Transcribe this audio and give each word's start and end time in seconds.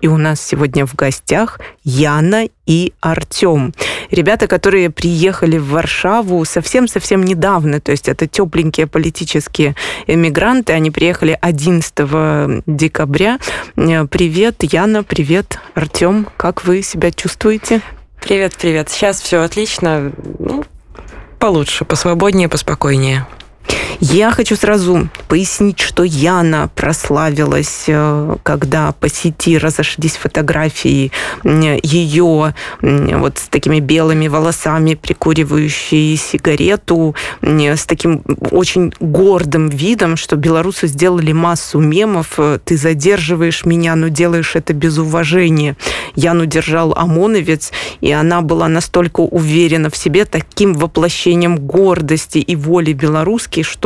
И 0.00 0.08
у 0.08 0.16
нас 0.16 0.40
сегодня 0.40 0.86
в 0.86 0.94
гостях 0.94 1.60
Яна 1.84 2.48
и 2.66 2.92
Артем. 3.00 3.74
Ребята, 4.10 4.46
которые 4.46 4.90
приехали 4.90 5.58
в 5.58 5.70
Варшаву 5.70 6.44
совсем-совсем 6.44 7.24
недавно, 7.24 7.80
то 7.80 7.92
есть 7.92 8.08
это 8.08 8.26
тепленькие 8.26 8.86
политические 8.86 9.74
эмигранты, 10.06 10.72
они 10.72 10.90
приехали 10.90 11.38
11 11.40 12.62
декабря. 12.66 13.38
Привет, 13.74 14.62
Яна, 14.62 15.02
привет, 15.02 15.58
Артем, 15.74 16.28
как 16.36 16.64
вы 16.64 16.82
себя 16.82 17.10
чувствуете? 17.10 17.80
Привет, 18.20 18.54
привет. 18.56 18.90
Сейчас 18.90 19.20
все 19.20 19.42
отлично. 19.42 20.12
Ну, 20.38 20.64
получше, 21.38 21.84
посвободнее, 21.84 22.48
поспокойнее. 22.48 23.26
Я 24.00 24.30
хочу 24.30 24.56
сразу 24.56 25.08
пояснить, 25.28 25.80
что 25.80 26.02
Яна 26.02 26.68
прославилась, 26.74 27.84
э, 27.86 28.36
когда 28.42 28.92
по 28.92 29.08
сети 29.08 29.56
разошлись 29.56 30.16
фотографии 30.16 31.12
ее 31.42 32.54
вот 32.82 33.38
с 33.38 33.48
такими 33.48 33.80
белыми 33.80 34.28
волосами, 34.28 34.94
прикуривающей 34.94 36.16
сигарету, 36.16 37.14
с 37.40 37.86
таким 37.86 38.22
очень 38.50 38.92
гордым 39.00 39.68
видом, 39.68 40.16
что 40.16 40.36
белорусы 40.36 40.88
сделали 40.88 41.32
массу 41.32 41.78
мемов. 41.78 42.34
Э, 42.38 42.58
Ты 42.62 42.76
задерживаешь 42.76 43.64
меня, 43.64 43.94
но 43.96 44.08
делаешь 44.08 44.56
это 44.56 44.74
без 44.74 44.98
уважения. 44.98 45.76
Яну 46.14 46.44
держал 46.44 46.92
ОМОНовец, 46.92 47.72
и 48.00 48.12
она 48.12 48.42
была 48.42 48.68
настолько 48.68 49.20
уверена 49.20 49.88
в 49.88 49.96
себе, 49.96 50.26
таким 50.26 50.74
воплощением 50.74 51.58
гордости 51.58 52.38
и 52.38 52.56
воли 52.56 52.92
белорусской, 52.92 53.62
что 53.62 53.85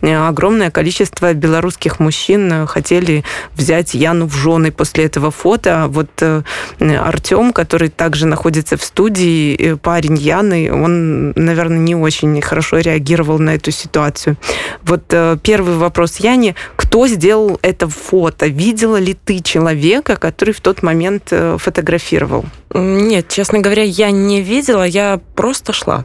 э, 0.00 0.14
огромное 0.14 0.70
количество 0.70 1.32
белорусских 1.32 2.00
мужчин 2.00 2.52
э, 2.52 2.66
хотели 2.66 3.24
взять 3.54 3.94
Яну 3.94 4.26
в 4.26 4.34
жены 4.34 4.70
после 4.70 5.04
этого 5.04 5.30
фото. 5.30 5.86
Вот 5.88 6.10
э, 6.20 6.42
Артем, 6.80 7.52
который 7.52 7.88
также 7.88 8.26
находится 8.26 8.76
в 8.76 8.82
студии, 8.82 9.74
парень 9.74 10.16
Яны, 10.16 10.72
он, 10.72 11.32
наверное, 11.32 11.78
не 11.78 11.94
очень 11.94 12.40
хорошо 12.42 12.78
реагировал 12.78 13.38
на 13.38 13.54
эту 13.54 13.70
ситуацию. 13.70 14.36
Вот 14.82 15.14
первый 15.42 15.76
вопрос 15.76 16.16
Яне. 16.18 16.54
Кто 16.76 17.06
сделал 17.08 17.58
это 17.62 17.88
фото? 17.88 18.46
Видела 18.46 18.96
ли 18.96 19.14
ты 19.14 19.40
человека, 19.40 20.16
который 20.16 20.54
в 20.54 20.60
тот 20.60 20.82
момент 20.82 21.32
фотографировал? 21.58 22.44
Нет, 22.74 23.28
честно 23.28 23.60
говоря, 23.60 23.82
я 23.82 24.10
не 24.10 24.42
видела, 24.42 24.82
я 24.82 25.20
просто 25.34 25.72
шла. 25.72 26.04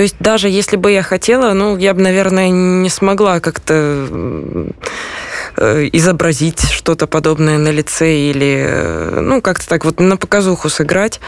То 0.00 0.04
есть 0.04 0.16
даже 0.18 0.48
если 0.48 0.76
бы 0.76 0.92
я 0.92 1.02
хотела, 1.02 1.52
ну, 1.52 1.76
я 1.76 1.92
бы, 1.92 2.00
наверное, 2.00 2.48
не 2.48 2.88
смогла 2.88 3.38
как-то 3.38 4.06
э, 5.58 5.88
изобразить 5.92 6.70
что-то 6.70 7.06
подобное 7.06 7.58
на 7.58 7.68
лице 7.68 8.16
или, 8.16 8.64
э, 8.66 9.20
ну, 9.20 9.42
как-то 9.42 9.68
так 9.68 9.84
вот 9.84 10.00
на 10.00 10.16
показуху 10.16 10.70
сыграть. 10.70 11.20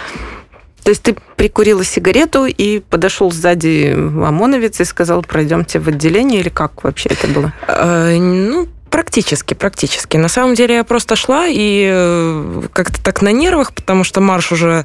То 0.85 0.89
есть 0.89 1.03
ты 1.03 1.15
прикурила 1.37 1.85
сигарету 1.85 2.47
и 2.47 2.79
подошел 2.79 3.31
сзади 3.31 3.93
ОМОНовец 3.93 4.81
и 4.81 4.85
сказал, 4.85 5.21
пройдемте 5.21 5.79
в 5.79 5.89
отделение, 5.89 6.41
или 6.41 6.49
как 6.49 6.83
вообще 6.83 7.11
это 7.11 7.29
было? 7.29 7.53
Э, 7.69 8.17
ну, 8.17 8.69
Практически, 8.93 9.55
практически. 9.55 10.19
На 10.19 10.29
самом 10.29 10.55
деле 10.55 10.75
я 10.75 10.85
просто 10.85 11.17
шла 11.17 11.47
и 11.49 11.89
э, 11.91 12.63
как-то 12.75 13.03
так 13.03 13.23
на 13.23 13.33
нервах, 13.33 13.73
потому 13.73 14.05
что 14.05 14.21
марш 14.21 14.53
уже 14.53 14.85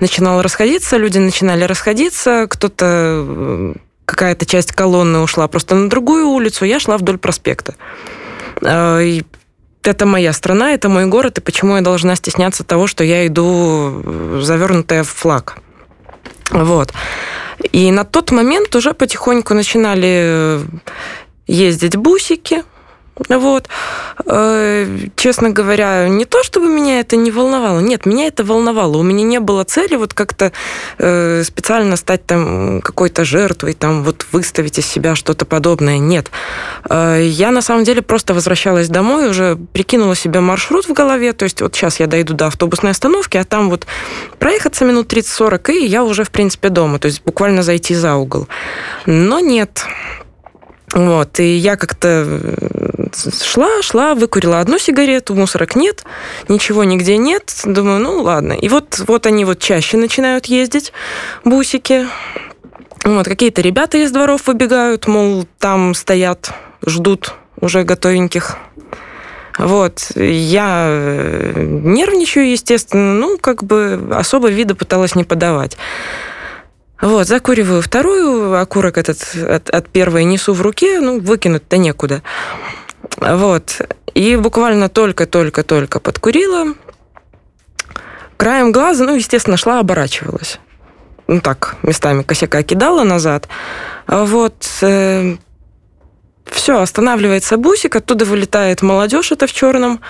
начинал 0.00 0.40
расходиться, 0.40 0.96
люди 0.96 1.18
начинали 1.18 1.64
расходиться, 1.64 2.46
кто-то 2.48 2.86
э, 2.88 3.74
какая-то 4.06 4.46
часть 4.46 4.72
колонны 4.72 5.18
ушла 5.18 5.48
просто 5.48 5.74
на 5.74 5.90
другую 5.90 6.28
улицу, 6.28 6.64
я 6.64 6.80
шла 6.80 6.96
вдоль 6.96 7.18
проспекта. 7.18 7.74
Э, 8.62 9.02
и 9.04 9.22
это 9.82 10.06
моя 10.06 10.32
страна, 10.32 10.72
это 10.72 10.88
мой 10.88 11.04
город, 11.04 11.36
и 11.36 11.42
почему 11.42 11.76
я 11.76 11.82
должна 11.82 12.16
стесняться 12.16 12.64
того, 12.64 12.86
что 12.86 13.04
я 13.04 13.26
иду 13.26 14.40
завернутая 14.40 15.04
в 15.04 15.10
флаг. 15.10 15.58
Вот. 16.48 16.94
И 17.70 17.90
на 17.90 18.04
тот 18.04 18.30
момент 18.30 18.74
уже 18.74 18.94
потихоньку 18.94 19.52
начинали 19.52 20.62
ездить 21.46 21.96
бусики, 21.96 22.64
вот. 23.28 23.68
Э, 24.26 24.86
честно 25.16 25.50
говоря, 25.50 26.08
не 26.08 26.24
то, 26.24 26.42
чтобы 26.42 26.68
меня 26.68 27.00
это 27.00 27.16
не 27.16 27.30
волновало. 27.30 27.80
Нет, 27.80 28.06
меня 28.06 28.26
это 28.26 28.42
волновало. 28.44 28.96
У 28.96 29.02
меня 29.02 29.22
не 29.22 29.38
было 29.38 29.64
цели 29.64 29.96
вот 29.96 30.14
как-то 30.14 30.52
э, 30.98 31.42
специально 31.44 31.96
стать 31.96 32.24
там 32.26 32.80
какой-то 32.80 33.24
жертвой, 33.24 33.74
там 33.74 34.02
вот 34.02 34.26
выставить 34.32 34.78
из 34.78 34.86
себя 34.86 35.14
что-то 35.14 35.44
подобное. 35.44 35.98
Нет. 35.98 36.30
Э, 36.88 37.20
я 37.22 37.50
на 37.50 37.60
самом 37.60 37.84
деле 37.84 38.00
просто 38.00 38.32
возвращалась 38.32 38.88
домой, 38.88 39.28
уже 39.28 39.58
прикинула 39.72 40.16
себе 40.16 40.40
маршрут 40.40 40.86
в 40.86 40.92
голове. 40.92 41.32
То 41.34 41.44
есть 41.44 41.60
вот 41.60 41.74
сейчас 41.74 42.00
я 42.00 42.06
дойду 42.06 42.34
до 42.34 42.46
автобусной 42.46 42.92
остановки, 42.92 43.36
а 43.36 43.44
там 43.44 43.68
вот 43.68 43.86
проехаться 44.38 44.84
минут 44.84 45.12
30-40, 45.12 45.72
и 45.72 45.86
я 45.86 46.02
уже, 46.02 46.24
в 46.24 46.30
принципе, 46.30 46.70
дома. 46.70 46.98
То 46.98 47.06
есть 47.06 47.22
буквально 47.24 47.62
зайти 47.62 47.94
за 47.94 48.14
угол. 48.14 48.48
Но 49.04 49.38
нет. 49.40 49.84
Вот, 50.94 51.40
и 51.40 51.56
я 51.56 51.76
как-то 51.76 52.26
шла, 53.16 53.82
шла, 53.82 54.14
выкурила 54.14 54.60
одну 54.60 54.78
сигарету, 54.78 55.34
мусорок 55.34 55.76
нет, 55.76 56.04
ничего 56.48 56.84
нигде 56.84 57.16
нет. 57.16 57.52
Думаю, 57.64 58.00
ну 58.00 58.22
ладно. 58.22 58.52
И 58.52 58.68
вот, 58.68 59.02
вот 59.06 59.26
они 59.26 59.44
вот 59.44 59.58
чаще 59.58 59.96
начинают 59.96 60.46
ездить, 60.46 60.92
бусики. 61.44 62.06
Вот, 63.04 63.26
какие-то 63.26 63.62
ребята 63.62 63.98
из 63.98 64.12
дворов 64.12 64.46
выбегают, 64.46 65.06
мол, 65.08 65.46
там 65.58 65.94
стоят, 65.94 66.52
ждут 66.86 67.34
уже 67.60 67.82
готовеньких. 67.82 68.56
Вот, 69.58 70.12
я 70.14 70.86
э, 70.88 71.52
нервничаю, 71.56 72.50
естественно, 72.50 73.14
ну, 73.14 73.38
как 73.38 73.64
бы 73.64 74.00
особо 74.12 74.48
вида 74.48 74.74
пыталась 74.74 75.14
не 75.14 75.24
подавать. 75.24 75.76
Вот, 77.02 77.26
закуриваю 77.26 77.82
вторую, 77.82 78.58
окурок 78.58 78.96
этот 78.96 79.18
от, 79.34 79.68
от 79.68 79.88
первой 79.88 80.24
несу 80.24 80.54
в 80.54 80.62
руке, 80.62 81.00
ну, 81.00 81.20
выкинуть-то 81.20 81.76
некуда. 81.76 82.22
Вот. 83.16 83.80
И 84.14 84.36
буквально 84.36 84.88
только-только-только 84.88 86.00
подкурила. 86.00 86.74
Краем 88.36 88.72
глаза, 88.72 89.04
ну, 89.04 89.14
естественно, 89.14 89.56
шла, 89.56 89.80
оборачивалась. 89.80 90.58
Ну, 91.28 91.40
так, 91.40 91.76
местами 91.82 92.22
косяка 92.22 92.62
кидала 92.62 93.04
назад. 93.04 93.48
Вот. 94.06 94.66
Э, 94.82 95.36
все, 96.46 96.80
останавливается 96.80 97.56
бусик, 97.56 97.96
оттуда 97.96 98.24
вылетает 98.24 98.82
молодежь, 98.82 99.32
это 99.32 99.46
в 99.46 99.52
черном, 99.52 100.00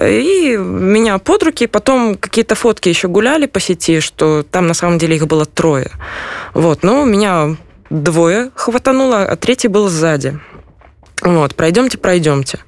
и 0.00 0.56
меня 0.56 1.18
под 1.18 1.42
руки, 1.42 1.66
потом 1.66 2.16
какие-то 2.16 2.54
фотки 2.54 2.88
еще 2.88 3.08
гуляли 3.08 3.46
по 3.46 3.60
сети, 3.60 4.00
что 4.00 4.42
там 4.42 4.66
на 4.66 4.74
самом 4.74 4.98
деле 4.98 5.16
их 5.16 5.26
было 5.26 5.44
трое. 5.44 5.90
Вот, 6.54 6.82
но 6.82 7.04
меня 7.04 7.56
двое 7.90 8.50
хватануло, 8.54 9.22
а 9.22 9.36
третий 9.36 9.68
был 9.68 9.88
сзади. 9.88 10.40
Вот, 11.24 11.54
пройдемте, 11.54 11.98
пройдемте. 11.98 12.58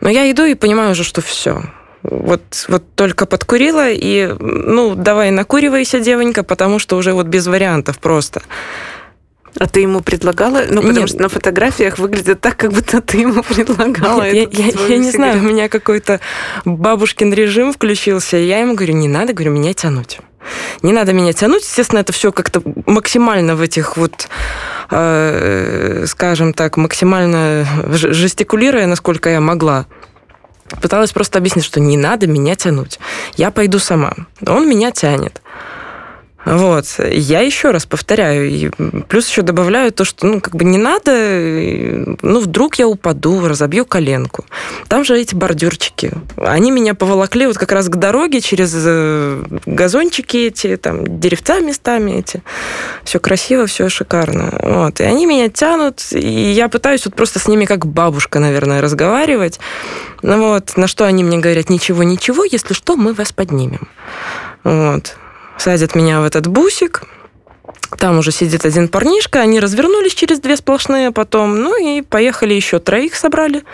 Но 0.00 0.10
я 0.10 0.30
иду 0.30 0.44
и 0.44 0.54
понимаю 0.54 0.92
уже, 0.92 1.04
что 1.04 1.20
все. 1.20 1.62
Вот, 2.02 2.66
вот 2.68 2.94
только 2.94 3.26
подкурила, 3.26 3.88
и, 3.90 4.34
ну, 4.38 4.94
давай 4.94 5.30
накуривайся, 5.30 6.00
девонька, 6.00 6.42
потому 6.42 6.78
что 6.78 6.96
уже 6.96 7.12
вот 7.12 7.26
без 7.26 7.46
вариантов 7.46 7.98
просто. 7.98 8.42
А 9.58 9.66
ты 9.66 9.80
ему 9.80 10.00
предлагала? 10.00 10.62
Ну, 10.68 10.80
потому 10.80 11.00
Нет. 11.00 11.08
что 11.10 11.22
на 11.22 11.28
фотографиях 11.28 11.98
выглядит 11.98 12.40
так, 12.40 12.56
как 12.56 12.72
будто 12.72 13.00
ты 13.00 13.18
ему 13.18 13.42
предлагала. 13.48 14.30
Нет, 14.30 14.52
я, 14.54 14.66
я, 14.66 14.86
я 14.88 14.98
не 14.98 15.10
знаю, 15.10 15.40
у 15.40 15.42
меня 15.42 15.68
какой-то 15.68 16.20
бабушкин 16.64 17.32
режим 17.32 17.72
включился. 17.72 18.38
И 18.38 18.46
я 18.46 18.60
ему 18.60 18.74
говорю, 18.74 18.94
не 18.94 19.08
надо, 19.08 19.32
говорю, 19.32 19.52
меня 19.52 19.74
тянуть. 19.74 20.20
Не 20.82 20.92
надо 20.92 21.12
меня 21.12 21.32
тянуть. 21.32 21.62
Естественно, 21.62 22.00
это 22.00 22.12
все 22.12 22.32
как-то 22.32 22.62
максимально 22.86 23.54
в 23.54 23.60
этих 23.60 23.96
вот, 23.96 24.28
э, 24.90 26.04
скажем 26.06 26.54
так, 26.54 26.76
максимально 26.76 27.66
жестикулируя, 27.92 28.86
насколько 28.86 29.28
я 29.30 29.40
могла. 29.40 29.86
Пыталась 30.80 31.12
просто 31.12 31.38
объяснить, 31.38 31.64
что 31.64 31.80
не 31.80 31.96
надо 31.96 32.26
меня 32.26 32.56
тянуть. 32.56 32.98
Я 33.36 33.50
пойду 33.50 33.78
сама. 33.78 34.14
Он 34.46 34.68
меня 34.68 34.90
тянет. 34.90 35.42
Вот. 36.44 36.86
Я 36.98 37.40
еще 37.40 37.70
раз 37.70 37.86
повторяю, 37.86 38.48
и 38.48 38.70
плюс 39.08 39.28
еще 39.28 39.42
добавляю 39.42 39.92
то, 39.92 40.04
что, 40.04 40.26
ну, 40.26 40.40
как 40.40 40.56
бы 40.56 40.64
не 40.64 40.78
надо, 40.78 42.16
ну, 42.22 42.40
вдруг 42.40 42.76
я 42.76 42.88
упаду, 42.88 43.46
разобью 43.46 43.84
коленку. 43.84 44.44
Там 44.88 45.04
же 45.04 45.18
эти 45.18 45.34
бордюрчики. 45.34 46.12
Они 46.36 46.70
меня 46.70 46.94
поволокли 46.94 47.46
вот 47.46 47.58
как 47.58 47.70
раз 47.72 47.88
к 47.88 47.96
дороге 47.96 48.40
через 48.40 48.74
э, 48.76 49.42
газончики 49.66 50.48
эти, 50.48 50.76
там, 50.76 51.20
деревца 51.20 51.60
местами 51.60 52.18
эти. 52.18 52.42
Все 53.04 53.20
красиво, 53.20 53.66
все 53.66 53.88
шикарно. 53.88 54.58
Вот. 54.62 55.00
И 55.00 55.04
они 55.04 55.26
меня 55.26 55.48
тянут, 55.48 56.00
и 56.10 56.52
я 56.52 56.68
пытаюсь 56.68 57.04
вот 57.04 57.14
просто 57.14 57.38
с 57.38 57.46
ними 57.46 57.66
как 57.66 57.86
бабушка, 57.86 58.40
наверное, 58.40 58.80
разговаривать. 58.80 59.60
Ну 60.22 60.38
вот, 60.38 60.76
на 60.76 60.88
что 60.88 61.04
они 61.04 61.22
мне 61.22 61.38
говорят, 61.38 61.70
ничего, 61.70 62.02
ничего, 62.02 62.44
если 62.44 62.74
что, 62.74 62.96
мы 62.96 63.12
вас 63.12 63.32
поднимем. 63.32 63.88
Вот 64.64 65.16
садят 65.58 65.94
меня 65.94 66.20
в 66.20 66.24
этот 66.24 66.46
бусик, 66.46 67.02
там 67.98 68.18
уже 68.18 68.32
сидит 68.32 68.64
один 68.64 68.88
парнишка, 68.88 69.40
они 69.40 69.60
развернулись 69.60 70.14
через 70.14 70.40
две 70.40 70.56
сплошные 70.56 71.10
потом, 71.10 71.60
ну 71.60 71.78
и 71.80 72.02
поехали 72.02 72.54
еще 72.54 72.78
троих 72.78 73.14
собрали 73.14 73.64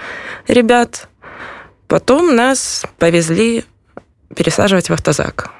ребят. 0.47 1.09
Потом 1.87 2.35
нас 2.37 2.85
повезли 2.99 3.65
пересаживать 4.35 4.91
в 4.91 4.93
автозак. 4.93 5.51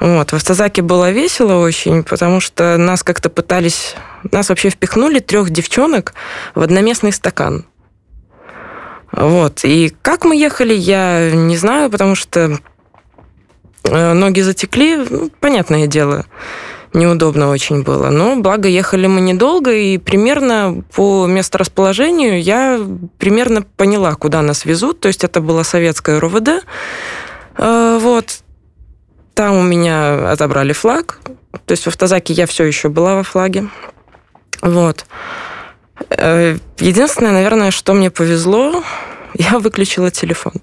Вот. 0.00 0.32
В 0.32 0.34
автозаке 0.34 0.82
было 0.82 1.10
весело 1.10 1.58
очень, 1.58 2.02
потому 2.02 2.40
что 2.40 2.76
нас 2.76 3.02
как-то 3.02 3.30
пытались... 3.30 3.94
Нас 4.32 4.48
вообще 4.48 4.70
впихнули 4.70 5.20
трех 5.20 5.50
девчонок 5.50 6.14
в 6.54 6.62
одноместный 6.62 7.12
стакан. 7.12 7.66
Вот. 9.12 9.60
И 9.64 9.94
как 10.02 10.24
мы 10.24 10.36
ехали, 10.36 10.74
я 10.74 11.30
не 11.30 11.56
знаю, 11.56 11.90
потому 11.90 12.14
что 12.14 12.58
ноги 13.84 14.40
затекли, 14.40 14.96
ну, 14.96 15.30
понятное 15.40 15.86
дело, 15.86 16.26
неудобно 16.94 17.50
очень 17.50 17.82
было. 17.82 18.10
Но 18.10 18.36
благо 18.36 18.68
ехали 18.68 19.06
мы 19.06 19.20
недолго, 19.20 19.72
и 19.72 19.98
примерно 19.98 20.82
по 20.94 21.26
месторасположению 21.26 22.42
я 22.42 22.80
примерно 23.18 23.62
поняла, 23.62 24.14
куда 24.14 24.42
нас 24.42 24.64
везут. 24.64 25.00
То 25.00 25.08
есть 25.08 25.24
это 25.24 25.40
была 25.40 25.64
советская 25.64 26.20
РОВД. 26.20 26.64
Э, 27.58 27.98
вот. 28.00 28.42
Там 29.34 29.56
у 29.56 29.62
меня 29.62 30.30
отобрали 30.30 30.72
флаг. 30.72 31.20
То 31.66 31.72
есть 31.72 31.84
в 31.84 31.88
автозаке 31.88 32.34
я 32.34 32.46
все 32.46 32.64
еще 32.64 32.88
была 32.88 33.16
во 33.16 33.22
флаге. 33.22 33.68
Вот. 34.60 35.06
Э, 36.10 36.56
единственное, 36.78 37.32
наверное, 37.32 37.70
что 37.70 37.94
мне 37.94 38.10
повезло, 38.10 38.82
я 39.34 39.58
выключила 39.58 40.10
телефон. 40.10 40.54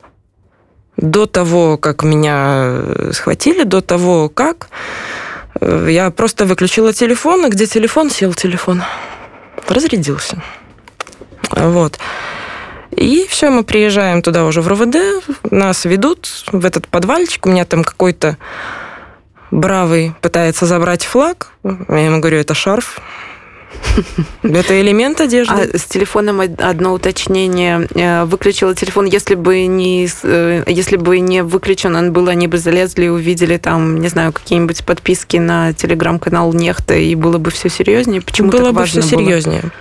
До 1.01 1.25
того, 1.25 1.77
как 1.77 2.03
меня 2.03 2.83
схватили, 3.11 3.63
до 3.63 3.81
того, 3.81 4.29
как 4.29 4.69
э, 5.61 5.87
я 5.89 6.11
просто 6.11 6.45
выключила 6.45 6.93
телефон, 6.93 7.45
и 7.45 7.49
где 7.49 7.65
телефон, 7.65 8.09
сел 8.09 8.33
телефон. 8.33 8.83
Разрядился. 9.67 10.41
Вот. 11.51 11.99
И 12.91 13.25
все, 13.29 13.49
мы 13.49 13.63
приезжаем 13.63 14.21
туда 14.21 14.45
уже 14.45 14.61
в 14.61 14.67
РОВД, 14.67 14.97
нас 15.51 15.85
ведут 15.85 16.43
в 16.51 16.65
этот 16.65 16.87
подвальчик, 16.87 17.45
у 17.45 17.49
меня 17.49 17.65
там 17.65 17.83
какой-то 17.83 18.37
бравый 19.51 20.13
пытается 20.21 20.65
забрать 20.65 21.05
флаг. 21.05 21.51
Я 21.63 22.05
ему 22.05 22.19
говорю, 22.19 22.37
это 22.39 22.53
шарф. 22.53 22.99
Это 24.43 24.81
элемент 24.81 25.21
одежды. 25.21 25.53
А 25.73 25.77
с 25.77 25.85
телефоном 25.85 26.41
одно 26.41 26.93
уточнение. 26.93 27.87
Э, 27.95 28.25
выключила 28.25 28.75
телефон, 28.75 29.05
если 29.05 29.35
бы 29.35 29.65
не, 29.65 30.07
э, 30.23 30.63
если 30.67 30.97
бы 30.97 31.19
не 31.19 31.43
выключен 31.43 31.95
он 31.95 32.13
был, 32.13 32.27
они 32.27 32.47
бы 32.47 32.57
залезли 32.57 33.05
и 33.05 33.09
увидели 33.09 33.57
там, 33.57 33.99
не 33.99 34.07
знаю, 34.07 34.33
какие-нибудь 34.33 34.83
подписки 34.85 35.37
на 35.37 35.73
телеграм-канал 35.73 36.53
Нехта, 36.53 36.95
и 36.95 37.15
было 37.15 37.37
бы 37.37 37.51
все 37.51 37.69
серьезнее. 37.69 38.21
Почему 38.21 38.49
было 38.49 38.71
бы 38.71 38.85
все 38.85 39.01
серьезнее. 39.01 39.61
Было? 39.61 39.71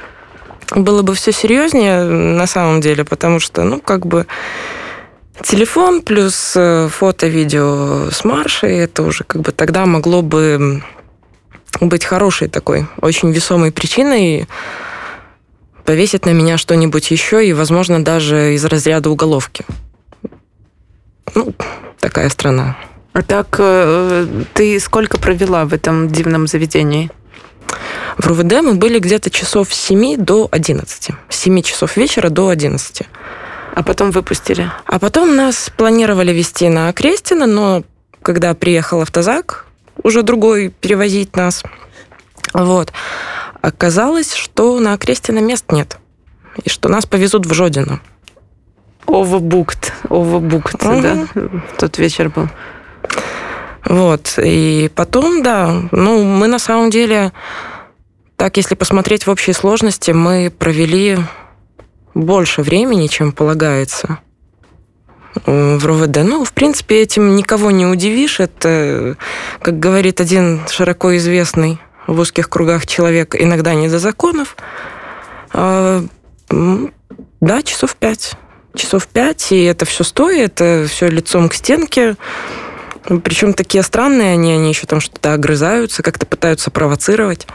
было 0.75 1.03
бы 1.03 1.15
все 1.15 1.33
серьезнее 1.33 2.05
на 2.05 2.47
самом 2.47 2.81
деле, 2.81 3.05
потому 3.05 3.41
что, 3.41 3.65
ну, 3.65 3.81
как 3.81 4.07
бы 4.07 4.27
телефон 5.43 6.03
плюс 6.03 6.55
э, 6.57 6.89
фото, 6.89 7.27
видео 7.27 8.11
с 8.11 8.25
маршей, 8.25 8.79
это 8.79 9.03
уже 9.03 9.25
как 9.25 9.43
бы 9.43 9.53
тогда 9.53 9.87
могло 9.87 10.23
бы 10.23 10.83
быть 11.81 12.05
хорошей 12.05 12.49
такой, 12.49 12.87
очень 13.01 13.31
весомой 13.31 13.73
причиной 13.73 14.49
повесить 15.85 16.27
на 16.27 16.31
меня 16.31 16.59
что-нибудь 16.59 17.11
еще 17.11 17.47
и, 17.47 17.53
возможно, 17.53 18.05
даже 18.05 18.55
из 18.55 18.65
разряда 18.65 19.09
уголовки. 19.11 19.65
Ну, 21.35 21.55
такая 21.99 22.29
страна. 22.29 22.77
А 23.15 23.23
так, 23.23 23.57
э, 23.59 24.27
ты 24.55 24.79
сколько 24.81 25.19
провела 25.19 25.65
в 25.65 25.73
этом 25.73 26.09
дивном 26.09 26.47
заведении? 26.47 27.11
В 28.19 28.27
РУВД 28.27 28.61
мы 28.63 28.75
были 28.75 28.99
где-то 28.99 29.31
часов 29.31 29.73
с 29.73 29.81
7 29.87 30.17
до 30.17 30.49
11. 30.51 31.11
С 31.29 31.37
7 31.37 31.63
часов 31.63 31.97
вечера 31.97 32.29
до 32.29 32.49
11. 32.49 33.03
А 33.75 33.83
потом 33.83 34.11
выпустили? 34.11 34.71
А 34.85 34.99
потом 34.99 35.37
нас 35.37 35.71
планировали 35.77 36.33
вести 36.33 36.69
на 36.69 36.93
Крестина, 36.93 37.47
но 37.47 37.85
когда 38.23 38.53
приехал 38.55 39.01
автозак, 39.03 39.67
уже 40.03 40.23
другой 40.23 40.69
перевозить 40.69 41.37
нас. 41.37 41.63
Вот. 42.55 42.93
Оказалось, 43.61 44.35
что 44.35 44.79
на 44.81 44.97
Крестина 44.97 45.41
мест 45.41 45.71
нет. 45.73 45.99
И 46.65 46.69
что 46.69 46.89
нас 46.89 47.07
повезут 47.07 47.47
в 47.47 47.53
Жодино. 47.53 48.01
Овобукт. 49.07 49.93
Овобукт, 50.09 50.83
угу. 50.83 51.01
да. 51.01 51.27
Тот 51.79 51.99
вечер 51.99 52.31
был. 52.31 52.49
Вот. 53.85 54.35
И 54.43 54.91
потом, 54.95 55.43
да, 55.43 55.75
ну, 55.93 56.23
мы 56.23 56.47
на 56.47 56.59
самом 56.59 56.91
деле, 56.91 57.33
так, 58.37 58.57
если 58.57 58.75
посмотреть 58.75 59.27
в 59.27 59.31
общей 59.31 59.53
сложности, 59.53 60.11
мы 60.11 60.53
провели 60.57 61.19
больше 62.15 62.63
времени, 62.63 63.07
чем 63.07 63.33
полагается 63.33 64.19
в 65.47 65.87
РОВД. 65.87 66.19
Ну, 66.25 66.45
в 66.45 66.53
принципе, 66.53 67.03
этим 67.03 67.37
никого 67.37 67.71
не 67.71 67.87
удивишь. 67.87 68.41
Это, 68.41 69.17
как 69.61 69.79
говорит 69.79 70.21
один 70.21 70.63
широко 70.69 71.17
известный 71.17 71.79
в 72.07 72.19
узких 72.19 72.49
кругах 72.49 72.87
человек, 72.87 73.35
иногда 73.39 73.75
не 73.75 73.89
до 73.89 73.99
законов. 73.99 74.57
А, 75.53 76.03
да, 77.41 77.63
часов 77.63 77.95
пять. 77.97 78.33
Часов 78.75 79.07
пять, 79.07 79.53
и 79.53 79.65
это 79.65 79.85
все 79.85 80.05
стоит, 80.05 80.61
это 80.61 80.87
все 80.89 81.09
лицом 81.09 81.49
к 81.49 81.55
стенке. 81.55 82.17
Причем 83.25 83.55
такие 83.55 83.83
странные 83.83 84.33
они, 84.33 84.53
они 84.53 84.69
еще 84.69 84.87
там 84.87 85.01
что-то 85.01 85.33
огрызаются, 85.33 86.03
как-то 86.03 86.27
пытаются 86.27 86.71
провоцировать. 86.71 87.47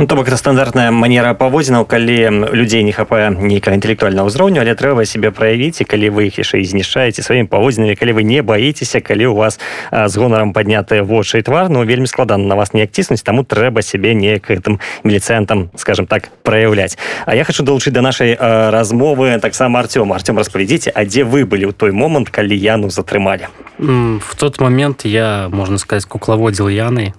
Ну, 0.00 0.06
то 0.06 0.14
бок 0.14 0.28
это 0.28 0.36
стандартная 0.36 0.92
манера 0.92 1.34
паводзінаў 1.34 1.82
калі 1.82 2.46
людзей 2.54 2.84
не 2.86 2.94
хапае 2.94 3.34
нейкага 3.34 3.74
інтэлектуальнага 3.74 4.30
ўзроўню 4.30 4.62
але 4.62 4.78
трэба 4.78 5.02
себе 5.02 5.34
праявіць 5.34 5.82
і 5.82 5.84
калі 5.90 6.14
вы 6.14 6.30
іх 6.30 6.38
яшчэ 6.38 6.62
і 6.62 6.70
знішчаеце 6.70 7.18
сваім 7.18 7.50
паводзінамі 7.50 7.98
калі 7.98 8.14
вы 8.14 8.22
не 8.22 8.38
баіцеся 8.46 9.02
калі 9.02 9.26
у 9.26 9.34
вас 9.34 9.58
а, 9.90 10.06
з 10.06 10.14
гонарам 10.14 10.54
паднятыя 10.54 11.02
вочы 11.02 11.42
і 11.42 11.42
твар 11.42 11.66
ну 11.66 11.82
вельмі 11.82 12.06
складана 12.06 12.46
на 12.46 12.54
вас 12.54 12.78
неяк 12.78 12.94
ціснуць 12.94 13.26
таму 13.26 13.42
трэба 13.42 13.82
сябе 13.82 14.14
неяк 14.14 14.46
гэтым 14.46 14.78
міліцэнтам 15.02 15.74
скажем 15.74 16.06
так 16.06 16.30
праяўляць. 16.46 16.94
А 17.26 17.34
я 17.34 17.42
хочу 17.42 17.66
далучыць 17.66 17.90
да 17.90 17.98
нашай 17.98 18.38
а, 18.38 18.70
размовы 18.70 19.34
таксама 19.42 19.82
Артём 19.82 20.14
Артём 20.14 20.38
распавядзіце 20.38 20.94
А 20.94 21.02
дзе 21.10 21.26
вы 21.26 21.42
былі 21.42 21.66
ў 21.66 21.72
той 21.74 21.90
момант 21.90 22.30
калі 22.30 22.54
яну 22.54 22.86
затрымалі? 22.86 23.50
В 23.82 24.36
тот 24.38 24.60
момент 24.60 25.02
я 25.02 25.50
можно 25.50 25.76
сказать 25.78 26.06
кукловодил 26.06 26.68
яны 26.70 27.18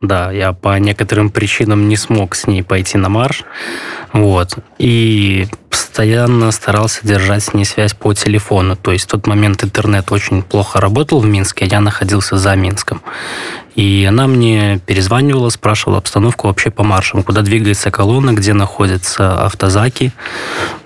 Да, 0.00 0.30
я 0.30 0.52
по 0.52 0.78
некоторым 0.78 1.28
причинам 1.28 1.88
не 1.88 1.96
смог 1.96 2.36
с 2.36 2.46
ней 2.46 2.62
пойти 2.62 2.96
на 2.96 3.08
марш. 3.08 3.42
Вот. 4.12 4.56
И 4.78 5.48
постоянно 5.70 6.52
старался 6.52 7.00
держать 7.02 7.42
с 7.42 7.52
ней 7.52 7.64
связь 7.64 7.94
по 7.94 8.14
телефону. 8.14 8.76
То 8.76 8.92
есть 8.92 9.06
в 9.06 9.08
тот 9.08 9.26
момент 9.26 9.64
интернет 9.64 10.12
очень 10.12 10.42
плохо 10.42 10.80
работал 10.80 11.18
в 11.18 11.26
Минске, 11.26 11.66
я 11.66 11.80
находился 11.80 12.36
за 12.36 12.54
Минском. 12.54 13.02
И 13.74 14.06
она 14.08 14.28
мне 14.28 14.80
перезванивала, 14.86 15.48
спрашивала 15.48 15.98
обстановку 15.98 16.46
вообще 16.46 16.70
по 16.70 16.84
маршам, 16.84 17.24
куда 17.24 17.42
двигается 17.42 17.90
колонна, 17.90 18.34
где 18.34 18.52
находятся 18.52 19.44
автозаки, 19.44 20.12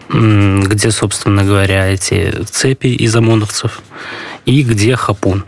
где, 0.09 0.91
собственно 0.91 1.45
говоря, 1.45 1.87
эти 1.87 2.45
цепи 2.45 2.87
из 2.87 3.15
ОМОНовцев 3.15 3.83
и 4.47 4.63
где 4.63 4.97
Хапун. 4.97 5.45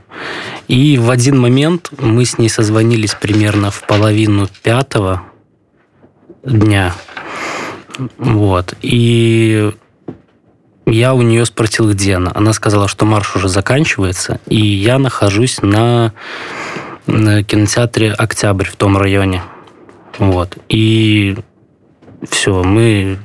И 0.69 0.99
в 0.99 1.11
один 1.11 1.39
момент 1.39 1.91
мы 1.99 2.25
с 2.25 2.39
ней 2.39 2.49
созвонились 2.49 3.15
примерно 3.15 3.71
в 3.71 3.83
половину 3.87 4.49
пятого 4.63 5.23
дня. 6.43 6.95
Вот. 8.19 8.75
И 8.83 9.73
я 10.87 11.15
у 11.15 11.23
нее 11.23 11.45
спросил, 11.47 11.91
где 11.91 12.17
она. 12.17 12.33
Она 12.35 12.53
сказала, 12.53 12.89
что 12.89 13.05
марш 13.05 13.37
уже 13.37 13.49
заканчивается, 13.49 14.41
и 14.47 14.57
я 14.57 14.99
нахожусь 14.99 15.63
на, 15.63 16.13
на 17.07 17.43
кинотеатре 17.43 18.13
«Октябрь» 18.13 18.67
в 18.67 18.77
том 18.77 18.97
районе. 18.97 19.43
Вот. 20.19 20.59
И 20.69 21.37
все, 22.29 22.63
мы 22.63 23.19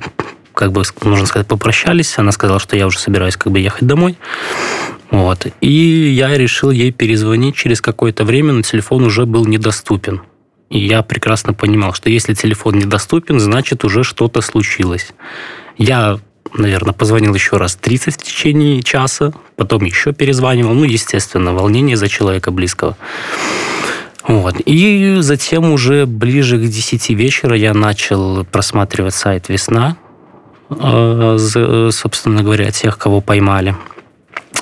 как 0.60 0.72
бы, 0.72 0.82
можно 1.00 1.24
сказать, 1.24 1.48
попрощались. 1.48 2.18
Она 2.18 2.32
сказала, 2.32 2.60
что 2.60 2.76
я 2.76 2.86
уже 2.86 2.98
собираюсь 2.98 3.38
как 3.38 3.50
бы 3.50 3.60
ехать 3.60 3.88
домой. 3.88 4.18
Вот. 5.10 5.46
И 5.62 6.12
я 6.14 6.36
решил 6.36 6.70
ей 6.70 6.92
перезвонить 6.92 7.56
через 7.56 7.80
какое-то 7.80 8.24
время, 8.24 8.52
но 8.52 8.60
телефон 8.60 9.04
уже 9.04 9.24
был 9.24 9.46
недоступен. 9.46 10.20
И 10.68 10.78
я 10.78 11.02
прекрасно 11.02 11.54
понимал, 11.54 11.94
что 11.94 12.10
если 12.10 12.34
телефон 12.34 12.74
недоступен, 12.74 13.40
значит 13.40 13.84
уже 13.86 14.04
что-то 14.04 14.42
случилось. 14.42 15.14
Я, 15.78 16.18
наверное, 16.52 16.92
позвонил 16.92 17.34
еще 17.34 17.56
раз 17.56 17.76
30 17.76 18.16
в 18.16 18.22
течение 18.22 18.82
часа, 18.82 19.32
потом 19.56 19.86
еще 19.86 20.12
перезванивал. 20.12 20.74
Ну, 20.74 20.84
естественно, 20.84 21.54
волнение 21.54 21.96
за 21.96 22.08
человека 22.08 22.50
близкого. 22.50 22.98
Вот. 24.28 24.56
И 24.66 25.16
затем 25.20 25.72
уже 25.72 26.04
ближе 26.04 26.58
к 26.58 26.68
10 26.68 27.08
вечера 27.10 27.56
я 27.56 27.72
начал 27.72 28.44
просматривать 28.44 29.14
сайт 29.14 29.48
«Весна», 29.48 29.96
собственно 30.70 32.42
говоря, 32.42 32.70
тех, 32.70 32.96
кого 32.96 33.20
поймали 33.20 33.74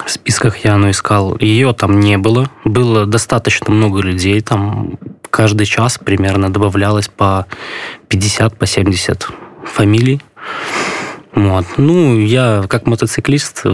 в 0.08 0.10
списках 0.10 0.64
я 0.64 0.76
ну, 0.76 0.90
искал. 0.90 1.36
Ее 1.38 1.72
там 1.74 2.00
не 2.00 2.16
было. 2.16 2.50
Было 2.64 3.04
достаточно 3.04 3.72
много 3.72 4.00
людей. 4.00 4.40
Там 4.40 4.98
каждый 5.30 5.66
час 5.66 5.98
примерно 5.98 6.50
добавлялось 6.50 7.08
по 7.08 7.46
50, 8.08 8.56
по 8.56 8.66
70 8.66 9.28
фамилий. 9.64 10.22
Вот. 11.34 11.66
Ну, 11.76 12.18
я 12.18 12.64
как 12.68 12.86
мотоциклист 12.86 13.64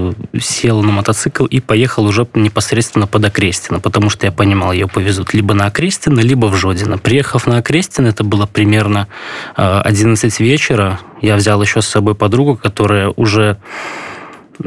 сел 0.40 0.82
на 0.82 0.92
мотоцикл 0.92 1.46
и 1.46 1.60
поехал 1.60 2.04
уже 2.04 2.26
непосредственно 2.34 3.06
под 3.06 3.24
Окрестино, 3.24 3.78
потому 3.78 4.10
что 4.10 4.26
я 4.26 4.32
понимал, 4.32 4.72
ее 4.72 4.88
повезут 4.88 5.34
либо 5.34 5.54
на 5.54 5.66
Окрестино, 5.66 6.20
либо 6.20 6.46
в 6.46 6.56
Жодино. 6.56 6.98
Приехав 6.98 7.46
на 7.46 7.58
Окрестино, 7.58 8.08
это 8.08 8.24
было 8.24 8.46
примерно 8.46 9.08
11 9.54 10.40
вечера, 10.40 11.00
я 11.22 11.36
взял 11.36 11.62
еще 11.62 11.80
с 11.80 11.86
собой 11.86 12.14
подругу, 12.14 12.56
которая 12.56 13.12
уже 13.16 13.58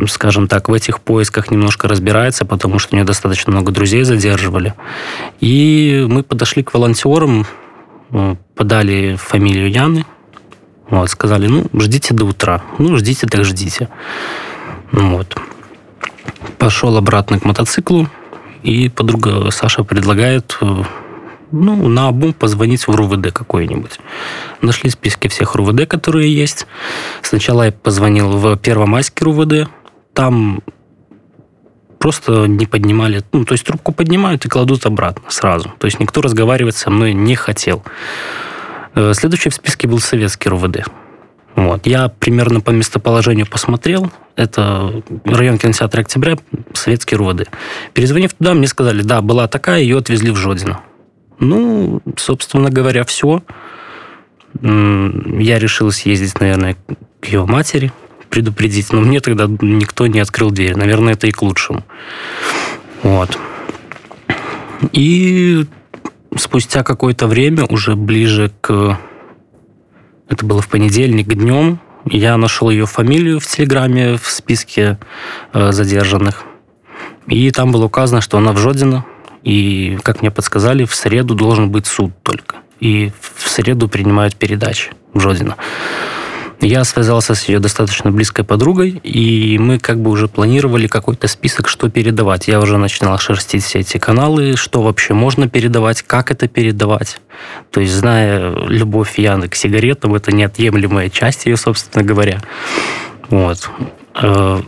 скажем 0.07 0.47
так, 0.47 0.69
в 0.69 0.73
этих 0.73 0.99
поисках 0.99 1.49
немножко 1.49 1.87
разбирается, 1.87 2.45
потому 2.45 2.77
что 2.77 2.93
у 2.93 2.97
нее 2.97 3.05
достаточно 3.05 3.51
много 3.51 3.71
друзей 3.71 4.03
задерживали. 4.03 4.73
И 5.39 6.05
мы 6.09 6.23
подошли 6.23 6.61
к 6.61 6.73
волонтерам, 6.73 7.45
э, 8.11 8.35
подали 8.55 9.15
фамилию 9.15 9.71
Яны, 9.71 10.05
вот, 10.89 11.09
сказали, 11.09 11.47
ну, 11.47 11.65
ждите 11.73 12.13
до 12.13 12.25
утра. 12.25 12.63
Ну, 12.77 12.97
ждите, 12.97 13.27
так 13.27 13.43
ждите. 13.43 13.89
Ну, 14.91 15.17
вот. 15.17 15.37
Пошел 16.57 16.95
обратно 16.97 17.39
к 17.39 17.45
мотоциклу, 17.45 18.07
и 18.63 18.89
подруга 18.89 19.49
Саша 19.51 19.83
предлагает 19.83 20.57
э, 20.61 20.83
ну, 21.51 21.87
на 21.87 22.07
обум 22.07 22.33
позвонить 22.33 22.87
в 22.87 22.95
РУВД 22.95 23.31
какой-нибудь. 23.31 23.99
Нашли 24.61 24.89
списки 24.89 25.27
всех 25.27 25.55
РУВД, 25.55 25.87
которые 25.87 26.33
есть. 26.33 26.67
Сначала 27.21 27.63
я 27.63 27.71
позвонил 27.71 28.37
в 28.37 28.57
Первомайский 28.57 29.23
РУВД. 29.23 29.69
Там 30.13 30.61
просто 31.99 32.45
не 32.45 32.65
поднимали, 32.65 33.23
ну, 33.31 33.43
то 33.43 33.53
есть 33.53 33.65
трубку 33.65 33.91
поднимают 33.91 34.45
и 34.45 34.49
кладут 34.49 34.85
обратно 34.85 35.29
сразу. 35.29 35.73
То 35.79 35.85
есть 35.85 35.99
никто 35.99 36.21
разговаривать 36.21 36.75
со 36.75 36.89
мной 36.89 37.13
не 37.13 37.35
хотел. 37.35 37.83
Э, 38.97 39.13
следующий 39.13 39.49
в 39.49 39.53
списке 39.53 39.87
был 39.87 39.99
советский 39.99 40.49
РУВД. 40.49 40.85
Вот. 41.55 41.85
Я 41.85 42.09
примерно 42.09 42.61
по 42.61 42.71
местоположению 42.71 43.45
посмотрел. 43.45 44.11
Это 44.35 45.03
район 45.23 45.59
кинотеатра 45.59 46.01
«Октября», 46.01 46.37
советский 46.73 47.15
РУВД. 47.15 47.47
Перезвонив 47.93 48.33
туда, 48.33 48.55
мне 48.55 48.65
сказали, 48.65 49.03
да, 49.03 49.21
была 49.21 49.47
такая, 49.47 49.81
ее 49.81 49.99
отвезли 49.99 50.31
в 50.31 50.35
Жодино. 50.35 50.81
Ну, 51.39 52.01
собственно 52.15 52.71
говоря, 52.71 53.03
все. 53.03 53.43
Я 54.63 55.59
решил 55.59 55.91
съездить, 55.91 56.39
наверное, 56.39 56.75
к 57.21 57.25
ее 57.27 57.45
матери, 57.45 57.91
предупредить. 58.29 58.91
Но 58.93 59.01
мне 59.01 59.19
тогда 59.19 59.45
никто 59.61 60.07
не 60.07 60.19
открыл 60.19 60.49
дверь. 60.49 60.75
Наверное, 60.75 61.13
это 61.13 61.27
и 61.27 61.31
к 61.31 61.43
лучшему. 61.43 61.83
Вот. 63.03 63.37
И 64.91 65.65
спустя 66.35 66.83
какое-то 66.83 67.27
время, 67.27 67.65
уже 67.65 67.95
ближе 67.95 68.51
к... 68.61 68.99
Это 70.29 70.45
было 70.45 70.61
в 70.61 70.67
понедельник 70.67 71.27
днем, 71.27 71.79
я 72.05 72.37
нашел 72.37 72.69
ее 72.69 72.85
фамилию 72.85 73.39
в 73.39 73.47
Телеграме 73.47 74.17
в 74.17 74.27
списке 74.27 74.97
э, 75.53 75.71
задержанных. 75.71 76.43
И 77.27 77.51
там 77.51 77.71
было 77.71 77.85
указано, 77.85 78.21
что 78.21 78.37
она 78.37 78.53
в 78.53 78.57
Жодино, 78.57 79.05
и, 79.43 79.97
как 80.03 80.21
мне 80.21 80.31
подсказали, 80.31 80.85
в 80.85 80.95
среду 80.95 81.35
должен 81.35 81.69
быть 81.69 81.85
суд 81.85 82.11
только. 82.23 82.57
И 82.79 83.11
в 83.39 83.49
среду 83.49 83.89
принимают 83.89 84.35
передачи 84.35 84.91
в 85.13 85.19
Жодино. 85.19 85.55
Я 86.59 86.83
связался 86.85 87.35
с 87.35 87.47
ее 87.47 87.59
достаточно 87.59 88.11
близкой 88.11 88.43
подругой, 88.43 88.99
и 89.03 89.59
мы 89.59 89.77
как 89.77 89.99
бы 89.99 90.09
уже 90.09 90.27
планировали 90.27 90.87
какой-то 90.87 91.27
список, 91.27 91.67
что 91.67 91.87
передавать. 91.89 92.47
Я 92.47 92.59
уже 92.59 92.77
начинал 92.77 93.19
шерстить 93.19 93.63
все 93.63 93.79
эти 93.79 93.97
каналы, 93.97 94.55
что 94.57 94.81
вообще 94.81 95.13
можно 95.13 95.47
передавать, 95.47 96.01
как 96.01 96.31
это 96.31 96.47
передавать. 96.47 97.19
То 97.69 97.79
есть, 97.79 97.93
зная 97.93 98.55
любовь 98.67 99.19
Яны 99.19 99.49
к 99.49 99.55
сигаретам, 99.55 100.15
это 100.15 100.31
неотъемлемая 100.31 101.09
часть 101.09 101.45
ее, 101.45 101.57
собственно 101.57 102.03
говоря. 102.03 102.41
Вот. 103.29 103.69
Э, 104.15 104.59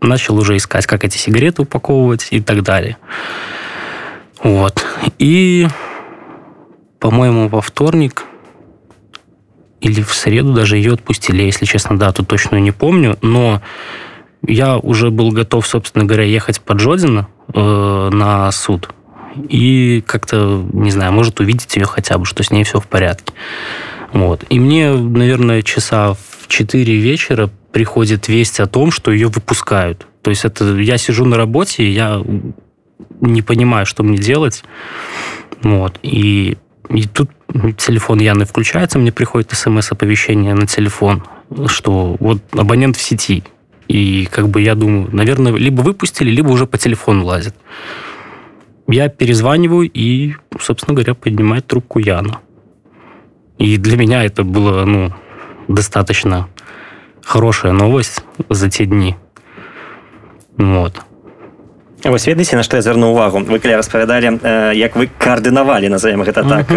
начал 0.00 0.36
уже 0.38 0.56
искать, 0.56 0.86
как 0.86 1.04
эти 1.04 1.18
сигареты 1.18 1.62
упаковывать 1.62 2.28
и 2.32 2.40
так 2.40 2.64
далее. 2.64 2.96
Вот. 4.42 4.84
И, 5.18 5.68
по-моему, 6.98 7.48
во 7.48 7.60
вторник 7.60 8.24
или 9.80 10.02
в 10.02 10.12
среду 10.12 10.52
даже 10.52 10.76
ее 10.76 10.94
отпустили, 10.94 11.42
если 11.42 11.64
честно, 11.64 11.98
дату 11.98 12.24
точно 12.24 12.56
не 12.56 12.72
помню, 12.72 13.16
но 13.22 13.62
я 14.46 14.76
уже 14.78 15.10
был 15.10 15.30
готов, 15.30 15.66
собственно 15.66 16.04
говоря, 16.04 16.24
ехать 16.24 16.60
под 16.60 16.80
Жодино 16.80 17.28
э, 17.54 18.10
на 18.12 18.50
суд 18.52 18.90
и 19.48 20.02
как-то, 20.06 20.66
не 20.72 20.90
знаю, 20.90 21.12
может 21.12 21.40
увидеть 21.40 21.76
ее 21.76 21.84
хотя 21.84 22.18
бы, 22.18 22.24
что 22.24 22.42
с 22.42 22.50
ней 22.50 22.64
все 22.64 22.80
в 22.80 22.86
порядке. 22.86 23.32
Вот. 24.12 24.44
И 24.48 24.58
мне, 24.58 24.92
наверное, 24.92 25.62
часа 25.62 26.14
в 26.14 26.48
4 26.48 26.96
вечера 26.96 27.50
приходит 27.72 28.28
весть 28.28 28.60
о 28.60 28.66
том, 28.66 28.90
что 28.90 29.12
ее 29.12 29.28
выпускают. 29.28 30.06
То 30.22 30.30
есть 30.30 30.44
это 30.44 30.76
я 30.76 30.98
сижу 30.98 31.24
на 31.24 31.36
работе, 31.36 31.90
я 31.90 32.22
не 33.20 33.42
понимаю, 33.42 33.86
что 33.86 34.02
мне 34.02 34.18
делать. 34.18 34.64
Вот. 35.62 35.98
И, 36.02 36.56
и 36.90 37.04
тут 37.04 37.30
телефон 37.76 38.20
Яны 38.20 38.44
включается, 38.44 38.98
мне 38.98 39.12
приходит 39.12 39.52
смс-оповещение 39.52 40.54
на 40.54 40.66
телефон, 40.66 41.22
что 41.66 42.16
вот 42.18 42.38
абонент 42.52 42.96
в 42.96 43.02
сети. 43.02 43.44
И 43.88 44.28
как 44.30 44.48
бы 44.48 44.60
я 44.60 44.74
думаю, 44.74 45.08
наверное, 45.12 45.52
либо 45.52 45.80
выпустили, 45.80 46.30
либо 46.30 46.48
уже 46.48 46.66
по 46.66 46.78
телефону 46.78 47.24
лазит. 47.24 47.54
Я 48.86 49.08
перезваниваю 49.08 49.90
и, 49.90 50.34
собственно 50.60 50.94
говоря, 50.94 51.14
поднимает 51.14 51.66
трубку 51.66 51.98
Яна. 51.98 52.40
И 53.58 53.76
для 53.76 53.96
меня 53.96 54.24
это 54.24 54.44
было, 54.44 54.84
ну, 54.84 55.12
достаточно 55.68 56.48
хорошая 57.22 57.72
новость 57.72 58.22
за 58.48 58.70
те 58.70 58.86
дни. 58.86 59.16
Вот. 60.56 61.02
Вось 62.04 62.26
ведаеце 62.26 62.54
на 62.54 62.62
што 62.62 62.76
я 62.76 62.82
звярну 62.82 63.10
увагу? 63.10 63.42
Вы 63.42 63.58
калі 63.58 63.82
распавядалі 63.82 64.38
як 64.78 64.94
вы 64.94 65.10
каардынавалі 65.18 65.90
назовем 65.90 66.22
гэта 66.22 66.46
так 66.46 66.70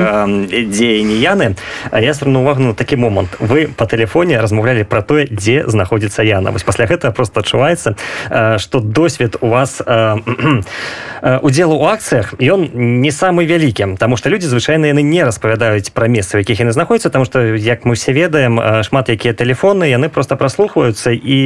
дзеянні 0.49 1.13
яны 1.21 1.55
А 1.91 2.01
я 2.01 2.13
звярну 2.13 2.41
увагу 2.41 2.61
на 2.61 2.73
такі 2.73 2.95
момант. 2.95 3.37
Вы 3.39 3.67
по 3.69 3.85
тэлефоне 3.85 4.41
размаўлялі 4.41 4.83
про 4.83 5.01
тое 5.05 5.27
дзе 5.29 5.63
знаходзіцца 5.67 6.23
яна. 6.23 6.49
Вось 6.49 6.63
пасля 6.63 6.89
гэта 6.89 7.11
просто 7.11 7.41
адчуваецца 7.41 7.95
что 8.57 8.79
досвед 8.79 9.37
у 9.41 9.47
вас 9.49 9.81
удзелу 11.21 11.75
у 11.77 11.85
акцыях 11.85 12.33
ён 12.41 12.65
не 12.73 13.11
самы 13.11 13.45
вялікі. 13.45 13.97
Тому 13.99 14.17
что 14.17 14.29
люди 14.29 14.45
звычайна 14.49 14.89
яны 14.89 15.05
не 15.05 15.23
распавядаюць 15.23 15.93
пра 15.93 16.07
месцы 16.07 16.41
якіх 16.41 16.65
яны 16.65 16.73
знаходзяцца 16.73 17.13
там 17.13 17.25
что 17.25 17.45
як 17.45 17.85
мы 17.85 17.93
все 17.93 18.11
ведаем 18.11 18.57
шмат 18.81 19.09
якія 19.09 19.37
тэлефоны 19.37 19.85
яны 19.85 20.09
просто 20.09 20.35
праслухваюцца 20.35 21.13
і 21.13 21.39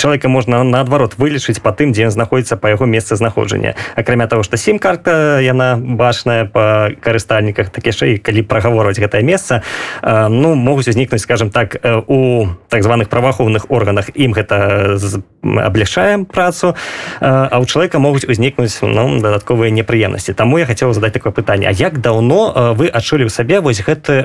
чалавека 0.00 0.28
можна 0.28 0.64
наадварот 0.64 1.20
вылічыць 1.20 1.60
по 1.60 1.68
тым 1.76 1.92
дзе 1.92 2.08
ён 2.08 2.16
знаходіцца 2.16 2.56
па 2.56 2.77
яго 2.78 2.86
месцазнаходжання 2.86 3.74
акрамя 3.98 4.30
того 4.30 4.46
что 4.46 4.56
сим-карта 4.56 5.42
яна 5.42 5.74
бачная 5.76 6.46
по 6.46 6.94
карыстальніках 7.02 7.74
так 7.74 7.82
яшчэ 7.82 8.14
і 8.14 8.22
калі 8.22 8.46
прагаворваць 8.46 9.02
гэтае 9.02 9.26
месца 9.26 9.66
ну 10.06 10.54
могуць 10.54 10.86
узнікнуць 10.86 11.26
скажем 11.26 11.50
так 11.50 11.82
у 12.06 12.46
так 12.68 12.82
званых 12.82 13.08
праваахоўных 13.08 13.66
органах. 13.68 14.10
Ім 14.14 14.32
гэта 14.32 14.98
аблягчаем 15.42 16.24
працу 16.24 16.74
а 17.20 17.58
у 17.58 17.64
чалавека 17.64 17.98
могуць 17.98 18.28
узнікнуць 18.28 18.78
ну, 18.82 19.20
дадатковыя 19.20 19.70
непрыемнасці. 19.70 20.32
Таму 20.34 20.58
я 20.58 20.66
хотел 20.66 20.92
задать 20.92 21.12
такое 21.12 21.32
пытанне. 21.32 21.66
А 21.66 21.72
як 21.72 22.00
даўно 22.00 22.74
вы 22.76 22.88
адчулі 22.88 23.26
ў 23.26 23.32
сабе 23.32 23.60
вось 23.60 23.80
гэты 23.82 24.22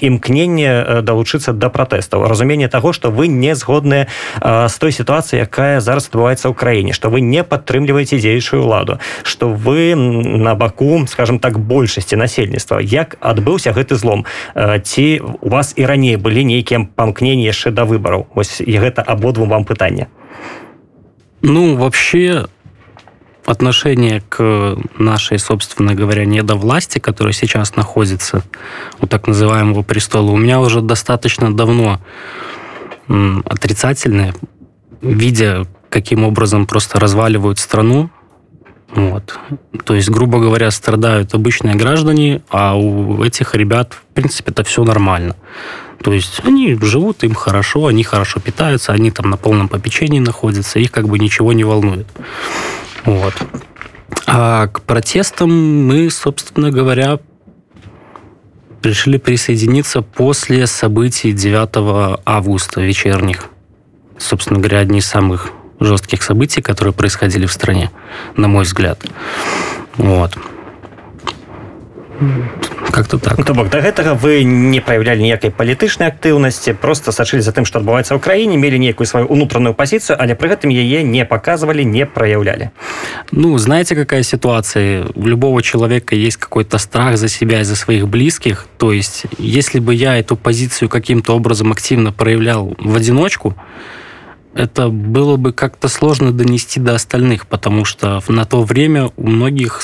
імкненне 0.00 1.00
далучыцца 1.02 1.52
да 1.52 1.70
пратэстаў? 1.70 2.28
Разуменне 2.28 2.68
того 2.68 2.92
что 2.92 3.10
вы 3.10 3.28
не 3.28 3.54
згодныя 3.54 4.06
з 4.42 4.74
той 4.78 4.92
сітуацыі 4.92 5.40
якая 5.46 5.80
зараз 5.80 6.10
адбываецца 6.10 6.50
ў 6.50 6.54
краіне 6.54 6.92
что 6.92 7.08
вы 7.08 7.20
не 7.20 7.44
падтрымліваеце 7.53 8.17
дзеючую 8.17 8.65
ладу 8.65 8.99
что 9.23 9.49
вы 9.49 9.95
на 9.95 10.55
баку 10.55 11.05
скажем 11.07 11.39
так 11.39 11.59
большасці 11.59 12.15
насельніцтва 12.15 12.81
як 12.81 13.17
адбыўся 13.21 13.71
гэты 13.71 13.95
злом 13.95 14.25
ці 14.83 15.21
у 15.41 15.49
вас 15.49 15.73
і 15.77 15.85
раней 15.85 16.17
былі 16.17 16.45
нейкія 16.45 16.87
памкненні 16.95 17.45
яшчэ 17.45 17.71
да 17.71 17.85
выбараў 17.85 18.27
ось 18.35 18.61
і 18.61 18.73
гэта 18.77 19.01
абодвум 19.05 19.49
вам 19.49 19.65
пытання 19.65 20.07
ну 21.41 21.75
вообще 21.75 22.45
отношение 23.49 24.21
к 24.29 24.77
нашей, 24.97 25.39
собственно 25.39 25.95
говоря, 25.95 26.25
недовласти, 26.25 26.99
которая 26.99 27.33
сейчас 27.33 27.75
находится 27.75 28.43
у 29.01 29.07
так 29.07 29.27
называемого 29.27 29.81
престола, 29.81 30.31
у 30.31 30.37
меня 30.37 30.59
уже 30.59 30.81
достаточно 30.81 31.51
давно 31.53 31.99
отрицательное, 33.07 34.35
видя, 35.01 35.65
каким 35.94 36.24
образом 36.24 36.66
просто 36.66 36.98
разваливают 36.98 37.60
страну. 37.60 38.10
Вот. 38.96 39.38
То 39.84 39.94
есть, 39.94 40.10
грубо 40.10 40.40
говоря, 40.40 40.72
страдают 40.72 41.34
обычные 41.34 41.76
граждане, 41.76 42.42
а 42.50 42.74
у 42.76 43.22
этих 43.22 43.54
ребят, 43.54 43.92
в 43.92 44.14
принципе, 44.14 44.50
это 44.50 44.64
все 44.64 44.82
нормально. 44.82 45.36
То 46.02 46.12
есть 46.12 46.40
они 46.44 46.76
живут, 46.82 47.22
им 47.22 47.34
хорошо, 47.34 47.86
они 47.86 48.02
хорошо 48.02 48.40
питаются, 48.40 48.92
они 48.92 49.12
там 49.12 49.30
на 49.30 49.36
полном 49.36 49.68
попечении 49.68 50.18
находятся, 50.18 50.80
их 50.80 50.90
как 50.90 51.06
бы 51.08 51.16
ничего 51.20 51.52
не 51.52 51.62
волнует. 51.62 52.08
Вот. 53.04 53.34
А 54.26 54.66
к 54.66 54.80
протестам 54.80 55.86
мы, 55.86 56.10
собственно 56.10 56.72
говоря, 56.72 57.20
решили 58.82 59.18
присоединиться 59.18 60.02
после 60.02 60.66
событий 60.66 61.30
9 61.32 62.20
августа 62.24 62.80
вечерних. 62.80 63.44
Собственно 64.18 64.58
говоря, 64.58 64.80
одни 64.80 64.98
из 64.98 65.06
самых 65.06 65.52
жестких 65.80 66.22
событий, 66.22 66.62
которые 66.62 66.92
происходили 66.92 67.46
в 67.46 67.52
стране, 67.52 67.90
на 68.36 68.48
мой 68.48 68.64
взгляд. 68.64 68.98
Вот. 69.96 70.38
как-то 72.90 73.18
так 73.18 73.38
ну, 73.38 73.44
то 73.44 73.54
бок 73.54 73.70
до 73.70 73.80
гэтага 73.80 74.14
вы 74.14 74.44
не 74.44 74.80
проявлялі 74.80 75.22
ніякай 75.22 75.50
палітычнай 75.50 76.14
актыўнасці 76.14 76.78
просто 76.78 77.10
сачылі 77.10 77.42
за 77.42 77.50
тым 77.50 77.66
што 77.66 77.82
адбываецца 77.82 78.14
ў 78.14 78.22
краіне 78.22 78.54
мелі 78.54 78.78
нейкую 78.78 79.06
сваю 79.06 79.26
унутраную 79.26 79.74
пазіцыю 79.74 80.14
але 80.14 80.38
пры 80.38 80.54
гэтым 80.54 80.70
яе 80.70 81.02
не 81.02 81.26
показывали 81.26 81.82
не 81.82 82.06
проявляли 82.06 82.70
ну 83.32 83.58
знаете 83.58 83.96
какая 83.96 84.22
ситуация 84.22 85.06
у 85.14 85.26
любого 85.26 85.62
человека 85.62 86.14
есть 86.14 86.36
какой-то 86.36 86.78
страх 86.78 87.18
за 87.18 87.26
себя 87.28 87.60
и 87.60 87.64
за 87.64 87.74
своих 87.74 88.06
близких 88.06 88.66
то 88.78 88.92
есть 88.92 89.26
если 89.38 89.80
бы 89.80 89.94
я 89.94 90.16
эту 90.16 90.36
позицию 90.36 90.88
каким-то 90.88 91.34
образом 91.34 91.72
активно 91.72 92.12
проявлял 92.12 92.76
в 92.78 92.94
одиночку 92.94 93.56
это 94.54 94.88
было 94.88 95.36
бы 95.36 95.52
как-то 95.52 95.88
сложно 95.88 96.32
донести 96.32 96.80
до 96.80 96.94
остальных 96.94 97.46
потому 97.46 97.84
что 97.84 98.22
на 98.28 98.44
то 98.44 98.62
время 98.62 99.10
у 99.16 99.26
многих 99.26 99.80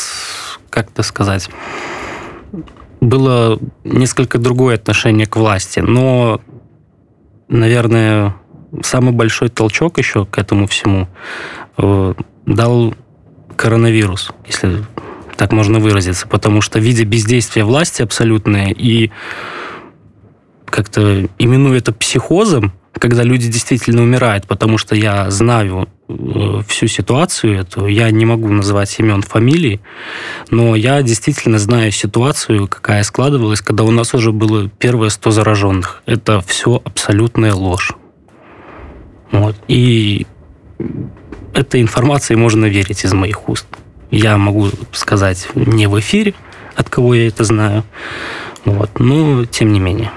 как-то 0.71 1.03
сказать 1.03 1.51
было 3.01 3.59
несколько 3.85 4.39
другое 4.39 4.77
отношение 4.77 5.27
к 5.27 5.37
власти, 5.37 5.81
но, 5.81 6.41
наверное, 7.49 8.37
самый 8.83 9.13
большой 9.13 9.49
толчок 9.49 9.99
еще 9.99 10.27
к 10.27 10.39
этому 10.39 10.67
всему 10.67 11.09
э, 11.79 12.15
дал 12.47 12.95
коронавирус, 13.57 14.31
если 14.47 14.85
так 15.37 15.53
можно 15.53 15.79
выразиться, 15.79 16.29
потому 16.29 16.61
что 16.61 16.79
видя 16.79 17.05
бездействие 17.05 17.65
власти 17.65 18.03
абсолютное 18.03 18.69
и 18.69 19.11
как-то 20.67 21.27
именуя 21.39 21.79
это 21.79 21.93
психозом, 21.93 22.73
когда 22.93 23.23
люди 23.23 23.49
действительно 23.49 24.03
умирают, 24.03 24.47
потому 24.47 24.77
что 24.77 24.95
я 24.95 25.31
знаю 25.31 25.89
э, 26.09 26.63
всю 26.67 26.87
ситуацию 26.87 27.59
эту, 27.59 27.87
я 27.87 28.11
не 28.11 28.25
могу 28.27 28.49
называть 28.49 28.99
имен, 28.99 29.23
фамилий, 29.23 29.81
но 30.51 30.75
я 30.75 31.03
действительно 31.03 31.59
знаю 31.59 31.93
ситуацию, 31.93 32.67
какая 32.69 33.03
складывалась, 33.05 33.61
когда 33.61 33.85
у 33.85 33.91
нас 33.91 34.13
уже 34.15 34.33
было 34.33 34.69
первые 34.69 35.11
100 35.11 35.31
зараженных. 35.31 36.03
Это 36.07 36.41
все 36.41 36.81
абсолютная 36.85 37.55
ложь. 37.55 37.93
Вот. 39.31 39.57
И 39.69 40.27
этой 41.55 41.81
информации 41.81 42.35
можно 42.35 42.67
верить 42.67 43.05
из 43.05 43.13
моих 43.13 43.49
уст. 43.49 43.67
Я 44.11 44.37
могу 44.37 44.69
сказать 44.93 45.49
не 45.55 45.87
в 45.87 45.99
эфире, 46.01 46.35
от 46.75 46.91
кого 46.91 47.15
я 47.15 47.29
это 47.29 47.45
знаю, 47.45 47.85
вот, 48.65 48.99
но 48.99 49.45
тем 49.45 49.73
не 49.73 49.79
менее. 49.79 50.11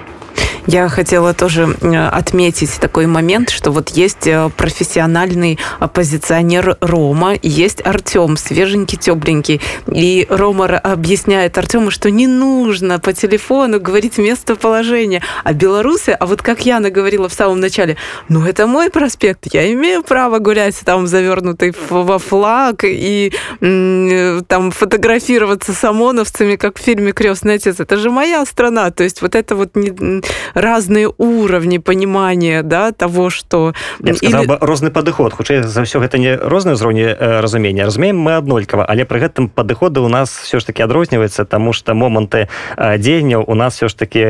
Я 0.66 0.88
хотела 0.88 1.34
тоже 1.34 1.76
э, 1.82 2.08
отметить 2.08 2.80
такой 2.80 3.06
момент, 3.06 3.50
что 3.50 3.72
вот 3.72 3.90
есть 3.90 4.28
э, 4.28 4.50
профессиональный 4.56 5.60
оппозиционер 5.80 6.78
Рома, 6.80 7.36
есть 7.42 7.86
Артем, 7.86 8.38
свеженький, 8.38 8.98
тепленький. 8.98 9.60
И 9.88 10.26
Рома 10.30 10.66
объясняет 10.78 11.58
Артему, 11.58 11.92
что 11.92 12.10
не 12.10 12.28
нужно 12.28 13.00
по 13.00 13.12
телефону 13.12 13.80
говорить 13.80 14.18
местоположение. 14.18 15.22
А 15.44 15.54
белорусы, 15.54 16.10
а 16.10 16.26
вот 16.26 16.42
как 16.42 16.66
Яна 16.66 16.90
говорила 16.90 17.28
в 17.28 17.34
самом 17.34 17.60
начале, 17.60 17.98
ну 18.30 18.46
это 18.46 18.66
мой 18.66 18.90
проспект, 18.90 19.54
я 19.54 19.72
имею 19.74 20.02
право 20.04 20.40
гулять 20.40 20.80
там 20.86 21.08
завернутый 21.08 21.74
во 21.90 22.20
флаг 22.20 22.84
и 22.86 23.34
э, 23.60 24.42
там 24.48 24.72
фотографироваться 24.72 25.74
с 25.74 25.84
ОМОНовцами, 25.84 26.56
как 26.56 26.80
в 26.80 26.82
фильме 26.82 27.12
«Крестный 27.12 27.56
отец». 27.56 27.80
Это 27.80 27.98
же 27.98 28.10
моя 28.10 28.46
страна. 28.46 28.92
То 28.92 29.04
есть 29.04 29.22
вот 29.22 29.36
это 29.36 29.56
вот 29.56 29.76
не 29.76 30.22
разные 30.54 31.12
уровни 31.18 31.78
понимания 31.78 32.64
да, 32.64 32.92
того, 32.92 33.30
что... 33.30 33.74
Сказал 34.00 34.44
Или... 34.44 34.58
розны 34.62 34.92
падыход. 34.92 35.34
Хутчэй 35.34 35.64
за 35.64 35.82
ўсё 35.82 36.00
гэта 36.00 36.18
не 36.18 36.36
розныя 36.36 36.76
ўзроўні 36.76 37.04
э, 37.04 37.42
разумення. 37.42 37.86
Разумеем 37.86 38.18
мы 38.20 38.38
аднолькава, 38.38 38.86
але 38.86 39.06
пры 39.06 39.20
гэтым 39.20 39.50
падыходы 39.50 40.00
у 40.00 40.08
нас 40.08 40.30
все 40.30 40.60
ж 40.60 40.66
таки 40.66 40.84
адрозніваецца, 40.84 41.46
таму 41.46 41.74
што 41.74 41.94
моманты 41.94 42.48
э, 42.78 42.98
дзеянняў 42.98 43.44
у 43.48 43.56
нас 43.56 43.76
все 43.76 43.88
ж 43.88 43.98
таки 43.98 44.24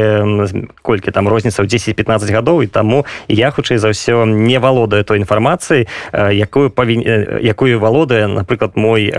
колькі 0.81 1.11
там 1.11 1.27
розніца 1.27 1.63
ў 1.63 1.67
10-15 1.67 2.31
гадоў 2.31 2.63
і 2.63 2.67
таму 2.67 3.05
я 3.27 3.51
хутчэй 3.51 3.77
за 3.77 3.91
ўсё 3.91 4.25
не 4.25 4.59
валодаю 4.59 5.03
той 5.03 5.19
інфармацыі, 5.19 5.87
э, 6.11 6.33
якую 6.33 6.69
павін... 6.69 7.03
якую 7.41 7.79
валодае, 7.79 8.27
напрыклад, 8.27 8.75
мой 8.75 9.11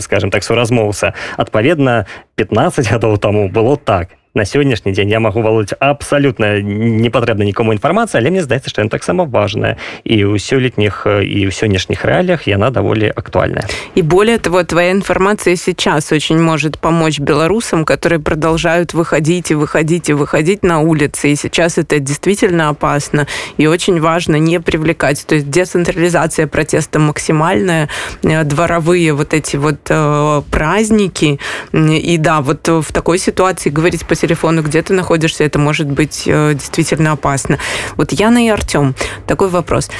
скажем 0.00 0.30
так 0.30 0.44
суразмоўца. 0.44 1.14
Адпаведна 1.36 2.06
15 2.36 2.90
гадоў 2.90 3.18
таму 3.18 3.48
было 3.48 3.76
так 3.76 4.08
на 4.35 4.45
сённяшні 4.45 4.91
дзень 4.93 5.09
я 5.09 5.19
магу 5.19 5.41
валодаць 5.41 5.73
абсалютна 5.79 6.61
не 6.61 7.09
патрэбна 7.09 7.45
нікому 7.45 7.73
інфармацыя 7.73 8.21
але 8.21 8.29
мне 8.29 8.43
здаецца 8.45 8.69
што 8.69 8.85
ён 8.85 8.89
таксама 8.89 9.25
важная 9.25 9.75
і 10.05 10.29
ў 10.29 10.37
сёлетніх 10.37 11.09
і 11.09 11.39
ў 11.49 11.51
сённяшніх 11.51 12.05
рэалиях 12.05 12.45
яна 12.45 12.69
даволі 12.69 13.09
актуальная 13.09 13.65
и 13.97 14.01
более 14.01 14.37
того 14.37 14.63
твоя 14.63 14.91
информация 14.91 15.55
сейчас 15.55 16.11
очень 16.11 16.37
может 16.37 16.77
помочь 16.77 17.19
белорусам 17.19 17.85
которые 17.85 18.19
продолжают 18.19 18.93
выходить 18.93 19.49
и 19.49 19.55
выходить 19.55 20.09
и 20.09 20.13
выходить 20.13 20.61
на 20.63 20.79
улицы 20.79 21.33
и 21.33 21.35
сейчас 21.35 21.79
это 21.79 21.97
действительно 21.99 22.69
опасно 22.69 23.25
и 23.57 23.65
очень 23.65 23.99
важно 23.99 24.35
не 24.35 24.59
привлекать 24.59 25.25
то 25.25 25.35
есть 25.35 25.49
децентрализация 25.49 26.45
протеста 26.45 26.99
максимальная 26.99 27.89
э, 28.21 28.43
дворовые 28.43 29.13
вот 29.13 29.33
эти 29.33 29.57
вот 29.57 29.79
э, 29.89 30.41
праздники 30.51 31.39
и 31.73 32.17
да 32.17 32.41
вот 32.41 32.67
в 32.67 32.93
такой 32.93 33.17
ситуации 33.17 33.71
говорить 33.71 34.05
по 34.05 34.19
телефону, 34.26 34.62
где 34.62 34.82
ты 34.82 34.94
находишься, 34.94 35.44
это 35.44 35.58
может 35.58 35.86
быть 35.86 36.24
э, 36.26 36.54
действительно 36.54 37.12
опасно. 37.12 37.58
Вот 37.96 38.12
Яна 38.12 38.46
и 38.46 38.48
Артем, 38.48 38.94
такой 39.26 39.48
вопрос. 39.48 39.90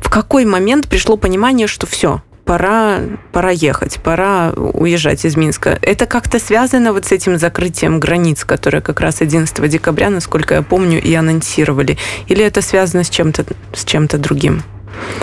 В 0.00 0.10
какой 0.10 0.44
момент 0.44 0.88
пришло 0.88 1.16
понимание, 1.16 1.66
что 1.66 1.86
все, 1.86 2.22
пора, 2.44 3.00
пора 3.32 3.50
ехать, 3.50 4.00
пора 4.02 4.50
уезжать 4.50 5.24
из 5.24 5.36
Минска. 5.36 5.78
Это 5.82 6.06
как-то 6.06 6.38
связано 6.38 6.92
вот 6.92 7.04
с 7.04 7.12
этим 7.12 7.38
закрытием 7.38 8.00
границ, 8.00 8.44
которое 8.44 8.80
как 8.80 9.00
раз 9.00 9.20
11 9.20 9.68
декабря, 9.68 10.10
насколько 10.10 10.54
я 10.54 10.62
помню, 10.62 11.00
и 11.00 11.14
анонсировали? 11.14 11.98
Или 12.26 12.44
это 12.44 12.62
связано 12.62 13.04
с 13.04 13.10
чем-то 13.10 13.44
с 13.74 13.84
чем-то 13.84 14.18
другим? 14.18 14.62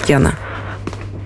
Яна. 0.07 0.35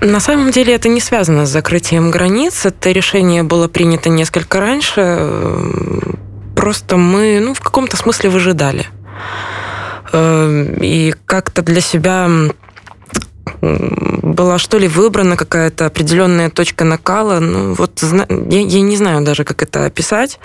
На 0.01 0.21
самом 0.21 0.51
деле 0.51 0.73
это 0.73 0.87
не 0.87 1.01
связано 1.01 1.45
с 1.45 1.49
закрытием 1.49 2.09
границ. 2.09 2.65
Это 2.65 2.91
решение 2.91 3.43
было 3.43 3.67
принято 3.67 4.09
несколько 4.09 4.61
раньше 4.61 5.01
просто 6.59 6.97
мы, 6.97 7.39
ну, 7.39 7.53
в 7.53 7.61
каком-то 7.61 7.95
смысле 7.95 8.29
выжидали. 8.29 8.85
Эм, 10.11 10.73
и 10.81 11.13
как-то 11.25 11.61
для 11.61 11.79
себя 11.79 12.29
была 13.61 14.57
что 14.57 14.77
ли 14.77 14.89
выбрана 14.89 15.37
какая-то 15.37 15.85
определенная 15.85 16.49
точка 16.49 16.83
накала. 16.83 17.39
Ну, 17.39 17.75
вот 17.75 18.03
я, 18.03 18.59
я 18.59 18.81
не 18.81 18.97
знаю 18.97 19.21
даже, 19.21 19.45
как 19.45 19.63
это 19.63 19.85
описать. 19.85 20.37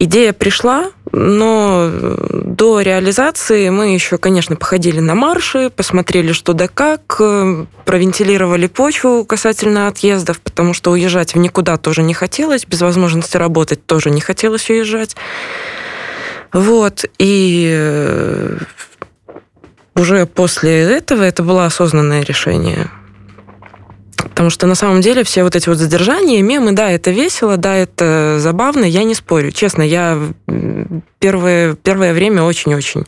Идея 0.00 0.32
пришла, 0.32 0.90
но 1.12 1.88
до 1.88 2.80
реализации 2.80 3.68
мы 3.68 3.94
еще, 3.94 4.18
конечно, 4.18 4.56
походили 4.56 4.98
на 4.98 5.14
марши, 5.14 5.70
посмотрели, 5.70 6.32
что 6.32 6.52
да 6.52 6.66
как, 6.66 7.16
э, 7.20 7.66
провентилировали 7.84 8.66
почву 8.66 9.24
касательно 9.24 9.86
отъездов, 9.86 10.40
потому 10.40 10.74
что 10.74 10.90
уезжать 10.90 11.34
в 11.34 11.38
никуда 11.38 11.76
тоже 11.76 12.02
не 12.02 12.12
хотелось, 12.12 12.66
без 12.66 12.82
возможности 12.82 13.36
работать 13.36 13.86
тоже 13.86 14.10
не 14.10 14.20
хотелось 14.20 14.68
уезжать. 14.68 15.14
Вот, 16.52 17.04
и 17.18 17.72
э, 17.72 18.58
уже 19.94 20.26
после 20.26 20.82
этого 20.82 21.22
это 21.22 21.44
было 21.44 21.66
осознанное 21.66 22.24
решение. 22.24 22.90
Потому 24.28 24.50
что 24.50 24.66
на 24.66 24.74
самом 24.74 25.00
деле 25.00 25.24
все 25.24 25.44
вот 25.44 25.56
эти 25.56 25.68
вот 25.68 25.78
задержания, 25.78 26.42
мемы, 26.42 26.72
да, 26.72 26.90
это 26.90 27.10
весело, 27.10 27.56
да, 27.56 27.76
это 27.76 28.36
забавно, 28.38 28.84
я 28.84 29.04
не 29.04 29.14
спорю. 29.14 29.50
Честно, 29.52 29.82
я 29.82 30.18
первое, 31.18 31.74
первое 31.74 32.12
время 32.12 32.42
очень-очень 32.42 33.04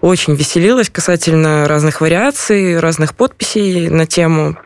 очень 0.00 0.34
веселилась 0.36 0.90
касательно 0.90 1.66
разных 1.66 2.00
вариаций, 2.00 2.78
разных 2.78 3.16
подписей 3.16 3.88
на 3.88 4.06
тему 4.06 4.56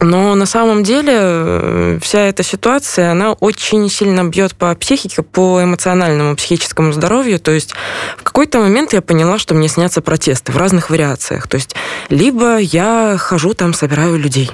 но 0.00 0.34
на 0.34 0.46
самом 0.46 0.82
деле 0.82 1.12
э, 1.14 1.98
вся 2.02 2.20
эта 2.20 2.42
ситуация, 2.42 3.12
она 3.12 3.32
очень 3.32 3.88
сильно 3.88 4.24
бьет 4.24 4.54
по 4.54 4.74
психике, 4.74 5.22
по 5.22 5.62
эмоциональному, 5.62 6.36
психическому 6.36 6.92
здоровью. 6.92 7.38
То 7.38 7.50
есть 7.50 7.74
в 8.16 8.22
какой-то 8.22 8.58
момент 8.58 8.92
я 8.92 9.02
поняла, 9.02 9.38
что 9.38 9.54
мне 9.54 9.68
снятся 9.68 10.02
протесты 10.02 10.52
в 10.52 10.56
разных 10.56 10.90
вариациях. 10.90 11.48
То 11.48 11.56
есть 11.56 11.74
либо 12.08 12.58
я 12.58 13.16
хожу 13.18 13.54
там, 13.54 13.72
собираю 13.74 14.16
людей, 14.16 14.50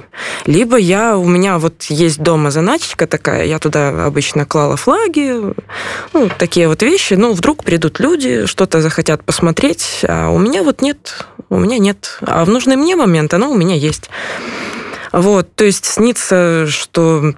либо 0.47 0.77
я, 0.77 1.17
у 1.17 1.25
меня 1.25 1.59
вот 1.59 1.85
есть 1.85 2.23
дома 2.23 2.51
заначка 2.51 3.07
такая, 3.07 3.45
я 3.45 3.59
туда 3.59 4.07
обычно 4.07 4.47
клала 4.47 4.77
флаги, 4.77 5.55
ну, 6.13 6.31
такие 6.39 6.69
вот 6.69 6.83
вещи. 6.83 7.15
Ну, 7.15 7.33
вдруг 7.33 7.65
придут 7.65 8.01
люди, 8.01 8.47
что-то 8.47 8.81
захотят 8.81 9.25
посмотреть, 9.25 10.01
а 10.07 10.31
у 10.31 10.39
меня 10.39 10.63
вот 10.63 10.83
нет, 10.83 11.27
у 11.49 11.59
меня 11.59 11.79
нет. 11.79 12.19
А 12.23 12.45
в 12.45 12.49
нужный 12.49 12.77
мне 12.77 12.97
момент 12.97 13.35
оно 13.35 13.51
у 13.51 13.55
меня 13.55 13.75
есть. 13.75 14.09
Вот, 15.13 15.55
то 15.55 15.65
есть 15.65 15.85
снится, 15.85 16.67
что 16.67 17.35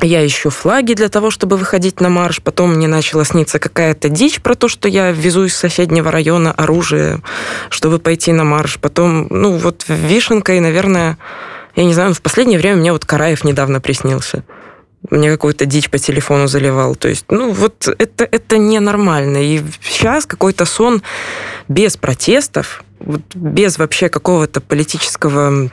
я 0.00 0.24
ищу 0.24 0.50
флаги 0.50 0.94
для 0.94 1.08
того, 1.08 1.30
чтобы 1.30 1.56
выходить 1.56 2.00
на 2.00 2.08
марш. 2.08 2.40
Потом 2.42 2.74
мне 2.74 2.86
начала 2.86 3.24
сниться 3.24 3.58
какая-то 3.58 4.08
дичь 4.08 4.40
про 4.40 4.54
то, 4.54 4.68
что 4.68 4.88
я 4.88 5.10
везу 5.10 5.44
из 5.44 5.56
соседнего 5.56 6.10
района 6.12 6.52
оружие, 6.52 7.20
чтобы 7.70 7.98
пойти 7.98 8.32
на 8.32 8.44
марш. 8.44 8.78
Потом, 8.78 9.26
ну, 9.30 9.56
вот 9.56 9.84
вишенка 9.88 10.54
и, 10.54 10.60
наверное, 10.60 11.18
я 11.74 11.84
не 11.84 11.94
знаю, 11.94 12.14
в 12.14 12.22
последнее 12.22 12.58
время 12.58 12.76
мне 12.76 12.92
вот 12.92 13.04
Караев 13.04 13.44
недавно 13.44 13.80
приснился. 13.80 14.44
Мне 15.10 15.30
какую-то 15.30 15.64
дичь 15.64 15.90
по 15.90 15.98
телефону 15.98 16.48
заливал. 16.48 16.94
То 16.94 17.08
есть, 17.08 17.26
ну, 17.30 17.52
вот 17.52 17.88
это, 17.98 18.24
это 18.24 18.58
ненормально. 18.58 19.38
И 19.38 19.62
сейчас 19.82 20.26
какой-то 20.26 20.64
сон 20.64 21.02
без 21.68 21.96
протестов, 21.96 22.84
без 23.00 23.78
вообще 23.78 24.08
какого-то 24.08 24.60
политического 24.60 25.70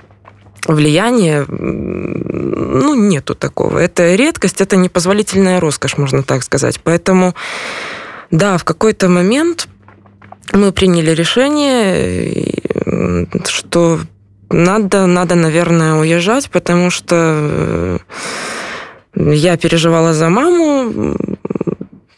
влияния, 0.66 1.46
ну, 1.48 2.96
нету 2.96 3.36
такого. 3.36 3.80
Это 3.80 4.16
редкость, 4.16 4.62
это 4.62 4.76
непозволительная 4.76 5.60
роскошь, 5.60 5.98
можно 5.98 6.24
так 6.24 6.44
сказать. 6.44 6.80
Поэтому, 6.84 7.36
да, 8.32 8.58
в 8.58 8.64
какой-то 8.64 9.10
момент 9.10 9.68
мы 10.54 10.72
приняли 10.72 11.12
решение, 11.12 12.58
что 13.48 14.00
надо, 14.50 15.06
надо, 15.06 15.36
наверное, 15.36 15.96
уезжать, 15.96 16.50
потому 16.50 16.90
что 16.90 17.16
э, 17.16 18.00
я 19.16 19.58
переживала 19.58 20.14
за 20.14 20.30
маму, 20.30 21.16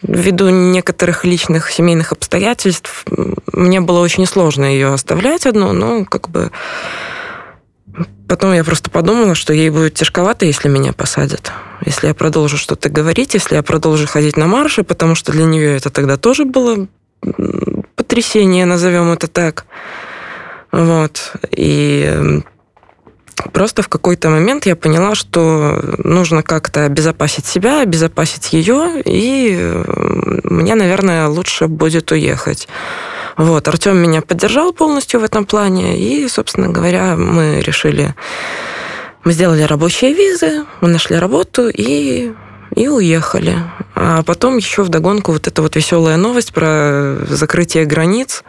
ввиду 0.01 0.49
некоторых 0.49 1.25
личных 1.25 1.71
семейных 1.71 2.11
обстоятельств 2.11 3.05
мне 3.57 3.81
было 3.81 3.99
очень 3.99 4.25
сложно 4.25 4.65
ее 4.65 4.93
оставлять 4.93 5.45
одну, 5.45 5.73
но 5.73 6.05
как 6.05 6.29
бы 6.29 6.51
Потом 8.27 8.53
я 8.53 8.63
просто 8.63 8.89
подумала, 8.89 9.35
что 9.35 9.53
ей 9.53 9.69
будет 9.69 9.93
тяжковато, 9.93 10.45
если 10.45 10.67
меня 10.67 10.91
посадят. 10.91 11.51
Если 11.85 12.07
я 12.07 12.13
продолжу 12.13 12.57
что-то 12.57 12.89
говорить, 12.89 13.33
если 13.33 13.55
я 13.55 13.63
продолжу 13.63 14.07
ходить 14.07 14.35
на 14.35 14.47
марши, 14.47 14.83
потому 14.83 15.15
что 15.15 15.31
для 15.31 15.45
нее 15.45 15.77
это 15.77 15.89
тогда 15.89 16.17
тоже 16.17 16.43
было 16.43 16.87
потрясение, 17.95 18.65
назовем 18.65 19.11
это 19.11 19.27
так. 19.27 19.65
Вот. 20.71 21.33
И 21.51 22.41
просто 23.53 23.81
в 23.81 23.89
какой-то 23.89 24.29
момент 24.29 24.65
я 24.65 24.75
поняла, 24.75 25.15
что 25.15 25.81
нужно 25.97 26.43
как-то 26.43 26.85
обезопасить 26.85 27.45
себя, 27.45 27.81
обезопасить 27.81 28.53
ее, 28.53 29.01
и 29.05 29.83
мне, 30.43 30.75
наверное, 30.75 31.27
лучше 31.27 31.67
будет 31.67 32.11
уехать. 32.11 32.67
Вот, 33.37 33.67
Артем 33.67 33.97
меня 33.97 34.21
поддержал 34.21 34.73
полностью 34.73 35.19
в 35.19 35.23
этом 35.23 35.45
плане, 35.45 35.99
и, 35.99 36.27
собственно 36.27 36.69
говоря, 36.69 37.15
мы 37.15 37.61
решили, 37.61 38.15
мы 39.23 39.31
сделали 39.31 39.61
рабочие 39.61 40.13
визы, 40.13 40.65
мы 40.81 40.89
нашли 40.89 41.17
работу 41.17 41.69
и 41.69 42.33
и 42.75 42.87
уехали. 42.87 43.55
А 43.95 44.23
потом 44.23 44.57
еще 44.57 44.83
вдогонку 44.83 45.31
вот 45.31 45.47
эта 45.47 45.61
вот 45.61 45.75
веселая 45.75 46.17
новость 46.17 46.53
про 46.53 47.17
закрытие 47.27 47.85
границ. 47.85 48.43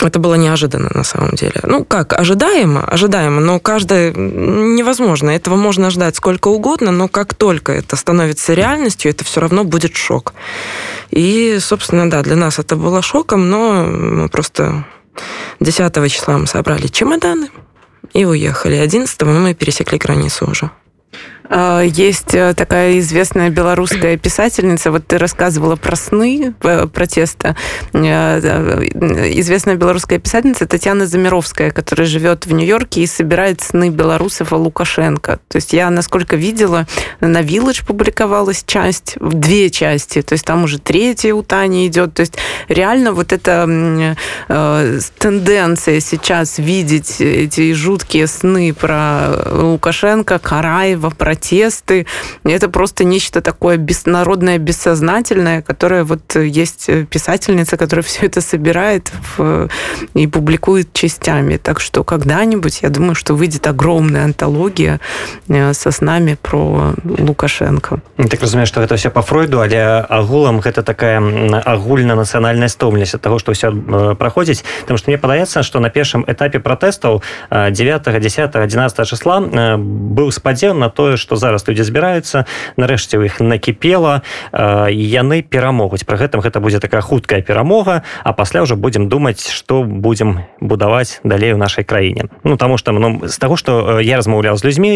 Это 0.00 0.18
было 0.18 0.34
неожиданно 0.34 0.90
на 0.94 1.04
самом 1.04 1.30
деле. 1.30 1.60
Ну 1.62 1.84
как, 1.84 2.12
ожидаемо, 2.12 2.84
ожидаемо, 2.84 3.40
но 3.40 3.58
каждое 3.58 4.12
невозможно. 4.12 5.30
Этого 5.30 5.56
можно 5.56 5.90
ждать 5.90 6.16
сколько 6.16 6.48
угодно, 6.48 6.90
но 6.92 7.08
как 7.08 7.34
только 7.34 7.72
это 7.72 7.96
становится 7.96 8.54
реальностью, 8.54 9.10
это 9.10 9.24
все 9.24 9.40
равно 9.40 9.64
будет 9.64 9.96
шок. 9.96 10.34
И, 11.10 11.58
собственно, 11.60 12.08
да, 12.08 12.22
для 12.22 12.36
нас 12.36 12.58
это 12.58 12.76
было 12.76 13.02
шоком, 13.02 13.50
но 13.50 13.84
мы 13.84 14.28
просто 14.28 14.84
10 15.60 16.12
числа 16.12 16.38
мы 16.38 16.46
собрали 16.46 16.86
чемоданы 16.86 17.48
и 18.12 18.24
уехали. 18.24 18.76
11 18.76 19.22
мы 19.22 19.54
пересекли 19.54 19.98
границу 19.98 20.46
уже. 20.50 20.70
А, 21.50 21.80
есть 21.80 22.34
э, 22.34 22.52
такая 22.54 22.98
известная 22.98 23.48
белорусская 23.50 24.16
писательница, 24.16 24.90
вот 24.90 25.06
ты 25.06 25.18
рассказывала 25.18 25.76
про 25.76 25.96
сны 25.96 26.54
э, 26.62 26.86
протеста. 26.86 27.56
Э, 27.92 28.38
известная 28.38 29.76
белорусская 29.76 30.18
писательница 30.18 30.66
Татьяна 30.66 31.06
Замировская, 31.06 31.70
которая 31.70 32.06
живет 32.06 32.46
в 32.46 32.52
Нью-Йорке 32.52 33.02
и 33.02 33.06
собирает 33.06 33.62
сны 33.62 33.88
белорусов 33.88 34.52
о 34.52 34.56
Лукашенко. 34.56 35.40
То 35.48 35.56
есть 35.56 35.72
я, 35.72 35.88
насколько 35.90 36.36
видела, 36.36 36.86
на 37.20 37.40
Village 37.40 37.86
публиковалась 37.86 38.64
часть, 38.66 39.16
две 39.18 39.70
части, 39.70 40.20
то 40.22 40.34
есть 40.34 40.44
там 40.44 40.64
уже 40.64 40.78
третья 40.78 41.32
у 41.32 41.42
Тани 41.42 41.86
идет. 41.86 42.14
То 42.14 42.20
есть 42.20 42.34
реально 42.68 43.12
вот 43.12 43.32
эта 43.32 44.16
тенденция 45.18 46.00
сейчас 46.00 46.58
видеть 46.58 47.20
эти 47.20 47.72
жуткие 47.72 48.26
сны 48.26 48.74
про 48.74 49.30
Лукашенко, 49.50 50.38
Караева, 50.38 51.10
про 51.10 51.37
протесты. 51.37 52.05
Это 52.43 52.69
просто 52.69 53.03
нечто 53.03 53.41
такое 53.41 53.77
беснародное, 53.77 54.57
бессознательное, 54.57 55.61
которое 55.61 56.03
вот 56.03 56.35
есть 56.35 56.89
писательница, 57.09 57.77
которая 57.77 58.03
все 58.03 58.25
это 58.25 58.41
собирает 58.41 59.11
в, 59.37 59.69
и 60.13 60.27
публикует 60.27 60.93
частями. 60.93 61.57
Так 61.57 61.79
что 61.79 62.03
когда-нибудь, 62.03 62.79
я 62.81 62.89
думаю, 62.89 63.15
что 63.15 63.35
выйдет 63.35 63.67
огромная 63.67 64.25
антология 64.25 64.99
э, 65.47 65.73
со 65.73 65.91
снами 65.91 66.37
про 66.41 66.93
Лукашенко. 67.03 68.01
Так 68.17 68.41
разумею, 68.41 68.67
что 68.67 68.81
это 68.81 68.95
все 68.95 69.09
по 69.09 69.21
Фройду, 69.21 69.59
але 69.59 69.81
агулам 70.09 70.59
гэта 70.59 70.83
такая 70.83 71.19
агульна-нацыянальная 71.19 72.67
стомленасць 72.67 73.15
от 73.15 73.21
того, 73.21 73.39
что 73.39 73.53
все 73.53 73.69
э, 73.69 74.15
проходзіць 74.15 74.63
потому 74.81 74.97
что 74.97 75.11
мне 75.11 75.17
падаецца 75.17 75.63
что 75.63 75.79
на 75.79 75.89
першым 75.89 76.25
этапе 76.27 76.59
пратэстаў 76.59 77.21
9 77.51 78.21
10 78.21 78.55
11 78.55 79.07
числа 79.07 79.41
э, 79.41 79.77
быў 79.77 80.31
спадзеў 80.31 80.73
на 80.73 80.89
тое 80.89 81.17
что 81.17 81.26
што 81.28 81.36
зараз 81.36 81.68
людзі 81.68 81.84
збіраюцца 81.84 82.48
нарэшце 82.80 83.20
у 83.20 83.24
іх 83.28 83.36
накіпела 83.44 84.24
і 84.88 84.96
яны 84.96 85.44
перамогуць. 85.44 86.08
Про 86.08 86.16
гэтым 86.16 86.40
гэта 86.40 86.56
будзе 86.64 86.80
такая 86.80 87.04
хуткая 87.04 87.44
перамога 87.44 88.00
а 88.24 88.32
пасля 88.32 88.64
ўжо 88.64 88.80
будзем 88.80 89.12
думаць 89.12 89.44
што 89.44 89.84
будзем 89.84 90.48
будаваць 90.64 91.20
далей 91.28 91.52
у 91.52 91.60
нашай 91.60 91.84
краіне. 91.84 92.32
Ну 92.48 92.56
таму 92.56 92.80
что 92.80 92.96
ну, 92.96 93.28
з 93.28 93.36
таго 93.36 93.60
што 93.60 94.00
я 94.00 94.16
размаўляў 94.16 94.56
з 94.56 94.64
людзьмі 94.64 94.92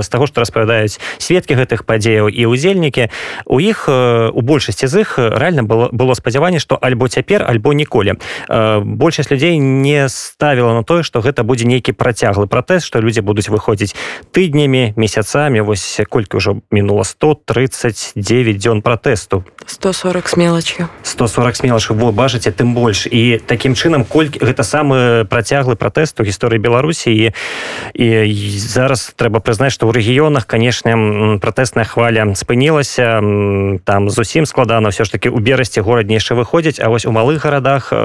з 0.00 0.08
таго 0.08 0.24
што 0.24 0.40
распавядаюць 0.40 0.96
сведкі 1.20 1.60
гэтых 1.60 1.84
падзеяў 1.84 2.32
і 2.32 2.48
удзельнікі 2.48 3.12
у 3.44 3.60
іх 3.60 3.84
у 3.84 4.40
большасці 4.40 4.88
з 4.88 5.04
іх 5.04 5.20
реально 5.20 5.68
было 5.68 5.92
было 5.92 6.16
спадзяванне 6.16 6.64
што 6.64 6.80
альбо 6.80 7.12
цяпер 7.12 7.44
альбо 7.44 7.76
ніколі. 7.76 8.16
Большасць 8.48 9.28
людзей 9.28 9.60
не 9.60 10.08
ставіла 10.08 10.72
на 10.72 10.82
тое 10.82 11.04
што 11.04 11.20
гэта 11.20 11.44
будзе 11.44 11.68
нейкі 11.68 11.92
працяглы 11.92 12.48
пратэст 12.48 12.88
што 12.88 13.04
людзі 13.04 13.20
будуць 13.20 13.52
выходзіць 13.52 13.92
тыднямі 14.32 14.94
месяцамі 14.96 15.60
вось 15.60 15.73
вось 15.74 15.98
колькі 16.08 16.38
ўжо 16.38 16.62
мінула? 16.70 17.02
139 17.02 18.14
дзён 18.56 18.78
пратэсту. 18.82 19.44
140 19.66 20.28
с 20.28 20.36
мелочью 20.36 20.88
140 21.02 21.56
смелаш 21.56 21.90
вы 21.90 22.12
бачыце 22.12 22.54
тым 22.54 22.74
больш. 22.74 23.06
І 23.10 23.42
такім 23.42 23.74
чынам 23.74 24.04
колькі 24.06 24.38
гэта 24.38 24.62
самы 24.62 25.26
працяглы 25.26 25.74
пратэст 25.74 26.20
у 26.20 26.24
гісторыі 26.24 26.62
беларусі. 26.62 27.10
І, 27.10 27.34
і 27.94 28.06
зараз 28.54 29.12
трэба 29.18 29.42
прызнаць 29.42 29.74
што 29.74 29.90
ў 29.90 29.98
рэгіёнах 29.98 30.46
канешне 30.46 30.94
пратэсная 31.42 31.84
хваля 31.84 32.30
спынілася. 32.38 33.18
Там 33.82 34.10
зусім 34.10 34.46
складана. 34.46 34.94
Ўсё 34.94 35.04
ж 35.04 35.10
таки 35.10 35.28
у 35.28 35.42
берасці 35.42 35.82
горад 35.82 36.06
нейша 36.06 36.38
выходзіць 36.38 36.78
А 36.78 36.88
вось 36.88 37.06
у 37.06 37.10
малых 37.10 37.42
гарадах 37.42 37.92
у 37.92 37.96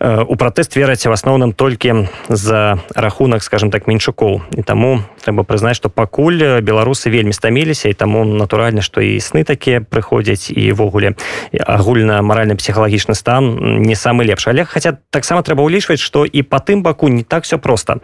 у 0.00 0.36
пратэст 0.36 0.76
вераць 0.76 1.04
в 1.06 1.12
асноўным 1.12 1.52
толькі 1.52 2.08
за 2.28 2.78
рахунак 2.94 3.42
скажем 3.42 3.70
так 3.70 3.86
меншукоў 3.86 4.42
і 4.56 4.62
таму 4.62 5.02
трэба 5.20 5.44
прызнаць 5.44 5.76
што 5.76 5.88
пакуль 5.88 6.60
беларусы 6.64 7.10
вельмі 7.10 7.32
стаміліся 7.32 7.88
і 7.90 7.94
таму 7.94 8.24
натуральна 8.24 8.80
што 8.80 9.00
і 9.00 9.20
сны 9.20 9.44
такія 9.44 9.80
прыходзяць 9.80 10.48
і-ввогуле 10.50 11.14
агульна 11.52 12.22
маральна 12.22 12.56
псіхалагічны 12.56 13.14
стан 13.14 13.82
не 13.84 13.94
самы 13.94 14.24
лепшы 14.24 14.50
але 14.50 14.64
хаця 14.64 14.96
таксама 15.10 15.42
трэба 15.42 15.64
ўлічваць 15.64 16.00
што 16.00 16.24
і 16.24 16.42
па 16.42 16.60
тым 16.64 16.82
баку 16.82 17.08
не 17.08 17.22
так 17.22 17.44
все 17.44 17.58
просто 17.58 18.00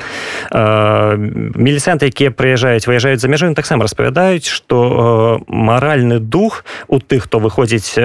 меліцэнты 0.52 2.12
якія 2.12 2.30
прыязджаюць 2.30 2.86
выязджаюць 2.86 3.20
за 3.20 3.28
мяжы 3.28 3.52
таксама 3.54 3.88
распавядаюць 3.88 4.48
што 4.48 5.40
маральны 5.48 6.20
дух 6.20 6.64
у 6.88 7.00
тых 7.00 7.24
хто 7.26 7.38
выходзіць 7.38 7.96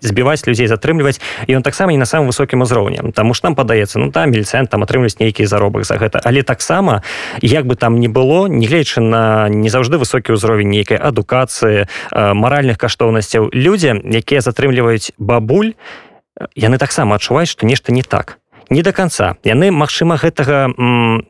збіваць 0.00 0.46
людзей 0.46 0.70
затрымліваць 0.70 1.20
ён 1.48 1.62
таксама 1.62 1.92
не 1.92 1.98
на 1.98 2.06
самым 2.06 2.30
высокім 2.30 2.62
узроўні 2.62 3.12
Таму 3.19 3.35
ж 3.35 3.43
нам 3.43 3.51
падаецца 3.51 3.99
ну 3.99 4.15
там 4.15 4.31
мільцэн 4.31 4.71
там 4.71 4.87
атрымліваць 4.87 5.19
нейкі 5.19 5.43
заробак 5.43 5.83
за 5.83 5.99
гэта. 5.99 6.23
Але 6.23 6.39
таксама 6.39 7.03
як 7.43 7.67
бы 7.67 7.75
там 7.75 7.99
не 7.99 8.07
было 8.07 8.47
нягледзячы 8.47 9.03
на 9.03 9.51
не 9.51 9.67
заўжды 9.67 9.99
высокі 9.99 10.39
ўзровень 10.39 10.71
нейкай 10.71 10.95
адукацыі 10.95 11.91
маральных 12.15 12.79
каштоўнасцяў 12.79 13.51
людзі 13.51 13.99
якія 14.07 14.39
затрымліваюць 14.39 15.11
бабуль 15.19 15.75
яны 16.55 16.79
таксама 16.79 17.19
адчуваюць 17.19 17.51
што 17.51 17.67
нешта 17.67 17.91
не 17.91 18.07
так. 18.07 18.39
Не 18.71 18.87
до 18.87 18.95
конца 18.95 19.35
яны 19.43 19.67
магчыма 19.67 20.15
гэтага 20.15 20.71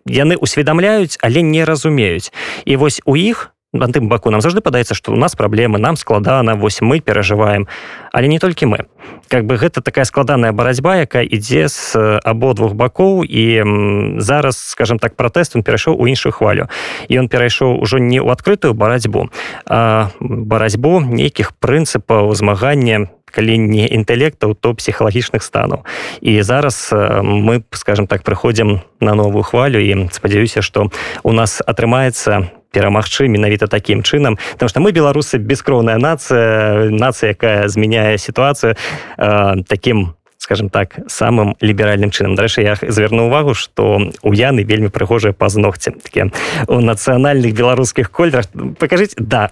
яны 0.06 0.38
усведамляюць 0.38 1.18
але 1.26 1.42
не 1.42 1.66
разумеюць. 1.66 2.30
І 2.70 2.78
вось 2.78 3.02
у 3.10 3.18
іх 3.18 3.50
на 3.74 3.88
тым 3.88 4.10
баку 4.10 4.32
нам 4.34 4.42
заўжды 4.42 4.62
падаецца 4.66 4.98
што 4.98 5.14
у 5.14 5.16
нас 5.16 5.36
праблемы 5.38 5.78
нам 5.78 5.96
складана 5.96 6.56
вось 6.56 6.82
мы 6.82 7.00
перажываем. 7.00 7.68
Але 8.12 8.28
не 8.28 8.40
толькі 8.40 8.66
мы. 8.66 8.90
Как 9.30 9.46
бы 9.46 9.58
гэта 9.58 9.82
такая 9.82 10.06
складаная 10.06 10.52
барацьба 10.52 11.06
якая 11.06 11.24
ідзе 11.24 11.70
з 11.70 11.94
абодвух 12.26 12.74
бакоў 12.74 13.22
і 13.22 14.18
зараз 14.18 14.58
скажем 14.58 14.98
так 14.98 15.16
пратэст 15.16 15.56
он 15.56 15.64
перайшоў 15.64 16.02
у 16.02 16.08
іншую 16.08 16.34
хвалю. 16.34 16.68
І 17.10 17.20
он 17.20 17.30
перайшоў 17.30 17.78
ужо 17.78 18.00
не 18.00 18.18
ў 18.18 18.34
адкрытую 18.34 18.74
барацьбу 18.74 19.30
барацьбу 19.70 21.00
нейкіх 21.00 21.54
прынцыпаў 21.62 22.34
змагання 22.34 23.14
калі 23.30 23.58
не 23.58 23.86
інтэлектаў 23.86 24.58
то 24.58 24.74
псіхалагічных 24.74 25.46
станаў. 25.46 25.86
І 26.22 26.42
зараз 26.42 26.90
мы 27.22 27.62
скажем 27.78 28.08
так 28.08 28.26
прыходзім 28.26 28.82
на 29.00 29.14
новую 29.14 29.44
хвалю 29.44 29.78
і 29.78 30.10
спадзяюся 30.10 30.66
што 30.66 30.90
у 31.22 31.32
нас 31.32 31.62
атрымаецца 31.62 32.59
перамагчы 32.73 33.29
менавіта 33.29 33.67
такім 33.67 34.03
чынам 34.03 34.39
потому 34.53 34.69
что 34.69 34.81
мы 34.81 34.93
беларусы 34.93 35.39
бескроўная 35.39 35.99
нацыя 35.99 36.91
нацыя 36.91 37.31
якая 37.31 37.69
змяняе 37.69 38.19
сітуацыю 38.19 38.75
э, 38.75 39.55
таким 39.69 40.15
скажем 40.50 40.70
так 40.70 40.98
самым 41.06 41.54
ліберальным 41.62 42.10
чынам 42.10 42.34
дарэчы 42.34 42.66
я 42.66 42.74
зверну 42.82 43.28
увагу 43.28 43.54
что 43.54 44.10
у 44.24 44.34
яны 44.34 44.66
вельмі 44.66 44.90
прыгожыя 44.90 45.30
пазногці 45.32 45.94
такія 46.02 46.34
у 46.66 46.82
нацыянальных 46.82 47.54
беларускіх 47.54 48.10
колерах 48.10 48.50
покажите 48.80 49.14
да 49.20 49.52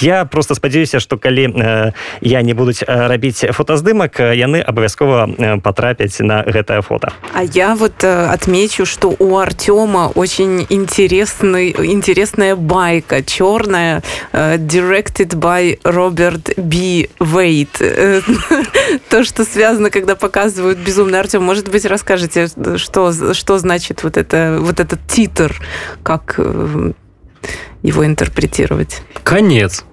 я 0.00 0.24
просто 0.24 0.54
спадзяюся 0.54 1.00
что 1.00 1.18
калі 1.18 1.52
э, 1.52 1.92
я 2.22 2.42
не 2.42 2.54
будуць 2.54 2.82
рабіць 2.86 3.44
фотаздымак 3.52 4.20
яны 4.32 4.64
абавязкова 4.64 5.60
потрапяць 5.62 6.20
на 6.20 6.44
гэтае 6.48 6.80
фото. 6.80 7.12
А 7.34 7.42
я 7.42 7.74
вот 7.74 8.02
отмечу 8.04 8.86
что 8.86 9.14
у 9.18 9.36
артема 9.36 10.10
очень 10.14 10.66
интересный 10.70 11.76
интересная 11.76 12.56
байка 12.56 13.22
черная 13.22 14.02
directed 14.32 15.36
by 15.36 15.78
роберт 15.84 16.56
би 16.56 17.10
вейт 17.20 17.82
то 19.10 19.24
что 19.24 19.44
связано 19.44 19.89
когда 19.90 20.16
показывают 20.16 20.78
«Безумный 20.78 21.20
Артем», 21.20 21.42
может 21.42 21.68
быть, 21.68 21.84
расскажете, 21.84 22.48
что, 22.76 23.34
что 23.34 23.58
значит 23.58 24.02
вот, 24.02 24.16
это, 24.16 24.58
вот 24.60 24.80
этот 24.80 25.00
титр, 25.06 25.54
как 26.02 26.34
э, 26.38 26.92
его 27.82 28.06
интерпретировать? 28.06 29.02
Конец 29.22 29.84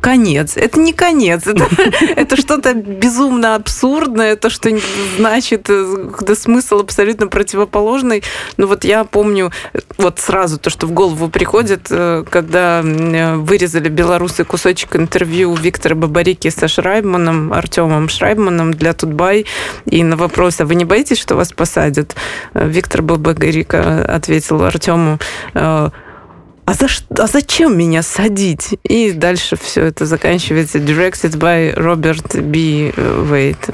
конец. 0.00 0.56
Это 0.56 0.78
не 0.78 0.92
конец. 0.92 1.46
Это, 1.46 1.68
это 2.16 2.36
что-то 2.36 2.74
безумно 2.74 3.54
абсурдное, 3.54 4.36
то, 4.36 4.50
что 4.50 4.70
значит, 5.16 5.66
э, 5.68 6.10
когда 6.16 6.34
смысл 6.34 6.80
абсолютно 6.80 7.28
противоположный. 7.28 8.22
Ну 8.56 8.66
вот 8.66 8.84
я 8.84 9.04
помню 9.04 9.52
вот 9.98 10.18
сразу 10.18 10.58
то, 10.58 10.70
что 10.70 10.86
в 10.86 10.92
голову 10.92 11.28
приходит, 11.28 11.86
э, 11.90 12.24
когда 12.28 12.82
вырезали 12.82 13.88
белорусы 13.88 14.44
кусочек 14.44 14.96
интервью 14.96 15.54
Виктора 15.54 15.94
Бабарики 15.94 16.50
со 16.50 16.68
Шрайбманом, 16.68 17.52
Артемом 17.52 18.08
Шрайбманом 18.08 18.74
для 18.74 18.92
Тутбай. 18.92 19.46
И 19.86 20.02
на 20.02 20.16
вопрос, 20.16 20.60
а 20.60 20.66
вы 20.66 20.74
не 20.74 20.84
боитесь, 20.84 21.18
что 21.18 21.36
вас 21.36 21.52
посадят? 21.52 22.14
Э, 22.54 22.68
Виктор 22.68 23.02
Бабарика 23.02 24.04
ответил 24.04 24.62
Артему, 24.62 25.18
а, 26.66 26.74
за, 26.74 26.86
а 27.16 27.26
зачем 27.26 27.78
меня 27.78 28.02
садить? 28.02 28.74
И 28.82 29.12
дальше 29.12 29.56
все 29.56 29.84
это 29.84 30.04
заканчивается 30.04 30.78
directed 30.78 31.38
by 31.38 31.72
Роберт 31.74 32.34
B. 32.34 32.92
Вейт. 32.96 33.70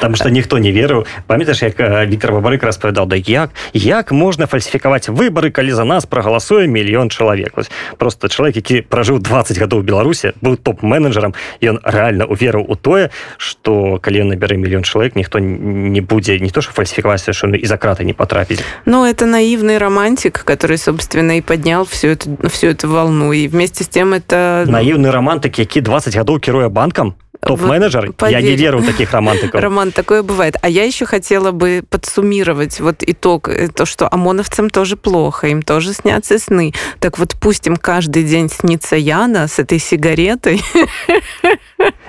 Там 0.00 0.14
что 0.16 0.30
ніхто 0.30 0.58
не 0.58 0.72
верыў 0.72 1.06
памятаеш 1.26 1.62
як 1.62 1.78
Віктор 1.78 2.32
бабарык 2.32 2.62
распавядаў 2.62 3.06
да 3.06 3.16
як 3.16 3.50
як 3.72 4.12
можна 4.12 4.46
фальсіфікаваць 4.46 5.08
выбары 5.08 5.50
калі 5.50 5.72
за 5.72 5.84
нас 5.84 6.06
прагаласуе 6.06 6.66
мільён 6.66 7.10
чалавек 7.10 7.54
просто 7.98 8.28
чалавек 8.28 8.56
які 8.56 8.82
пражыў 8.82 9.18
20 9.18 9.58
гадоў 9.58 9.82
беларусе 9.82 10.32
быў 10.42 10.56
топ-менеджерам 10.56 11.34
ён 11.62 11.80
реально 11.84 12.26
уверыў 12.26 12.64
у 12.68 12.74
тое 12.74 13.10
что 13.36 13.98
калі 14.02 14.24
набяры 14.34 14.56
мільён 14.56 14.82
чалавек 14.82 15.16
ніхто 15.16 15.38
не 15.38 16.00
будзе 16.00 16.38
не 16.38 16.50
то 16.50 16.60
что 16.60 16.72
фальсіфікаваць 16.72 17.22
совершенно 17.22 17.56
і 17.56 17.66
за 17.66 17.76
краты 17.76 18.04
не 18.04 18.14
потрапіць 18.14 18.60
но 18.86 19.06
это 19.06 19.26
наивный 19.26 19.78
романтик 19.78 20.44
который 20.44 20.78
собственно 20.78 21.38
и 21.38 21.40
поднял 21.40 21.84
всю 21.84 22.10
эту 22.10 22.36
всю 22.48 22.70
эту 22.70 22.88
волну 22.88 23.32
и 23.32 23.48
вместе 23.48 23.84
с 23.84 23.88
тем 23.88 24.14
это 24.14 24.64
наивный 24.66 25.10
романтык 25.10 25.58
які 25.58 25.80
20 25.80 26.16
гадоў 26.16 26.40
кіруя 26.40 26.68
банкам 26.68 27.14
Топ-менеджер? 27.44 28.12
Вот, 28.18 28.30
я 28.30 28.42
не 28.42 28.54
верю 28.54 28.78
в 28.78 28.86
таких 28.86 29.12
романтиков. 29.12 29.60
Роман, 29.60 29.92
такое 29.92 30.22
бывает. 30.22 30.56
А 30.60 30.68
я 30.68 30.84
еще 30.84 31.06
хотела 31.06 31.52
бы 31.52 31.82
подсуммировать 31.88 32.80
вот 32.80 33.02
итог, 33.02 33.48
э, 33.48 33.68
то, 33.68 33.86
что 33.86 34.12
ОМОНовцам 34.12 34.68
тоже 34.68 34.96
плохо, 34.96 35.48
им 35.48 35.62
тоже 35.62 35.94
снятся 35.94 36.38
сны. 36.38 36.74
Так 36.98 37.18
вот 37.18 37.34
пусть 37.40 37.66
им 37.66 37.76
каждый 37.76 38.24
день 38.24 38.50
снится 38.50 38.96
Яна 38.96 39.48
с 39.48 39.58
этой 39.58 39.78
сигаретой. 39.78 40.60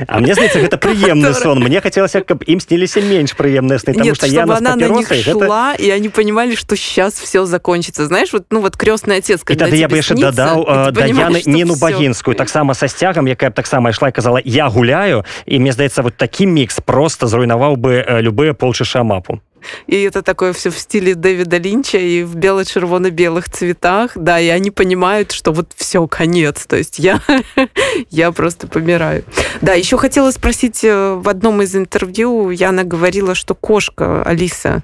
А 0.08 0.20
мне 0.20 0.34
здаецца 0.34 0.60
гэта 0.60 0.78
прыемны 0.78 1.34
сон 1.34 1.62
мне 1.64 1.80
хацелось 1.80 2.16
каб 2.28 2.44
ім 2.44 2.60
сніліся 2.60 3.02
менш 3.06 3.36
прыемныя 3.38 3.80
сны 3.80 3.94
Нет, 3.96 4.18
что 4.18 4.28
Яна 4.28 4.58
она 4.58 4.76
на 4.76 4.90
них 4.90 5.08
шла 5.08 5.74
это... 5.74 5.84
и 5.84 5.90
они 5.90 6.10
понимали 6.10 6.56
что 6.56 6.76
сейчас 6.76 7.16
все 7.16 7.46
закончится 7.46 8.06
знаешь 8.06 8.34
вот 8.34 8.46
ну 8.52 8.62
вот 8.62 8.76
крестный 8.76 9.18
отец 9.18 9.42
когда 9.44 9.66
тады 9.66 9.78
я 9.78 9.88
бы 9.88 9.96
яшчэ 9.96 10.16
дадаў 10.16 10.92
да 10.92 11.06
Яны 11.06 11.42
Ніну 11.46 11.78
Багінскую 11.80 12.36
таксама 12.36 12.74
са 12.74 12.88
сцягам 12.88 13.28
якая 13.28 13.52
таксама 13.52 13.92
ішла 13.92 14.12
казала 14.12 14.42
я 14.44 14.68
гуляю 14.68 15.24
і 15.26 15.60
мне 15.60 15.72
здаецца 15.72 16.02
вот 16.02 16.18
такі 16.18 16.46
мікс 16.46 16.80
просто 16.86 17.28
зруйнаваў 17.28 17.76
бы 17.76 18.06
любыя 18.22 18.54
полчыша 18.54 19.04
мапу 19.04 19.42
и 19.88 20.02
это 20.02 20.22
такое 20.22 20.54
все 20.54 20.70
в 20.70 20.78
стиле 20.78 21.16
Дэвида 21.16 21.58
Линча 21.58 21.98
и 21.98 22.24
в 22.24 22.36
бело-червоно-белых 22.36 23.50
цветах, 23.50 24.12
да, 24.16 24.40
и 24.40 24.48
они 24.48 24.72
понимают, 24.72 25.32
что 25.32 25.52
вот 25.52 25.72
все, 25.76 26.08
конец, 26.08 26.66
то 26.66 26.78
есть 26.78 27.00
я, 27.00 27.22
я 28.10 28.32
просто 28.32 28.68
помираю. 28.68 29.24
Да, 29.62 29.74
еще 29.74 29.98
хотела 29.98 30.32
спросить, 30.32 30.84
э, 30.84 31.16
в 31.16 31.28
одном 31.30 31.62
из 31.62 31.76
интервью 31.76 32.50
Яна 32.50 32.84
говорила, 32.84 33.36
что 33.36 33.54
кошка 33.54 34.24
Алиса 34.24 34.84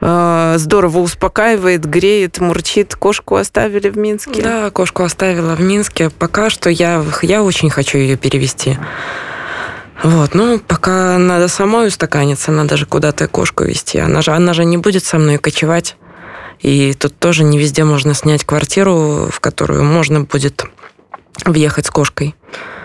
э, 0.00 0.54
здорово 0.58 0.98
успокаивает, 0.98 1.84
греет, 1.84 2.40
мурчит. 2.40 2.94
Кошку 2.96 3.36
оставили 3.36 3.88
в 3.88 3.96
Минске? 3.96 4.42
Да, 4.42 4.70
кошку 4.70 5.02
оставила 5.02 5.54
в 5.54 5.60
Минске. 5.60 6.10
Пока 6.10 6.50
что 6.50 6.70
я, 6.70 7.04
я 7.22 7.42
очень 7.42 7.70
хочу 7.70 7.98
ее 7.98 8.16
перевести. 8.16 8.78
Вот, 10.03 10.35
ну, 10.35 10.59
пока 10.59 11.17
надо 11.17 11.47
самой 11.47 11.87
устаканиться, 11.87 12.51
надо 12.51 12.75
же 12.75 12.85
куда-то 12.85 13.29
кошку 13.29 13.63
вести. 13.63 13.99
Она 13.99 14.21
же, 14.21 14.31
она 14.31 14.53
же 14.53 14.65
не 14.65 14.77
будет 14.77 15.05
со 15.05 15.17
мной 15.17 15.37
кочевать. 15.37 15.95
И 16.59 16.93
тут 16.93 17.17
тоже 17.17 17.45
не 17.45 17.57
везде 17.57 17.85
можно 17.85 18.13
снять 18.13 18.43
квартиру, 18.43 19.29
в 19.31 19.39
которую 19.39 19.83
можно 19.85 20.21
будет 20.21 20.65
въехать 21.45 21.85
с 21.85 21.89
кошкой. 21.89 22.35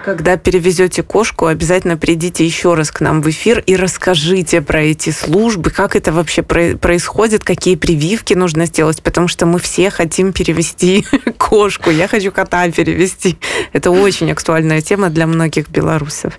Когда 0.05 0.37
перевезете 0.37 1.03
кошку, 1.03 1.47
обязательно 1.47 1.97
придите 1.97 2.47
еще 2.47 2.75
раз 2.75 2.93
к 2.93 3.01
нам 3.01 3.21
в 3.21 3.29
эфир 3.29 3.63
и 3.67 3.77
расскажите 3.77 4.63
про 4.63 4.83
эти 4.83 5.11
службы, 5.11 5.71
как 5.71 5.97
это 5.97 6.13
вообще 6.13 6.43
происходит, 6.43 7.45
какие 7.45 7.75
прививки 7.75 8.33
нужно 8.35 8.67
сделать, 8.67 9.03
потому 9.03 9.27
что 9.27 9.45
мы 9.45 9.59
все 9.59 9.91
хотим 9.91 10.33
перевести 10.33 11.05
кошку. 11.37 11.91
Я 11.91 12.07
хочу 12.07 12.31
кота 12.31 12.71
перевести. 12.71 13.39
Это 13.73 13.91
очень 13.91 14.31
актуальная 14.31 14.81
тема 14.81 15.11
для 15.11 15.27
многих 15.27 15.69
белорусов. 15.69 16.33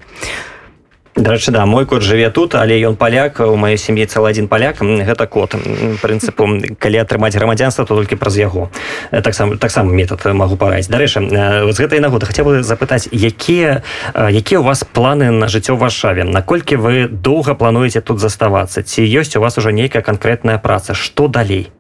Дарэчы 1.20 1.52
да 1.52 1.66
мой 1.66 1.86
кот 1.86 2.02
жыве 2.02 2.30
тут 2.30 2.56
але 2.56 2.80
ён 2.82 2.96
паляк 2.96 3.40
у 3.40 3.56
маёй 3.56 3.78
сям'і 3.78 4.06
цэлы 4.08 4.32
адзін 4.32 4.48
паляк 4.48 4.80
гэта 4.80 5.28
кот. 5.28 5.56
Прынцыпу 6.02 6.76
калі 6.80 6.98
атрымаць 7.04 7.36
грамадзянства 7.36 7.86
то 7.86 7.96
толькі 7.96 8.16
праз 8.16 8.38
яго. 8.38 8.72
Таксама 9.12 9.58
таксама 9.58 9.92
метад 9.92 10.24
магу 10.34 10.56
параіць. 10.56 10.88
Дарэчы 10.88 11.28
з 11.72 11.78
гэтай 11.78 12.00
нагоды 12.00 12.26
хаця 12.26 12.44
бы 12.44 12.64
запытаць 12.64 13.12
якія 13.12 13.84
якія 14.16 14.60
у 14.60 14.64
вас 14.64 14.84
планы 14.84 15.32
на 15.32 15.48
жыццё 15.48 15.76
в 15.76 15.80
варшаве? 15.80 16.24
Наколькі 16.24 16.76
вы 16.76 17.08
доўга 17.08 17.54
плануеце 17.54 18.02
тут 18.02 18.20
заставацца? 18.20 18.84
Ці 18.84 19.04
ёсць 19.04 19.36
у 19.36 19.42
вас 19.42 19.58
уже 19.58 19.74
нейкая 19.74 20.02
канкрэтная 20.02 20.58
праца? 20.58 20.94
Что 20.94 21.28
далей? 21.28 21.72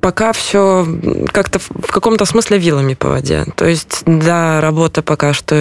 Пока 0.00 0.32
все 0.32 0.86
как-то 1.32 1.58
в 1.58 1.90
каком-то 1.90 2.24
смысле 2.24 2.58
вилами 2.58 2.94
по 2.94 3.08
воде. 3.08 3.44
То 3.56 3.66
есть 3.66 4.02
да 4.06 4.60
работа 4.60 5.02
пока 5.02 5.32
что 5.32 5.54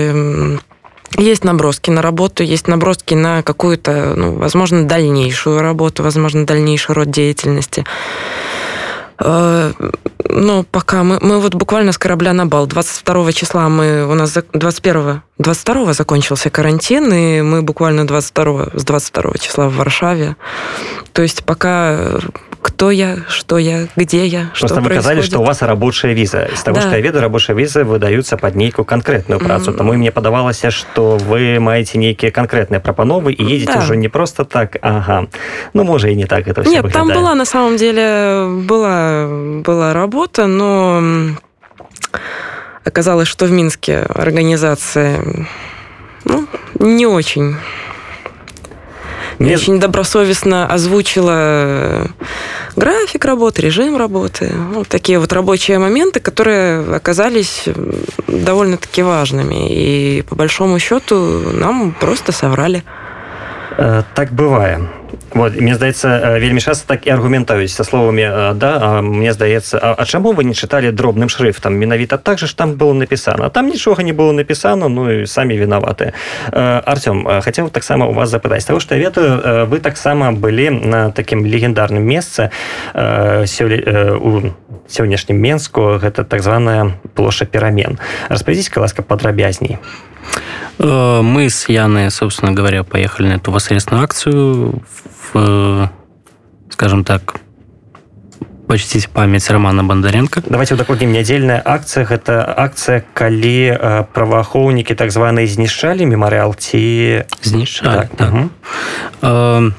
есть 1.15 1.43
наброски 1.43 1.89
на 1.89 2.02
работу, 2.02 2.43
есть 2.43 2.67
наброски 2.67 3.13
на 3.13 3.43
какую-то, 3.43 4.13
ну, 4.15 4.36
возможно, 4.36 4.88
дальнейшую 4.88 5.62
работу, 5.62 6.04
возможно, 6.04 6.46
дальнейший 6.46 6.96
род 6.96 7.10
деятельности. 7.10 7.86
Э, 9.20 9.72
но 10.30 10.64
пока 10.64 11.04
мы, 11.04 11.20
мы 11.22 11.40
вот 11.40 11.56
буквально 11.56 11.92
с 11.92 11.98
корабля 11.98 12.34
на 12.34 12.46
бал. 12.46 12.68
22 12.68 13.32
числа 13.32 13.70
мы, 13.70 14.06
у 14.06 14.14
нас 14.14 14.38
21 14.54 15.22
22 15.40 15.94
закончился 15.94 16.50
карантин, 16.50 17.14
и 17.14 17.42
мы 17.42 17.62
буквально 17.62 18.08
22 18.08 18.70
с 18.74 18.84
22 18.84 19.34
числа 19.40 19.70
в 19.70 19.76
Варшаве. 19.76 20.36
То 21.14 21.22
есть 21.22 21.44
пока 21.44 22.20
кто 22.62 22.92
я, 22.92 23.20
что 23.30 23.58
я, 23.58 23.88
где 23.96 24.26
я, 24.26 24.50
что 24.54 24.68
Просто 24.68 24.82
вы 24.82 24.90
казали, 24.96 25.22
что 25.22 25.40
у 25.40 25.44
вас 25.44 25.62
рабочая 25.62 26.14
виза. 26.14 26.46
Из 26.54 26.62
того, 26.62 26.76
да. 26.76 26.82
что 26.82 26.96
я 26.96 27.02
ведаю, 27.02 27.24
рабочая 27.24 27.54
виза 27.54 27.84
выдаются 27.84 28.36
под 28.36 28.56
нейкую 28.56 28.86
конкретную 28.86 29.40
працу. 29.40 29.72
Mm-hmm. 29.72 29.78
Тому 29.78 29.94
мне 29.94 30.12
подавалось, 30.12 30.62
что 30.70 31.18
вы 31.18 31.60
маете 31.60 31.98
некие 31.98 32.32
конкретные 32.32 32.80
пропановы 32.80 33.32
и 33.32 33.44
едете 33.44 33.74
да. 33.74 33.80
уже 33.80 33.96
не 33.96 34.10
просто 34.10 34.44
так, 34.44 34.78
ага. 34.82 35.28
Ну, 35.74 35.84
может, 35.84 36.10
и 36.10 36.16
не 36.16 36.26
так 36.26 36.48
это 36.48 36.64
все 36.64 36.72
Нет, 36.72 36.84
выглядает. 36.84 37.08
там 37.08 37.18
была, 37.18 37.36
на 37.36 37.46
самом 37.46 37.78
деле, 37.78 38.48
была, 38.64 39.07
была 39.63 39.93
работа, 39.93 40.48
но 40.48 41.36
оказалось, 42.84 43.28
что 43.28 43.46
в 43.46 43.52
Минске 43.52 44.00
организация 44.00 45.48
ну, 46.24 46.48
не 46.80 47.06
очень 47.06 47.56
не 49.39 49.54
очень 49.54 49.80
добросовестно 49.80 50.65
озвучила 50.65 52.08
график 52.76 53.26
работы, 53.26 53.62
режим 53.62 53.98
работы. 53.98 54.52
Вот 54.74 54.88
такие 54.88 55.20
вот 55.20 55.32
рабочие 55.32 55.80
моменты, 55.80 56.20
которые 56.20 56.96
оказались 56.96 57.65
довольно-таки 58.28 59.04
важными. 59.04 59.67
И 59.70 60.24
по 60.24 60.36
большому 60.36 60.80
счету 60.80 61.15
нам 61.54 61.91
просто 62.00 62.32
соврали. 62.32 62.84
Э, 63.78 64.04
так 64.15 64.32
бывает. 64.32 64.82
Вот, 65.34 65.62
мне 65.62 65.76
здаецца 65.76 66.39
вельмі 66.39 66.62
часто 66.62 66.88
так 66.88 67.08
і 67.08 67.12
аргументаюць 67.12 67.72
са 67.72 67.84
словамі 67.84 68.54
да 68.56 69.02
мне 69.02 69.34
здаецца 69.34 69.80
а, 69.82 69.96
а 69.98 70.06
чаму 70.06 70.32
вы 70.32 70.43
не 70.43 70.54
чыталі 70.54 70.91
дробным 70.91 71.30
шрифтам 71.30 71.76
менавіта 71.76 72.17
так 72.17 72.39
же 72.39 72.48
ж 72.48 72.58
там 72.58 72.74
было 72.74 72.93
напісана 72.93 73.50
там 73.50 73.67
нічога 73.67 74.04
не 74.04 74.13
было 74.13 74.32
напісана 74.34 74.88
ну 74.88 75.12
і 75.12 75.28
самі 75.28 75.58
вінаваты 75.58 76.13
Артём 76.52 77.41
хацеў 77.41 77.70
таксама 77.70 78.08
у 78.08 78.13
вас 78.13 78.30
запытаць 78.30 78.65
того 78.65 78.80
что 78.80 78.96
я 78.96 79.02
ведаю 79.10 79.67
вы 79.67 79.80
таксама 79.80 80.32
былі 80.32 80.70
на 80.70 81.12
такім 81.12 81.46
легендарным 81.46 82.04
месцы 82.04 82.50
у 82.96 84.41
сённяшнім 84.88 85.38
менску 85.38 86.00
гэта 86.02 86.24
так 86.24 86.41
званая 86.41 86.98
плоша 87.13 87.46
перамен 87.46 88.00
распавядзіць 88.30 88.76
ласка 88.78 89.02
падрабязней 89.04 89.78
мы 90.80 91.50
с 91.50 91.70
Яной, 91.70 92.12
собственно 92.12 92.52
говоря, 92.52 92.84
поехали 92.84 93.30
на 93.30 93.34
эту 93.34 93.52
воскресную 93.52 94.04
акцию. 94.04 94.82
в, 94.93 94.97
скажем 96.71 97.05
так, 97.05 97.41
почтить 98.73 99.09
память 99.09 99.51
романа 99.51 99.85
бондаренко 99.85 100.43
давайте 100.47 100.75
удакладнім 100.75 101.12
нядзельная 101.12 101.61
акция 101.65 102.07
гэта 102.07 102.55
акция 102.57 103.05
калі 103.12 103.77
э, 103.77 104.05
праваахоўнікі 104.15 104.95
так 104.95 105.12
званыя 105.12 105.45
знішчалі 105.47 106.07
мемарыал 106.07 106.57
ці 106.57 107.25
знішчалі 107.43 108.09
так, 108.09 108.17
так. 108.17 108.33
Угу. 108.33 108.51
Э, 109.23 109.71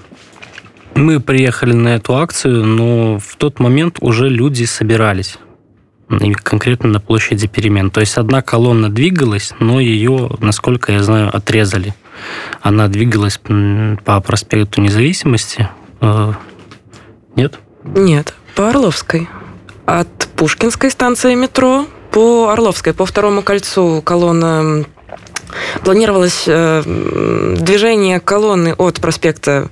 мы 0.94 1.20
приехали 1.20 1.74
на 1.74 1.96
эту 1.96 2.16
акцию 2.18 2.64
но 2.66 3.18
в 3.18 3.36
тот 3.38 3.60
момент 3.60 3.98
уже 4.00 4.30
люди 4.30 4.66
собирались 4.66 5.40
конкретно 6.44 6.90
на 6.90 7.00
площади 7.00 7.48
перемен 7.48 7.90
то 7.90 8.00
есть 8.00 8.18
одна 8.18 8.44
колонна 8.44 8.90
двигалась 8.90 9.54
но 9.60 9.80
ее 9.80 10.30
насколько 10.40 10.92
я 10.92 11.02
знаю 11.02 11.36
отрезали 11.36 11.96
она 12.61 12.89
двигалась 12.89 13.41
по 14.05 14.21
проспекту 14.21 14.81
Независимости. 14.81 15.69
Э, 16.01 16.33
нет? 17.37 17.59
Нет, 17.85 18.35
по 18.55 18.69
Орловской. 18.69 19.29
От 19.87 20.09
Пушкинской 20.37 20.91
станции 20.91 21.35
метро 21.35 21.87
по 22.11 22.49
Орловской, 22.51 22.93
по 22.93 23.07
второму 23.07 23.43
кольцу 23.43 24.03
колонна 24.03 24.85
планировалось 25.85 26.45
э, 26.47 26.83
движение 27.59 28.21
колонны 28.21 28.75
от 28.75 29.01
проспекта 29.01 29.69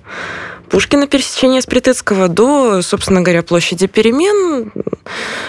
Пушкина 0.71 1.07
пересечение 1.07 1.63
с 1.63 1.67
Притыцкого 1.67 2.29
до, 2.29 2.83
собственно 2.83 3.21
говоря, 3.21 3.43
площади 3.43 3.87
перемен, 3.87 4.73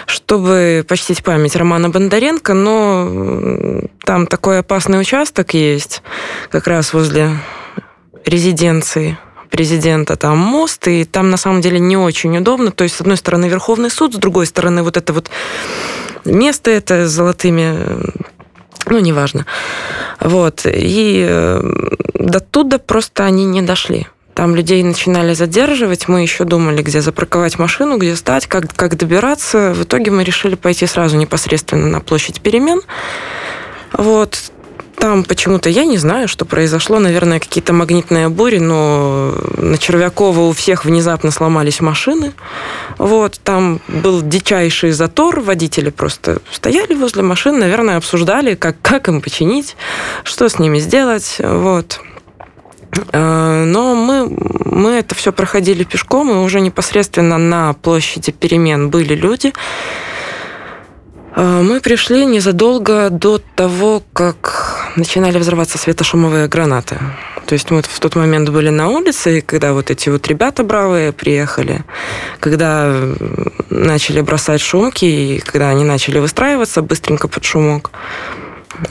чтобы 0.06 0.84
почтить 0.88 1.22
память 1.24 1.56
Романа 1.56 1.90
Бондаренко, 1.90 2.54
но 2.54 3.82
там 4.04 4.26
такой 4.26 4.60
опасный 4.60 5.00
участок 5.00 5.54
есть, 5.54 6.02
как 6.50 6.66
раз 6.66 6.92
возле 6.92 7.30
резиденции 8.24 9.18
президента, 9.50 10.16
там 10.16 10.38
мост, 10.38 10.86
и 10.88 11.04
там 11.04 11.30
на 11.30 11.36
самом 11.36 11.62
деле 11.62 11.80
не 11.80 11.96
очень 11.96 12.36
удобно. 12.36 12.70
То 12.70 12.84
есть, 12.84 12.96
с 12.96 13.00
одной 13.00 13.16
стороны, 13.16 13.46
Верховный 13.46 13.90
суд, 13.90 14.14
с 14.14 14.18
другой 14.18 14.46
стороны, 14.46 14.82
вот 14.82 14.96
это 14.96 15.12
вот 15.12 15.30
место 16.24 16.70
это 16.70 17.08
с 17.08 17.12
золотыми 17.12 18.12
ну, 18.90 18.98
неважно. 18.98 19.46
Вот. 20.20 20.62
И 20.64 21.26
э, 21.28 21.60
до 22.14 22.40
туда 22.40 22.78
просто 22.78 23.24
они 23.24 23.44
не 23.44 23.62
дошли. 23.62 24.06
Там 24.38 24.54
людей 24.54 24.84
начинали 24.84 25.34
задерживать, 25.34 26.06
мы 26.06 26.22
еще 26.22 26.44
думали, 26.44 26.80
где 26.80 27.00
запарковать 27.00 27.58
машину, 27.58 27.98
где 27.98 28.14
стать, 28.14 28.46
как, 28.46 28.72
как 28.72 28.96
добираться. 28.96 29.74
В 29.74 29.82
итоге 29.82 30.12
мы 30.12 30.22
решили 30.22 30.54
пойти 30.54 30.86
сразу 30.86 31.16
непосредственно 31.16 31.88
на 31.88 31.98
площадь 31.98 32.40
перемен. 32.40 32.80
Вот, 33.92 34.52
там 34.96 35.24
почему-то, 35.24 35.68
я 35.68 35.84
не 35.84 35.98
знаю, 35.98 36.28
что 36.28 36.44
произошло, 36.44 37.00
наверное, 37.00 37.40
какие-то 37.40 37.72
магнитные 37.72 38.28
бури, 38.28 38.58
но 38.58 39.34
на 39.56 39.76
Червякова 39.76 40.42
у 40.42 40.52
всех 40.52 40.84
внезапно 40.84 41.32
сломались 41.32 41.80
машины. 41.80 42.32
Вот, 42.96 43.40
там 43.42 43.80
был 43.88 44.22
дичайший 44.22 44.92
затор, 44.92 45.40
водители 45.40 45.90
просто 45.90 46.42
стояли 46.52 46.94
возле 46.94 47.24
машин, 47.24 47.58
наверное, 47.58 47.96
обсуждали, 47.96 48.54
как, 48.54 48.76
как 48.82 49.08
им 49.08 49.20
починить, 49.20 49.74
что 50.22 50.48
с 50.48 50.60
ними 50.60 50.78
сделать, 50.78 51.38
вот. 51.40 52.00
Э, 53.12 53.64
но 53.64 53.94
мы, 53.94 54.28
мы 54.64 54.90
это 54.92 55.14
все 55.14 55.32
проходили 55.32 55.84
пешком, 55.84 56.30
и 56.30 56.34
уже 56.34 56.60
непосредственно 56.60 57.38
на 57.38 57.72
площади 57.74 58.32
перемен 58.32 58.90
были 58.90 59.14
люди. 59.14 59.52
Э, 61.36 61.62
мы 61.62 61.80
пришли 61.80 62.26
незадолго 62.26 63.10
до 63.10 63.38
того, 63.38 64.02
как 64.12 64.92
начинали 64.96 65.38
взрываться 65.38 65.78
светошумовые 65.78 66.48
гранаты. 66.48 66.98
То 67.46 67.54
есть 67.54 67.70
мы 67.70 67.80
в 67.80 68.00
тот 68.00 68.14
момент 68.14 68.50
были 68.50 68.68
на 68.68 68.88
улице, 68.88 69.38
и 69.38 69.40
когда 69.40 69.72
вот 69.72 69.90
эти 69.90 70.10
вот 70.10 70.26
ребята 70.26 70.64
бравые 70.64 71.12
приехали, 71.12 71.82
когда 72.40 72.94
начали 73.70 74.20
бросать 74.20 74.60
шумки, 74.60 75.06
и 75.06 75.38
когда 75.38 75.70
они 75.70 75.84
начали 75.84 76.18
выстраиваться 76.18 76.82
быстренько 76.82 77.26
под 77.26 77.44
шумок, 77.44 77.90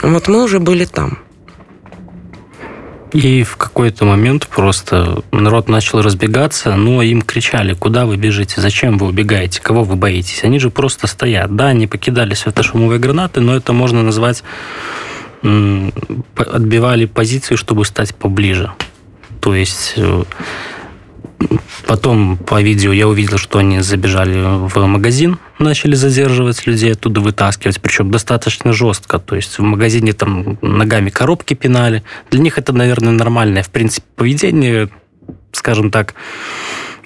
вот 0.02 0.26
мы 0.26 0.42
уже 0.42 0.58
были 0.58 0.86
там. 0.86 1.18
И 3.12 3.42
в 3.42 3.56
какой-то 3.56 4.04
момент 4.04 4.46
просто 4.48 5.22
народ 5.32 5.68
начал 5.68 6.02
разбегаться, 6.02 6.74
но 6.76 7.00
им 7.02 7.22
кричали, 7.22 7.72
куда 7.72 8.04
вы 8.04 8.16
бежите, 8.16 8.60
зачем 8.60 8.98
вы 8.98 9.06
убегаете, 9.06 9.62
кого 9.62 9.82
вы 9.82 9.96
боитесь. 9.96 10.44
Они 10.44 10.58
же 10.58 10.70
просто 10.70 11.06
стоят. 11.06 11.54
Да, 11.56 11.68
они 11.68 11.86
покидали 11.86 12.34
светошумовые 12.34 12.98
гранаты, 12.98 13.40
но 13.40 13.56
это 13.56 13.72
можно 13.72 14.02
назвать 14.02 14.42
отбивали 16.34 17.04
позицию, 17.06 17.56
чтобы 17.56 17.84
стать 17.84 18.14
поближе. 18.14 18.72
То 19.40 19.54
есть 19.54 19.94
э, 19.96 20.24
Потом 21.86 22.36
по 22.36 22.60
видео 22.60 22.92
я 22.92 23.08
увидел, 23.08 23.38
что 23.38 23.60
они 23.60 23.80
забежали 23.80 24.42
в 24.68 24.86
магазин, 24.86 25.38
начали 25.58 25.94
задерживать 25.94 26.66
людей, 26.66 26.92
оттуда 26.92 27.20
вытаскивать, 27.20 27.80
причем 27.80 28.10
достаточно 28.10 28.72
жестко. 28.72 29.18
То 29.18 29.36
есть 29.36 29.58
в 29.58 29.62
магазине 29.62 30.12
там 30.12 30.58
ногами 30.60 31.10
коробки 31.10 31.54
пинали. 31.54 32.02
Для 32.30 32.40
них 32.40 32.58
это, 32.58 32.72
наверное, 32.72 33.12
нормальное, 33.12 33.62
в 33.62 33.70
принципе, 33.70 34.06
поведение, 34.16 34.88
скажем 35.52 35.90
так. 35.90 36.14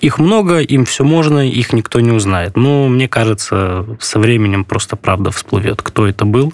Их 0.01 0.19
много, 0.19 0.59
им 0.59 0.85
все 0.85 1.05
можно, 1.05 1.49
их 1.49 1.73
никто 1.73 2.01
не 2.01 2.11
узнает. 2.11 2.57
Но 2.57 2.89
мне 2.89 3.09
кажется, 3.09 3.87
со 4.01 4.19
временем 4.19 4.65
просто 4.65 4.97
правда 4.97 5.31
всплывет, 5.31 5.81
кто 5.81 6.09
это 6.09 6.25
был. 6.25 6.53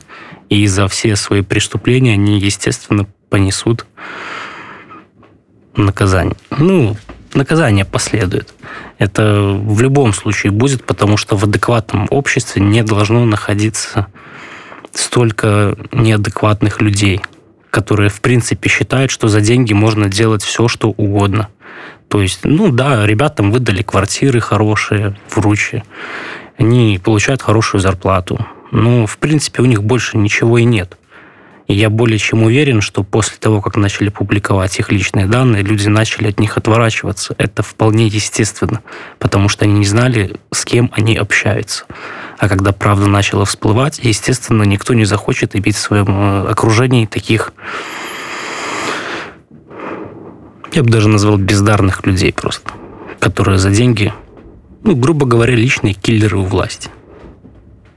И 0.50 0.66
за 0.66 0.86
все 0.88 1.16
свои 1.16 1.40
преступления 1.40 2.12
они, 2.12 2.38
естественно, 2.38 3.06
понесут 3.30 3.86
наказание. 5.76 6.36
Ну, 6.50 6.96
наказание 7.38 7.84
последует. 7.84 8.52
Это 8.98 9.40
в 9.42 9.80
любом 9.80 10.12
случае 10.12 10.52
будет, 10.52 10.84
потому 10.84 11.16
что 11.16 11.36
в 11.36 11.44
адекватном 11.44 12.06
обществе 12.10 12.60
не 12.60 12.82
должно 12.82 13.24
находиться 13.24 14.08
столько 14.92 15.76
неадекватных 15.92 16.82
людей, 16.82 17.22
которые, 17.70 18.10
в 18.10 18.20
принципе, 18.20 18.68
считают, 18.68 19.10
что 19.10 19.28
за 19.28 19.40
деньги 19.40 19.72
можно 19.72 20.08
делать 20.08 20.42
все, 20.42 20.68
что 20.68 20.90
угодно. 20.90 21.48
То 22.08 22.20
есть, 22.22 22.40
ну 22.44 22.70
да, 22.70 23.06
ребятам 23.06 23.52
выдали 23.52 23.82
квартиры 23.82 24.40
хорошие 24.40 25.16
в 25.28 25.38
Руче, 25.38 25.84
они 26.56 27.00
получают 27.02 27.42
хорошую 27.42 27.80
зарплату. 27.80 28.44
Но, 28.70 29.06
в 29.06 29.18
принципе, 29.18 29.62
у 29.62 29.66
них 29.66 29.82
больше 29.82 30.18
ничего 30.18 30.58
и 30.58 30.64
нет. 30.64 30.98
И 31.68 31.74
я 31.74 31.90
более 31.90 32.18
чем 32.18 32.42
уверен, 32.42 32.80
что 32.80 33.04
после 33.04 33.36
того, 33.36 33.60
как 33.60 33.76
начали 33.76 34.08
публиковать 34.08 34.78
их 34.78 34.90
личные 34.90 35.26
данные, 35.26 35.62
люди 35.62 35.86
начали 35.86 36.28
от 36.28 36.40
них 36.40 36.56
отворачиваться. 36.56 37.34
Это 37.36 37.62
вполне 37.62 38.06
естественно, 38.06 38.80
потому 39.18 39.50
что 39.50 39.66
они 39.66 39.74
не 39.74 39.84
знали, 39.84 40.36
с 40.50 40.64
кем 40.64 40.90
они 40.94 41.14
общаются. 41.14 41.84
А 42.38 42.48
когда 42.48 42.72
правда 42.72 43.06
начала 43.06 43.44
всплывать, 43.44 44.00
естественно, 44.02 44.62
никто 44.62 44.94
не 44.94 45.04
захочет 45.04 45.54
иметь 45.56 45.76
в 45.76 45.80
своем 45.80 46.06
э, 46.08 46.48
окружении 46.48 47.04
таких, 47.04 47.52
я 50.72 50.82
бы 50.82 50.88
даже 50.88 51.08
назвал 51.08 51.36
бездарных 51.36 52.06
людей 52.06 52.32
просто, 52.32 52.72
которые 53.20 53.58
за 53.58 53.70
деньги, 53.70 54.14
ну, 54.84 54.96
грубо 54.96 55.26
говоря, 55.26 55.54
личные 55.54 55.92
киллеры 55.92 56.38
у 56.38 56.44
власти 56.44 56.88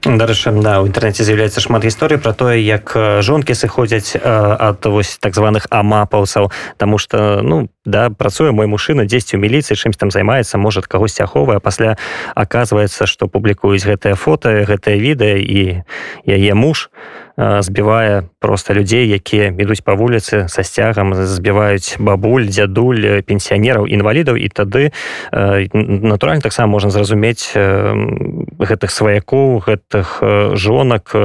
дарэчы 0.07 0.51
да 0.63 0.79
у 0.79 0.87
інтэрнэце 0.87 1.25
з'яўляецца 1.27 1.59
шмат 1.59 1.83
гісторый 1.83 2.17
про 2.17 2.31
тое 2.31 2.63
як 2.63 2.95
жонкі 2.95 3.57
сыходзяць 3.57 4.15
ад 4.15 4.85
вось 4.85 5.17
так 5.19 5.35
званых 5.35 5.67
амапаўцаў 5.69 6.51
тому 6.77 6.97
что 6.97 7.41
ну 7.43 7.67
да 7.84 8.10
працуе 8.10 8.52
мой 8.52 8.66
мужчына 8.66 9.04
10 9.04 9.34
у 9.34 9.38
міліцыі 9.38 9.76
чымсь 9.76 9.98
там 9.98 10.10
займаецца 10.10 10.58
может 10.58 10.86
кагось 10.86 11.20
аховае 11.20 11.58
пасля 11.60 11.96
оказывается 12.34 13.06
что 13.06 13.26
публікуюць 13.26 13.84
гэтае 13.84 14.14
фото 14.14 14.64
гэтае 14.64 14.98
відэа 14.98 15.36
і 15.42 15.82
яе 16.26 16.54
муж 16.54 16.90
збівае 17.36 18.28
просто 18.38 18.74
людзей 18.74 19.08
якія 19.08 19.54
ідуць 19.56 19.80
по 19.80 19.94
вуліцы 19.96 20.48
са 20.48 20.62
сцягам 20.62 21.14
збіваюць 21.14 21.96
бабуль 21.98 22.44
дзядуль 22.44 23.24
пенсіянераў 23.24 23.88
інвалідаў. 23.88 24.36
І 24.36 24.48
тады 24.52 24.92
натуральна 25.32 26.40
таксама 26.44 26.68
можна 26.68 26.90
зразумець 26.90 27.56
гэтых 27.56 28.90
сваякоў 28.90 29.64
гэтых 29.64 30.20
жонак 30.54 31.16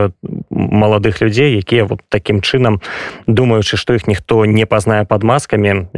маладых 0.49 1.21
людзей 1.21 1.59
якія 1.59 1.83
вот 1.83 1.99
таким 2.09 2.41
чынам 2.41 2.79
думаючы 3.27 3.75
што 3.75 3.93
іх 3.93 4.07
ніхто 4.07 4.45
не 4.45 4.65
пазнае 4.65 5.03
под 5.03 5.23
маскамі 5.23 5.91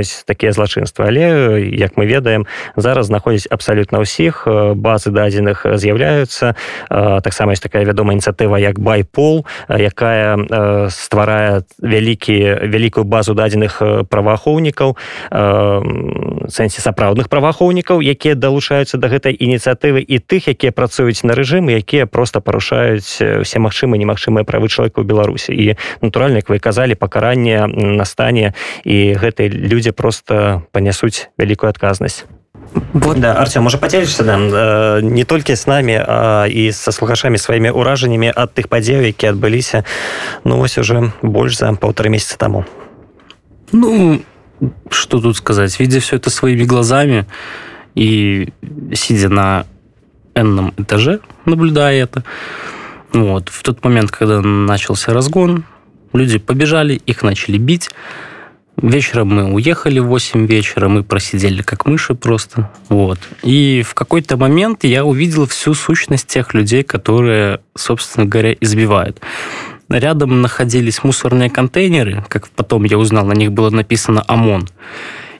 здзяйсняюць 0.00 0.24
такія 0.26 0.52
злачынства 0.52 1.06
але 1.06 1.60
як 1.74 1.96
мы 1.96 2.06
ведаем 2.06 2.46
зараз 2.76 3.06
знаходзіць 3.06 3.48
абсалютна 3.50 4.00
ўсіх 4.00 4.46
базы 4.76 5.10
дадзеных 5.10 5.66
з'яўляюцца. 5.76 6.54
Таксама 6.88 7.52
есть 7.52 7.62
такая 7.62 7.84
вядомая 7.84 8.16
ініцыятыва 8.16 8.56
як 8.56 8.78
байпол 8.80 9.46
якая 9.68 10.88
стварае 10.90 11.62
вялікі 11.78 12.68
вялікую 12.68 13.04
базу 13.04 13.34
дадзеных 13.34 14.06
праваахоўнікаў 14.08 14.96
сэнсе 16.50 16.80
сапраўдных 16.80 17.28
праваахоўнікаў 17.28 18.00
якія 18.00 18.34
далучаюцца 18.34 18.98
да 18.98 19.08
гэтай 19.08 19.36
ініцыятывы 19.36 20.00
і 20.00 20.18
тых 20.18 20.48
якія 20.48 20.72
працуюць 20.72 21.22
на 21.24 21.34
рэжымы 21.34 21.76
якія 21.76 22.06
просто 22.06 22.40
парушаюць 22.40 23.44
все 23.44 23.58
магчымыя 23.58 24.00
немагчымыя 24.00 24.44
правы 24.44 24.68
чалавека 24.68 25.00
ў 25.00 25.06
беларусі. 25.06 25.52
І 25.52 25.76
натуральна 26.00 26.40
як 26.40 26.48
вы 26.48 26.58
казалі 26.58 26.94
пакаранне 26.94 27.66
настане 27.66 28.54
і 28.84 29.14
гэтыя 29.14 29.50
людзі 29.50 29.89
просто 29.91 30.63
панясуць 30.71 31.29
вялікую 31.37 31.69
адказнасць 31.69 32.25
Вот. 32.93 33.19
Да, 33.19 33.33
Артем, 33.33 33.63
можа 33.63 33.77
подзялішся 33.77 34.23
да, 34.23 34.37
э, 34.37 35.01
не 35.01 35.23
толькі 35.23 35.55
з 35.55 35.67
намі 35.67 35.95
а 36.07 36.47
і 36.47 36.71
са 36.71 36.91
слухачамі 36.91 37.37
сваімі 37.37 37.71
ўражаннямі 37.71 38.31
ад 38.35 38.51
тых 38.55 38.67
падзеяў 38.67 39.03
які 39.03 39.31
адбыліся 39.31 39.83
ну 40.43 40.57
вось 40.57 40.77
уже 40.77 41.11
больш 41.21 41.57
за 41.57 41.71
полтора 41.73 42.09
месяца 42.09 42.37
таму 42.37 42.65
ну 43.71 44.21
что 44.89 45.19
тут 45.19 45.37
сказать 45.37 45.79
видя 45.79 45.99
все 45.99 46.17
это 46.17 46.29
своими 46.29 46.63
глазами 46.63 47.25
и 47.95 48.49
сидя 48.93 49.29
на 49.29 49.65
энном 50.35 50.73
этаже 50.77 51.19
наблюдая 51.45 52.03
это 52.03 52.23
вот 53.13 53.49
в 53.49 53.63
тот 53.63 53.83
момент 53.83 54.11
когда 54.11 54.41
начался 54.41 55.13
разгон 55.13 55.63
люди 56.13 56.39
побежали 56.39 56.95
их 56.95 57.23
начали 57.23 57.57
бить 57.57 57.91
Вечером 58.82 59.28
мы 59.28 59.52
уехали 59.52 59.98
в 59.98 60.06
8 60.06 60.46
вечера, 60.46 60.88
мы 60.88 61.02
просидели 61.02 61.60
как 61.60 61.84
мыши 61.84 62.14
просто. 62.14 62.70
Вот. 62.88 63.18
И 63.42 63.82
в 63.86 63.92
какой-то 63.94 64.38
момент 64.38 64.84
я 64.84 65.04
увидел 65.04 65.46
всю 65.46 65.74
сущность 65.74 66.26
тех 66.26 66.54
людей, 66.54 66.82
которые, 66.82 67.60
собственно 67.76 68.26
говоря, 68.26 68.54
избивают. 68.58 69.20
Рядом 69.90 70.40
находились 70.40 71.04
мусорные 71.04 71.50
контейнеры, 71.50 72.24
как 72.28 72.48
потом 72.48 72.84
я 72.84 72.96
узнал, 72.96 73.26
на 73.26 73.34
них 73.34 73.52
было 73.52 73.70
написано 73.70 74.24
ОМОН. 74.26 74.68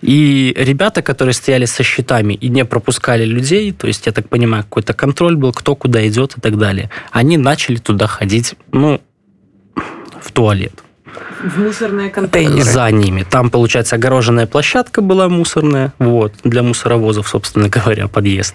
И 0.02 0.54
ребята, 0.56 1.02
которые 1.02 1.34
стояли 1.34 1.66
со 1.66 1.82
щитами 1.82 2.34
и 2.34 2.48
не 2.48 2.64
пропускали 2.64 3.24
людей, 3.24 3.72
то 3.72 3.86
есть, 3.86 4.06
я 4.06 4.12
так 4.12 4.28
понимаю, 4.28 4.64
какой-то 4.64 4.92
контроль 4.92 5.36
был, 5.36 5.52
кто 5.52 5.76
куда 5.76 6.06
идет 6.08 6.36
и 6.36 6.40
так 6.40 6.58
далее, 6.58 6.90
они 7.10 7.36
начали 7.38 7.76
туда 7.76 8.06
ходить, 8.06 8.54
ну, 8.72 9.00
в 10.20 10.32
туалет. 10.32 10.72
В 11.42 11.58
мусорные 11.58 12.10
контейнеры. 12.10 12.62
За 12.62 12.90
ними. 12.90 13.24
Там, 13.28 13.50
получается, 13.50 13.96
огороженная 13.96 14.46
площадка 14.46 15.00
была 15.00 15.28
мусорная, 15.28 15.92
вот, 15.98 16.34
для 16.44 16.62
мусоровозов, 16.62 17.28
собственно 17.28 17.68
говоря, 17.76 18.08
подъезд. 18.08 18.54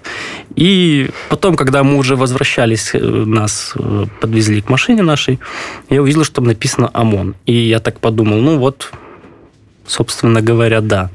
И 0.55 1.09
потом, 1.29 1.55
когда 1.55 1.83
мы 1.83 1.97
уже 1.97 2.15
возвращались, 2.15 2.91
э, 2.93 2.99
нас 2.99 3.73
э, 3.75 4.05
подвезли 4.21 4.61
к 4.61 4.69
машине 4.69 5.01
нашей, 5.01 5.39
я 5.89 6.01
увидел, 6.01 6.23
что 6.23 6.35
там 6.35 6.45
написано 6.45 6.89
ОМОН. 6.93 7.35
И 7.45 7.53
я 7.53 7.79
так 7.79 7.99
подумал, 7.99 8.37
ну 8.37 8.57
вот, 8.57 8.91
собственно 9.87 10.41
говоря, 10.41 10.81
да. 10.81 11.09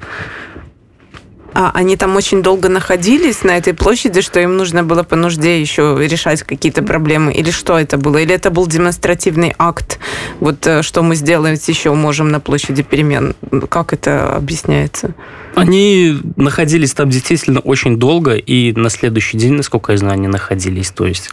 А 1.52 1.70
они 1.74 1.96
там 1.96 2.16
очень 2.16 2.42
долго 2.42 2.68
находились 2.68 3.42
на 3.42 3.56
этой 3.56 3.74
площади, 3.74 4.20
что 4.20 4.40
им 4.40 4.56
нужно 4.56 4.84
было 4.84 5.02
по 5.02 5.16
нужде 5.16 5.60
еще 5.60 5.96
решать 6.00 6.42
какие-то 6.42 6.82
проблемы? 6.82 7.32
Или 7.32 7.50
что 7.50 7.78
это 7.78 7.98
было? 7.98 8.18
Или 8.18 8.34
это 8.34 8.50
был 8.50 8.66
демонстративный 8.66 9.54
акт? 9.58 9.98
Вот 10.38 10.66
э, 10.66 10.82
что 10.82 11.02
мы 11.02 11.16
сделать 11.16 11.66
еще 11.68 11.92
можем 11.92 12.30
на 12.30 12.40
площади 12.40 12.82
перемен? 12.82 13.34
Как 13.68 13.92
это 13.92 14.36
объясняется? 14.36 15.14
Они 15.56 16.16
находились 16.36 16.92
там 16.92 17.10
действительно 17.10 17.60
очень 17.60 17.98
долго, 17.98 18.34
и 18.34 18.72
на 18.72 18.88
следующий 18.88 19.36
день, 19.36 19.54
насколько 19.54 19.92
я 19.92 19.98
знаю, 19.98 20.14
они 20.14 20.28
находились. 20.28 20.90
То 20.90 21.06
есть 21.06 21.30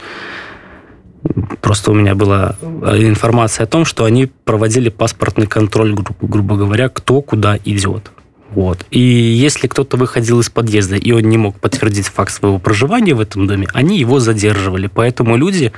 Просто 1.62 1.92
у 1.92 1.94
меня 1.94 2.16
была 2.16 2.56
информация 2.62 3.66
о 3.66 3.68
том, 3.68 3.86
что 3.86 4.06
они 4.06 4.28
проводили 4.28 4.90
паспортный 4.90 5.48
контроль, 5.48 5.96
грубо 6.22 6.56
говоря, 6.56 6.90
кто 6.90 7.22
куда 7.22 7.58
идет. 7.66 8.12
Вот. 8.52 8.86
И 8.92 9.00
если 9.00 9.68
кто-то 9.68 9.98
выходил 9.98 10.40
из 10.40 10.50
подъезда, 10.50 10.96
и 10.96 11.12
он 11.12 11.22
не 11.24 11.38
мог 11.38 11.60
подтвердить 11.60 12.08
факт 12.08 12.34
своего 12.34 12.60
проживания 12.60 13.14
в 13.14 13.20
этом 13.20 13.48
доме, 13.48 13.68
они 13.74 14.00
его 14.00 14.20
задерживали. 14.20 14.88
Поэтому 14.88 15.36
люди 15.36 15.74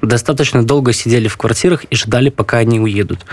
достаточно 0.00 0.62
долго 0.62 0.92
сидели 0.92 1.28
в 1.28 1.36
квартирах 1.36 1.84
и 1.84 1.96
ждали, 1.96 2.30
пока 2.30 2.58
они 2.58 2.80
уедут. 2.80 3.26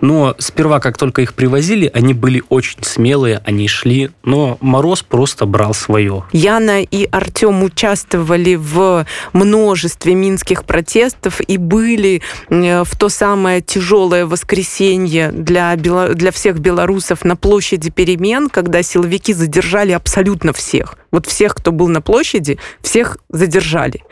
Но 0.00 0.34
сперва, 0.38 0.80
как 0.80 0.96
только 0.96 1.22
их 1.22 1.34
привозили, 1.34 1.90
они 1.92 2.14
были 2.14 2.42
очень 2.48 2.78
смелые, 2.82 3.42
они 3.44 3.68
шли, 3.68 4.10
но 4.24 4.58
мороз 4.60 5.02
просто 5.02 5.46
брал 5.46 5.74
свое. 5.74 6.24
Яна 6.32 6.82
и 6.82 7.08
Артем 7.10 7.62
участвовали 7.62 8.54
в 8.54 9.06
множестве 9.32 10.14
минских 10.14 10.64
протестов 10.64 11.40
и 11.46 11.56
были 11.58 12.22
в 12.48 12.88
то 12.98 13.08
самое 13.08 13.60
тяжелое 13.60 14.26
воскресенье 14.26 15.32
для, 15.32 15.76
для 15.76 16.30
всех 16.30 16.58
белорусов 16.58 17.24
на 17.24 17.36
площади 17.36 17.90
перемен, 17.90 18.35
перемен, 18.36 18.48
когда 18.50 18.82
силовики 18.82 19.32
задержали 19.32 19.92
абсолютно 19.92 20.52
всех. 20.52 20.96
Вот 21.10 21.26
всех, 21.26 21.54
кто 21.54 21.72
был 21.72 21.88
на 21.88 22.00
площади, 22.00 22.58
всех 22.80 23.18
задержали. 23.28 24.02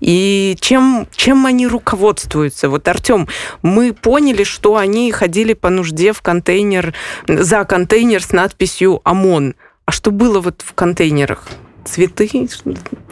И 0.00 0.56
чем, 0.60 1.06
чем 1.14 1.46
они 1.46 1.66
руководствуются? 1.66 2.68
Вот, 2.68 2.88
Артем, 2.88 3.28
мы 3.62 3.92
поняли, 3.92 4.44
что 4.44 4.76
они 4.76 5.12
ходили 5.12 5.54
по 5.54 5.70
нужде 5.70 6.12
в 6.12 6.22
контейнер, 6.22 6.94
за 7.28 7.64
контейнер 7.64 8.22
с 8.22 8.32
надписью 8.32 9.00
ОМОН. 9.04 9.54
А 9.86 9.92
что 9.92 10.10
было 10.10 10.40
вот 10.40 10.62
в 10.66 10.72
контейнерах? 10.74 11.44
Цветы? 11.84 12.48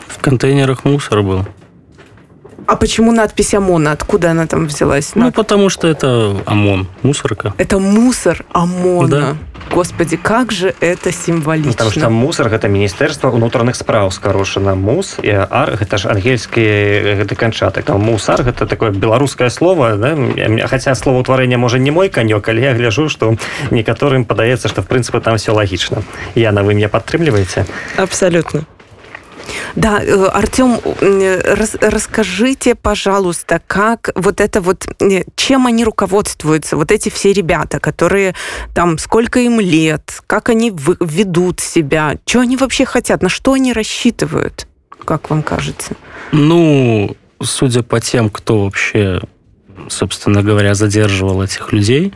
В 0.08 0.18
контейнерах 0.22 0.84
мусор 0.84 1.22
был. 1.22 1.44
А 2.66 2.76
почему 2.76 3.12
надпись 3.12 3.54
ОМОН? 3.54 3.88
Откуда 3.88 4.30
она 4.30 4.46
там 4.46 4.66
взялась? 4.66 5.12
Ну, 5.14 5.32
потому 5.32 5.68
что 5.68 5.88
это 5.88 6.36
ОМОН, 6.46 6.86
мусорка. 7.02 7.54
Это 7.58 7.78
мусор 7.78 8.44
ОМОНа. 8.52 9.08
Да. 9.08 9.36
Господи, 9.70 10.16
как 10.16 10.52
же 10.52 10.74
это 10.80 11.12
символично. 11.12 11.72
Потому 11.72 11.90
что 11.90 12.10
мусор 12.10 12.48
гэта 12.48 12.68
міністэрства 12.68 13.32
ўнутраных 13.32 13.72
спраў 13.72 14.12
скарочана 14.12 14.74
мус 14.74 15.16
і 15.22 15.48
ар 15.48 15.80
гэта 15.80 15.96
ж 15.96 16.12
ангельскі 16.12 17.24
гэты 17.24 17.32
канчатак 17.32 17.88
мусар 17.96 18.42
гэта 18.42 18.66
такое 18.66 18.90
беларускае 18.90 19.48
слово 19.48 19.96
да? 19.96 20.12
хаця 20.68 20.92
словаўтварэнне 20.92 21.56
можа 21.56 21.78
не 21.78 21.90
мой 21.90 22.12
канёк 22.12 22.48
але 22.48 22.60
я 22.68 22.72
гляжу 22.74 23.08
што 23.08 23.36
некаторым 23.70 24.24
падаецца 24.28 24.68
што 24.68 24.82
в 24.82 24.86
прынцыпе 24.86 25.20
там 25.20 25.40
все 25.40 25.52
лагічна 25.52 26.02
я 26.34 26.52
на 26.52 26.62
вы 26.62 26.74
меня 26.74 26.92
падтрымліваеце 26.92 27.64
абсолютно 27.96 28.66
Да, 29.76 30.02
э, 30.02 30.26
Артем, 30.26 30.80
рас, 31.00 31.76
расскажите, 31.80 32.74
пожалуйста, 32.74 33.60
как 33.66 34.10
вот 34.14 34.40
это 34.40 34.60
вот, 34.60 34.86
э, 35.00 35.24
чем 35.36 35.66
они 35.66 35.84
руководствуются, 35.84 36.76
вот 36.76 36.92
эти 36.92 37.08
все 37.08 37.32
ребята, 37.32 37.80
которые 37.80 38.34
там, 38.74 38.98
сколько 38.98 39.40
им 39.40 39.60
лет, 39.60 40.22
как 40.26 40.48
они 40.48 40.72
ведут 41.00 41.60
себя, 41.60 42.18
что 42.26 42.40
они 42.40 42.56
вообще 42.56 42.84
хотят, 42.84 43.22
на 43.22 43.28
что 43.28 43.54
они 43.54 43.72
рассчитывают, 43.72 44.66
как 45.04 45.30
вам 45.30 45.42
кажется? 45.42 45.94
Ну, 46.32 47.16
судя 47.40 47.82
по 47.82 48.00
тем, 48.00 48.30
кто 48.30 48.64
вообще 48.64 49.20
собственно 49.88 50.42
говоря, 50.42 50.74
задерживал 50.74 51.42
этих 51.42 51.72
людей, 51.72 52.12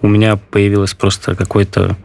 у 0.00 0.08
меня 0.08 0.36
появилась 0.36 0.94
просто 0.94 1.34
какой-то 1.34 1.96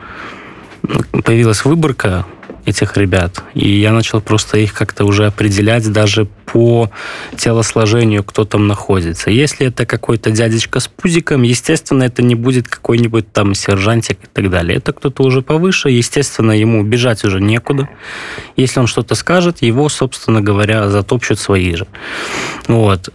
появилась 1.24 1.64
выборка 1.64 2.26
этих 2.66 2.98
ребят. 2.98 3.44
И 3.54 3.70
я 3.80 3.92
начал 3.92 4.22
просто 4.22 4.58
их 4.58 4.74
как-то 4.74 5.06
уже 5.06 5.26
определять 5.26 5.92
даже 5.92 6.26
по 6.46 6.90
телосложению, 7.38 8.24
кто 8.24 8.46
там 8.46 8.68
находится. 8.68 9.30
Если 9.30 9.68
это 9.68 9.86
какой-то 9.86 10.32
дядечка 10.32 10.80
с 10.80 10.88
пузиком, 10.88 11.42
естественно, 11.44 12.04
это 12.04 12.22
не 12.22 12.36
будет 12.36 12.68
какой-нибудь 12.68 13.32
там 13.32 13.56
сержантик 13.56 14.18
и 14.24 14.28
так 14.32 14.50
далее. 14.50 14.78
Это 14.78 14.94
кто-то 14.94 15.24
уже 15.24 15.42
повыше, 15.42 15.90
естественно, 15.90 16.52
ему 16.52 16.84
бежать 16.84 17.24
уже 17.26 17.42
некуда. 17.42 17.90
Если 18.56 18.80
он 18.80 18.88
что-то 18.88 19.16
скажет, 19.16 19.62
его, 19.62 19.90
собственно 19.90 20.42
говоря, 20.42 20.90
затопчут 20.90 21.40
свои 21.40 21.76
же. 21.76 21.88
Вот. 22.68 23.10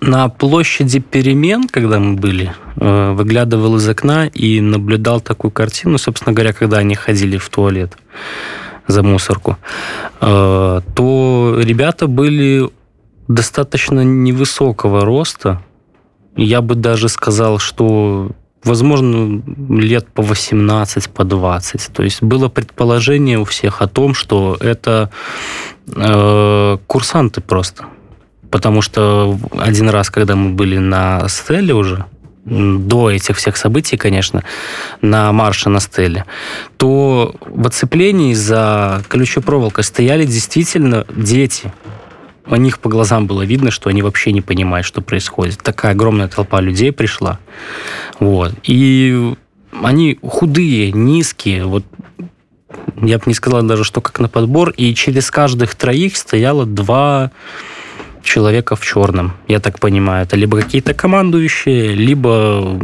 На 0.00 0.28
площади 0.28 0.98
перемен, 0.98 1.68
когда 1.68 1.98
мы 1.98 2.16
были, 2.16 2.52
э, 2.76 3.12
выглядывал 3.12 3.76
из 3.76 3.88
окна 3.88 4.26
и 4.26 4.60
наблюдал 4.60 5.20
такую 5.20 5.50
картину, 5.50 5.98
собственно 5.98 6.32
говоря, 6.32 6.52
когда 6.52 6.78
они 6.78 6.94
ходили 6.94 7.36
в 7.36 7.48
туалет 7.48 7.96
за 8.86 9.02
мусорку, 9.02 9.56
э, 10.20 10.80
то 10.94 11.56
ребята 11.58 12.06
были 12.06 12.68
достаточно 13.28 14.00
невысокого 14.00 15.04
роста. 15.04 15.62
Я 16.36 16.60
бы 16.60 16.74
даже 16.74 17.08
сказал, 17.08 17.58
что 17.58 18.30
возможно, 18.64 19.42
лет 19.70 20.08
по 20.12 20.22
18, 20.22 21.10
по 21.10 21.24
20. 21.24 21.92
То 21.92 22.02
есть 22.02 22.22
было 22.22 22.48
предположение 22.48 23.38
у 23.38 23.44
всех 23.44 23.82
о 23.82 23.86
том, 23.86 24.14
что 24.14 24.56
это 24.60 25.10
э, 25.94 26.78
курсанты 26.86 27.40
просто. 27.40 27.84
Потому 28.50 28.82
что 28.82 29.38
один 29.58 29.88
раз, 29.88 30.10
когда 30.10 30.36
мы 30.36 30.50
были 30.50 30.78
на 30.78 31.28
Стелле 31.28 31.74
уже, 31.74 32.06
до 32.44 33.10
этих 33.10 33.36
всех 33.36 33.56
событий, 33.56 33.96
конечно, 33.96 34.42
на 35.02 35.30
марше 35.32 35.68
на 35.68 35.78
Стелле, 35.78 36.24
то 36.76 37.34
в 37.40 37.66
оцеплении 37.66 38.34
за 38.34 39.02
колючей 39.08 39.40
проволокой 39.40 39.84
стояли 39.84 40.24
действительно 40.24 41.06
дети. 41.14 41.72
У 42.46 42.56
них 42.56 42.80
по 42.80 42.88
глазам 42.88 43.26
было 43.26 43.42
видно, 43.42 43.70
что 43.70 43.90
они 43.90 44.02
вообще 44.02 44.32
не 44.32 44.40
понимают, 44.40 44.86
что 44.86 45.02
происходит. 45.02 45.58
Такая 45.62 45.92
огромная 45.92 46.26
толпа 46.26 46.60
людей 46.60 46.90
пришла. 46.90 47.38
Вот. 48.18 48.52
И 48.64 49.34
они 49.82 50.18
худые, 50.22 50.90
низкие. 50.90 51.66
Вот 51.66 51.84
я 53.00 53.18
бы 53.18 53.24
не 53.26 53.34
сказал 53.34 53.62
даже, 53.62 53.84
что 53.84 54.00
как 54.00 54.18
на 54.18 54.28
подбор. 54.28 54.70
И 54.70 54.94
через 54.94 55.30
каждых 55.30 55.76
троих 55.76 56.16
стояло 56.16 56.66
два 56.66 57.30
человека 58.22 58.76
в 58.76 58.84
черном, 58.84 59.32
я 59.48 59.60
так 59.60 59.78
понимаю. 59.80 60.24
Это 60.24 60.36
либо 60.36 60.60
какие-то 60.60 60.94
командующие, 60.94 61.94
либо 61.94 62.80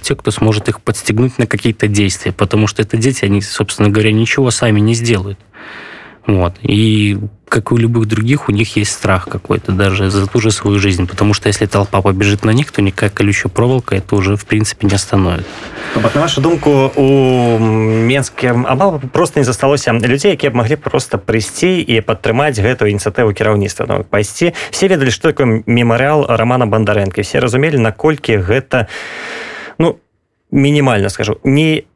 те, 0.00 0.14
кто 0.14 0.30
сможет 0.30 0.68
их 0.68 0.80
подстегнуть 0.80 1.38
на 1.38 1.46
какие-то 1.46 1.88
действия, 1.88 2.32
потому 2.32 2.66
что 2.66 2.82
это 2.82 2.96
дети, 2.96 3.24
они, 3.24 3.40
собственно 3.40 3.88
говоря, 3.88 4.12
ничего 4.12 4.50
сами 4.50 4.80
не 4.80 4.94
сделают. 4.94 5.38
Вот. 6.26 6.54
И 6.62 7.18
как 7.54 7.70
и 7.70 7.74
у 7.74 7.76
любых 7.76 8.06
других, 8.06 8.48
у 8.48 8.52
них 8.52 8.76
есть 8.76 8.90
страх 8.90 9.28
какой-то 9.28 9.70
даже 9.70 10.10
за 10.10 10.26
ту 10.26 10.40
же 10.40 10.50
свою 10.50 10.80
жизнь, 10.80 11.06
потому 11.06 11.34
что 11.34 11.46
если 11.46 11.66
толпа 11.66 12.02
побежит 12.02 12.44
на 12.44 12.50
них, 12.50 12.72
то 12.72 12.82
никакая 12.82 13.10
колючая 13.10 13.48
проволока 13.48 13.94
это 13.94 14.16
уже, 14.16 14.36
в 14.36 14.44
принципе, 14.44 14.88
не 14.88 14.94
остановит. 14.94 15.46
Вот, 15.94 16.12
на 16.16 16.20
вашу 16.22 16.40
думку, 16.40 16.90
у 16.96 17.58
Менскім 17.60 18.66
амал 18.66 19.00
просто 19.12 19.38
не 19.38 19.44
засталося 19.44 19.92
людзей, 19.92 20.32
якія 20.32 20.50
б 20.50 20.56
маглі 20.56 20.76
просто 20.76 21.16
прыйсці 21.16 21.78
і 21.78 22.00
падтрымаць 22.00 22.58
гэтую 22.58 22.90
ініцыятыву 22.90 23.30
кіраўніцтва. 23.30 23.86
Ну, 23.88 24.04
пайсці. 24.04 24.50
Все 24.70 24.88
ведалі 24.88 25.14
што 25.14 25.30
такое 25.30 25.62
мемарыал 25.66 26.26
романа 26.26 26.66
бандарэнкі 26.66 27.22
все 27.22 27.38
разумелі 27.38 27.78
наколькі 27.78 28.42
гэта 28.42 28.90
ну 29.78 30.02
мінімальна 30.50 31.08
скажу 31.08 31.38
не 31.44 31.86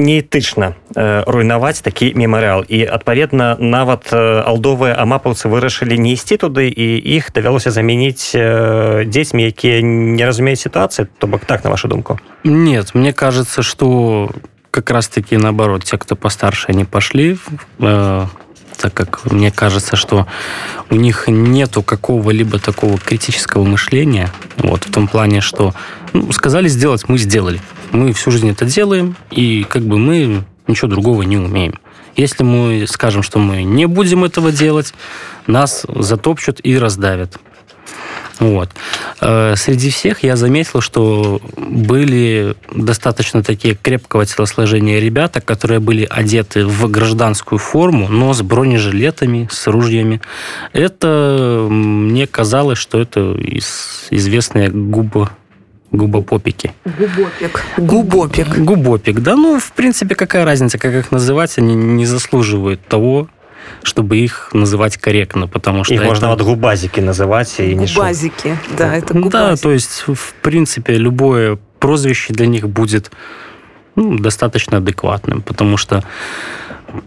неэтычна 0.00 0.74
э, 0.96 1.22
руйнаваць 1.26 1.84
такі 1.84 2.12
мемарыал 2.16 2.64
і 2.64 2.82
адпаведна 2.88 3.56
нават 3.60 4.08
э, 4.12 4.16
алдовыя 4.40 4.96
амапаўцы 4.96 5.52
вырашылі 5.52 5.98
не 6.00 6.16
ісці 6.16 6.40
туды 6.40 6.72
і 6.72 6.96
іх 6.96 7.30
давялося 7.36 7.70
замяніць 7.70 8.32
э, 8.34 9.04
дзецьмі 9.04 9.44
якія 9.44 9.84
не 9.84 10.24
разумеюць 10.24 10.64
сітуацыі 10.64 11.06
то 11.18 11.26
бок 11.26 11.44
так 11.44 11.64
на 11.64 11.70
вашу 11.70 11.88
думку 11.88 12.18
нет 12.44 12.94
мне 12.94 13.12
кажется 13.12 13.62
что 13.62 14.30
как 14.70 14.90
раз 14.90 15.08
таки 15.08 15.36
наоборот 15.36 15.84
те 15.84 15.98
кто 15.98 16.16
постарше 16.16 16.72
они 16.72 16.84
пошли 16.84 17.36
э, 17.78 18.26
так 18.85 18.93
как 18.93 19.31
мне 19.31 19.51
кажется 19.51 19.95
что 19.95 20.27
у 20.91 20.95
них 20.95 21.25
нету 21.27 21.81
какого-либо 21.81 22.59
такого 22.59 22.99
критического 22.99 23.63
мышления 23.63 24.29
вот 24.57 24.83
в 24.83 24.91
том 24.91 25.07
плане 25.07 25.41
что 25.41 25.73
ну, 26.13 26.31
сказали 26.31 26.67
сделать 26.67 27.09
мы 27.09 27.17
сделали 27.17 27.59
мы 27.95 28.13
всю 28.13 28.31
жизнь 28.31 28.49
это 28.49 28.65
делаем, 28.65 29.15
и 29.31 29.63
как 29.63 29.83
бы 29.83 29.97
мы 29.97 30.43
ничего 30.67 30.89
другого 30.89 31.21
не 31.23 31.37
умеем. 31.37 31.75
Если 32.15 32.43
мы 32.43 32.85
скажем, 32.87 33.23
что 33.23 33.39
мы 33.39 33.63
не 33.63 33.85
будем 33.85 34.23
этого 34.23 34.51
делать, 34.51 34.93
нас 35.47 35.85
затопчут 35.87 36.59
и 36.63 36.77
раздавят. 36.77 37.37
Вот. 38.39 38.69
Э, 39.21 39.55
среди 39.55 39.89
всех 39.89 40.23
я 40.23 40.35
заметил, 40.35 40.81
что 40.81 41.41
были 41.57 42.55
достаточно 42.73 43.43
такие 43.43 43.75
крепкого 43.75 44.25
телосложения 44.25 44.99
ребята, 44.99 45.41
которые 45.41 45.79
были 45.79 46.07
одеты 46.09 46.65
в 46.65 46.89
гражданскую 46.89 47.59
форму, 47.59 48.07
но 48.09 48.33
с 48.33 48.41
бронежилетами, 48.41 49.47
с 49.51 49.67
ружьями. 49.67 50.21
Это 50.73 51.67
мне 51.69 52.27
казалось, 52.27 52.77
что 52.77 52.99
это 52.99 53.37
известные 54.09 54.69
губы 54.69 55.29
губопопики. 55.91 56.73
Губопик. 56.83 57.63
Губопик. 57.77 58.57
Губопик, 58.57 59.19
да. 59.21 59.35
Ну, 59.35 59.59
в 59.59 59.71
принципе, 59.71 60.15
какая 60.15 60.45
разница, 60.45 60.77
как 60.77 60.93
их 60.93 61.11
называть, 61.11 61.57
они 61.57 61.73
не 61.73 62.05
заслуживают 62.05 62.85
того, 62.85 63.29
чтобы 63.83 64.17
их 64.17 64.49
называть 64.53 64.97
корректно, 64.97 65.47
потому 65.47 65.83
что... 65.83 65.93
Их 65.93 66.01
это... 66.01 66.09
можно 66.09 66.29
вот 66.29 66.41
губазики 66.41 66.99
называть 66.99 67.53
и 67.59 67.75
не 67.75 67.85
Губазики, 67.85 68.57
да, 68.77 68.95
это 68.95 69.13
губазики. 69.13 69.31
Да, 69.31 69.55
то 69.55 69.71
есть, 69.71 70.03
в 70.07 70.33
принципе, 70.41 70.97
любое 70.97 71.57
прозвище 71.79 72.33
для 72.33 72.47
них 72.47 72.67
будет 72.67 73.11
ну, 73.95 74.17
достаточно 74.17 74.77
адекватным, 74.77 75.41
потому 75.41 75.77
что 75.77 76.03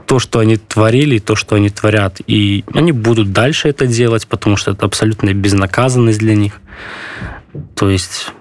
то, 0.06 0.18
что 0.18 0.38
они 0.38 0.56
творили, 0.56 1.18
то, 1.18 1.34
что 1.34 1.56
они 1.56 1.70
творят, 1.70 2.20
и 2.26 2.64
они 2.74 2.92
будут 2.92 3.32
дальше 3.32 3.68
это 3.68 3.86
делать, 3.86 4.26
потому 4.26 4.56
что 4.56 4.72
это 4.72 4.86
абсолютная 4.86 5.34
безнаказанность 5.34 6.18
для 6.18 6.34
них. 6.34 6.60
То 7.74 7.88
есть 7.88 8.32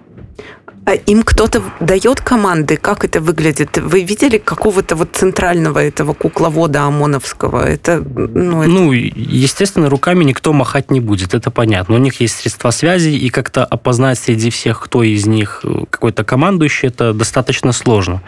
им 0.94 1.24
кто-то 1.24 1.62
дает 1.80 2.22
команды? 2.22 2.78
Как 2.78 3.04
это 3.04 3.20
выглядит? 3.20 3.78
Вы 3.78 4.04
видели 4.04 4.38
какого-то 4.38 4.96
вот 4.96 5.10
центрального 5.14 5.80
этого 5.80 6.14
кукловода 6.14 6.84
ОМОНовского? 6.84 7.68
Это, 7.68 8.02
ну, 8.02 8.62
это... 8.64 8.72
ну, 8.72 8.92
естественно, 8.92 9.90
руками 9.90 10.24
никто 10.24 10.54
махать 10.54 10.92
не 10.92 11.00
будет, 11.00 11.34
это 11.34 11.52
понятно. 11.52 11.96
У 11.96 12.00
них 12.00 12.22
есть 12.22 12.38
средства 12.38 12.72
связи, 12.72 13.10
и 13.10 13.30
как-то 13.30 13.66
опознать 13.66 14.18
среди 14.20 14.50
всех, 14.50 14.82
кто 14.82 15.04
из 15.04 15.26
них 15.26 15.64
какой-то 15.90 16.24
командующий, 16.24 16.88
это 16.88 17.14
достаточно 17.14 17.72
сложно. 17.74 18.22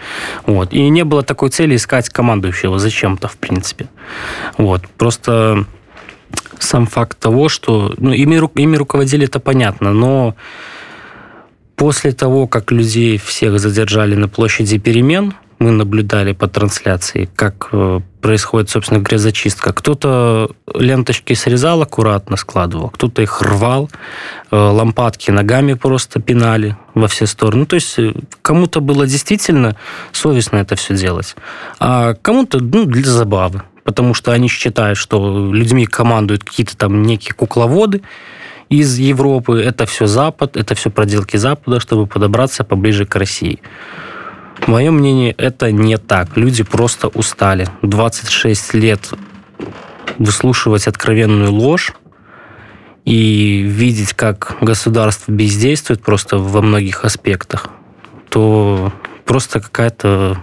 Вот. 0.45 0.73
И 0.73 0.89
не 0.89 1.03
было 1.03 1.23
такой 1.23 1.49
цели 1.49 1.75
искать 1.75 2.09
командующего 2.09 2.79
зачем-то, 2.79 3.27
в 3.27 3.37
принципе. 3.37 3.87
Вот. 4.57 4.81
Просто 4.97 5.65
сам 6.59 6.87
факт 6.87 7.17
того, 7.19 7.49
что 7.49 7.93
ну, 7.97 8.11
ими, 8.11 8.35
ими 8.59 8.75
руководили, 8.75 9.25
это 9.25 9.39
понятно, 9.39 9.93
но 9.93 10.35
После 11.79 12.11
того, 12.11 12.45
как 12.45 12.73
людей 12.73 13.17
всех 13.17 13.57
задержали 13.57 14.13
на 14.13 14.27
площади 14.27 14.77
перемен, 14.77 15.33
мы 15.59 15.71
наблюдали 15.71 16.33
по 16.33 16.49
трансляции, 16.49 17.29
как 17.37 17.69
э, 17.71 18.01
происходит, 18.19 18.69
собственно 18.69 18.99
говоря, 18.99 19.17
зачистка. 19.17 19.71
Кто-то 19.71 20.51
ленточки 20.75 21.31
срезал 21.35 21.81
аккуратно, 21.81 22.35
складывал, 22.35 22.89
кто-то 22.89 23.21
их 23.21 23.41
рвал, 23.41 23.89
э, 24.51 24.57
лампадки 24.57 25.31
ногами 25.31 25.73
просто 25.73 26.19
пинали 26.19 26.75
во 26.95 27.07
все 27.07 27.25
стороны. 27.25 27.65
То 27.65 27.75
есть 27.75 27.97
э, 27.97 28.11
кому-то 28.41 28.81
было 28.81 29.07
действительно 29.07 29.77
совестно 30.11 30.57
это 30.57 30.75
все 30.75 30.97
делать, 30.97 31.37
а 31.79 32.13
кому-то 32.13 32.59
ну, 32.59 32.83
для 32.83 33.09
забавы, 33.09 33.63
потому 33.85 34.13
что 34.13 34.33
они 34.33 34.49
считают, 34.49 34.97
что 34.97 35.49
людьми 35.53 35.85
командуют 35.85 36.43
какие-то 36.43 36.75
там 36.75 37.03
некие 37.03 37.33
кукловоды, 37.33 38.01
из 38.69 38.97
Европы. 38.97 39.61
Это 39.61 39.85
все 39.85 40.05
Запад, 40.05 40.55
это 40.55 40.75
все 40.75 40.89
проделки 40.89 41.37
Запада, 41.37 41.79
чтобы 41.79 42.07
подобраться 42.07 42.63
поближе 42.63 43.05
к 43.05 43.15
России. 43.15 43.59
Мое 44.67 44.91
мнение, 44.91 45.31
это 45.31 45.71
не 45.71 45.97
так. 45.97 46.37
Люди 46.37 46.63
просто 46.63 47.07
устали. 47.07 47.67
26 47.81 48.73
лет 48.75 49.09
выслушивать 50.17 50.87
откровенную 50.87 51.51
ложь 51.51 51.93
и 53.05 53.61
видеть, 53.61 54.13
как 54.13 54.57
государство 54.61 55.31
бездействует 55.31 56.01
просто 56.01 56.37
во 56.37 56.61
многих 56.61 57.05
аспектах, 57.05 57.69
то 58.29 58.93
просто 59.25 59.61
какая-то 59.61 60.37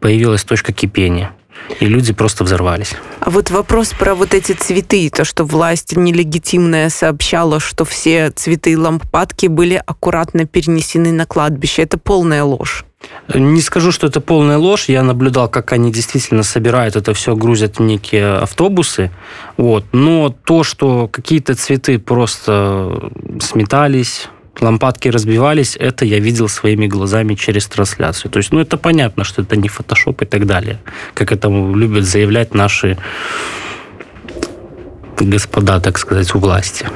появилась 0.00 0.42
точка 0.42 0.72
кипения 0.72 1.32
и 1.80 1.86
люди 1.86 2.12
просто 2.12 2.44
взорвались. 2.44 2.94
А 3.20 3.30
вот 3.30 3.50
вопрос 3.50 3.92
про 3.98 4.14
вот 4.14 4.34
эти 4.34 4.52
цветы, 4.52 5.10
то, 5.10 5.24
что 5.24 5.44
власть 5.44 5.96
нелегитимная 5.96 6.90
сообщала, 6.90 7.60
что 7.60 7.84
все 7.84 8.30
цветы 8.30 8.72
и 8.72 8.76
лампадки 8.76 9.46
были 9.46 9.82
аккуратно 9.84 10.46
перенесены 10.46 11.12
на 11.12 11.26
кладбище, 11.26 11.82
это 11.82 11.98
полная 11.98 12.44
ложь. 12.44 12.84
Не 13.34 13.60
скажу, 13.60 13.92
что 13.92 14.06
это 14.06 14.20
полная 14.20 14.58
ложь. 14.58 14.88
Я 14.88 15.02
наблюдал, 15.02 15.48
как 15.48 15.72
они 15.72 15.90
действительно 15.90 16.42
собирают 16.42 16.96
это 16.96 17.14
все, 17.14 17.34
грузят 17.34 17.78
в 17.78 17.82
некие 17.82 18.36
автобусы. 18.36 19.10
Вот. 19.56 19.84
Но 19.92 20.30
то, 20.30 20.62
что 20.62 21.08
какие-то 21.08 21.54
цветы 21.54 21.98
просто 21.98 23.10
сметались, 23.40 24.28
лампадки 24.60 25.08
разбивались, 25.08 25.76
это 25.76 26.04
я 26.04 26.18
видел 26.18 26.48
своими 26.48 26.86
глазами 26.86 27.34
через 27.34 27.66
трансляцию. 27.66 28.30
То 28.30 28.38
есть, 28.38 28.52
ну, 28.52 28.60
это 28.60 28.76
понятно, 28.76 29.24
что 29.24 29.42
это 29.42 29.56
не 29.56 29.68
фотошоп 29.68 30.22
и 30.22 30.26
так 30.26 30.46
далее, 30.46 30.78
как 31.14 31.32
это 31.32 31.48
любят 31.48 32.04
заявлять 32.04 32.54
наши 32.54 32.98
господа, 35.18 35.80
так 35.80 35.98
сказать, 35.98 36.34
у 36.34 36.38
власти. 36.38 36.86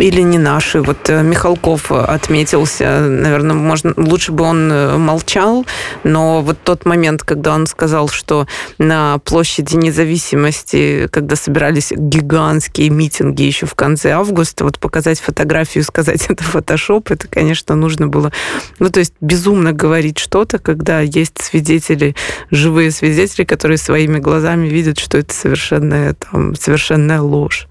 Или 0.00 0.20
не 0.22 0.38
наши. 0.38 0.80
Вот 0.80 1.08
э, 1.08 1.22
Михалков 1.22 1.92
отметился, 1.92 3.00
наверное, 3.00 3.54
можно, 3.54 3.92
лучше 3.96 4.32
бы 4.32 4.44
он 4.44 4.70
э, 4.72 4.96
молчал, 4.96 5.66
но 6.04 6.42
вот 6.42 6.58
тот 6.64 6.86
момент, 6.86 7.22
когда 7.22 7.54
он 7.54 7.66
сказал, 7.66 8.08
что 8.08 8.46
на 8.78 9.18
площади 9.18 9.76
независимости, 9.76 11.08
когда 11.10 11.36
собирались 11.36 11.92
гигантские 11.94 12.90
митинги 12.90 13.42
еще 13.42 13.66
в 13.66 13.74
конце 13.74 14.12
августа, 14.12 14.64
вот 14.64 14.78
показать 14.78 15.20
фотографию, 15.20 15.84
сказать 15.84 16.26
это 16.28 16.42
фотошоп, 16.44 17.10
это, 17.10 17.28
конечно, 17.28 17.74
нужно 17.74 18.08
было, 18.08 18.32
ну, 18.78 18.90
то 18.90 19.00
есть 19.00 19.14
безумно 19.20 19.72
говорить 19.72 20.18
что-то, 20.18 20.58
когда 20.58 21.00
есть 21.00 21.42
свидетели, 21.42 22.14
живые 22.50 22.90
свидетели, 22.90 23.44
которые 23.44 23.78
своими 23.78 24.18
глазами 24.18 24.68
видят, 24.68 24.98
что 24.98 25.18
это 25.18 25.34
совершенная, 25.34 26.14
там, 26.14 26.54
совершенная 26.54 27.20
ложь. 27.20 27.66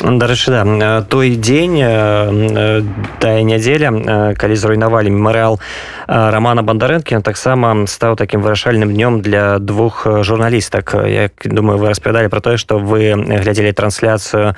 Дарэчы, 0.00 0.50
да, 0.50 1.02
той 1.02 1.34
дзень 1.74 2.86
тая 3.18 3.42
нядзеля 3.42 4.34
калі 4.38 4.54
зруйнавалі 4.54 5.10
мемарыал 5.10 5.58
романа 6.06 6.62
бандарэнкі 6.62 7.20
таксама 7.22 7.86
стаў 7.86 8.16
таким 8.16 8.42
вырашальным 8.42 8.92
днём 8.94 9.20
для 9.22 9.58
двух 9.58 10.06
журналістак 10.06 10.94
як 11.06 11.32
думаю 11.44 11.78
вы 11.78 11.88
распавядалі 11.88 12.28
про 12.28 12.40
тое 12.40 12.56
что 12.56 12.78
вы 12.78 13.14
глядзелі 13.14 13.72
трансляцыю 13.72 14.54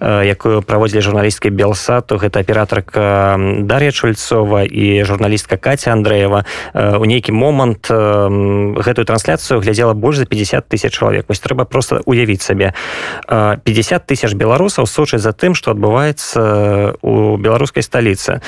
якую 0.00 0.62
праводзілі 0.62 1.00
журналісткі 1.00 1.50
белсату 1.50 2.16
гэта 2.16 2.40
аператорка 2.40 3.36
дар'я 3.60 3.92
чульцова 3.92 4.62
і 4.62 5.04
журналістка 5.04 5.56
катя 5.56 5.92
андреева. 5.92 6.44
У 6.74 7.04
нейкі 7.04 7.32
момант 7.32 7.88
гэтую 7.90 9.04
трансляцыю 9.04 9.60
глядзела 9.60 9.94
больш 9.94 10.16
за 10.16 10.26
50 10.26 10.68
тысяч 10.68 10.92
чалавек 10.92 11.26
вось 11.28 11.40
трэба 11.40 11.64
просто 11.64 12.02
уявіць 12.04 12.42
сабе 12.42 12.74
50 13.28 14.06
тысяч 14.06 14.34
беларусаў 14.34 14.86
сочаць 14.86 15.22
за 15.22 15.32
тым 15.32 15.54
что 15.54 15.70
адбываецца 15.70 16.59
у 17.02 17.36
беларускай 17.36 17.82
сталіцы. 17.82 18.40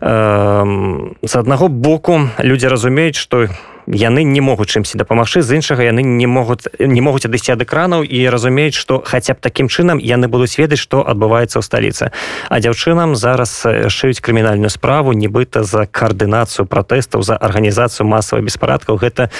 З 0.00 1.34
аднаго 1.34 1.68
боку 1.68 2.28
людзі 2.38 2.68
разумеюць 2.68 3.16
что 3.16 3.48
яны 3.86 4.24
не 4.26 4.40
могуць 4.40 4.68
чымсьці 4.74 4.98
дапамагчы 4.98 5.42
з 5.42 5.62
іншага 5.62 5.86
яны 5.86 6.02
не 6.02 6.26
могуць 6.26 6.66
не 6.78 7.00
могуць 7.00 7.26
адысці 7.26 7.54
ад 7.54 7.62
экранаў 7.62 8.02
і 8.02 8.26
разумеюць 8.28 8.74
што 8.74 8.98
хаця 9.06 9.34
б 9.34 9.40
такім 9.40 9.70
чынам 9.70 10.02
яны 10.02 10.26
будуць 10.26 10.58
ведаць 10.58 10.82
што 10.82 11.06
адбываецца 11.06 11.58
ў 11.58 11.62
сталіцы. 11.62 12.10
А 12.50 12.58
дзяўчынам 12.58 13.14
зараз 13.14 13.62
шыюць 13.88 14.20
крымінальную 14.20 14.70
справу 14.70 15.14
нібыта 15.14 15.62
за 15.62 15.86
каардынацыю 15.86 16.66
пратэстаў 16.66 17.22
за 17.22 17.38
арганізацыю 17.38 18.06
масавай 18.10 18.42
беспарадкаў. 18.42 18.98
Гэта 18.98 19.30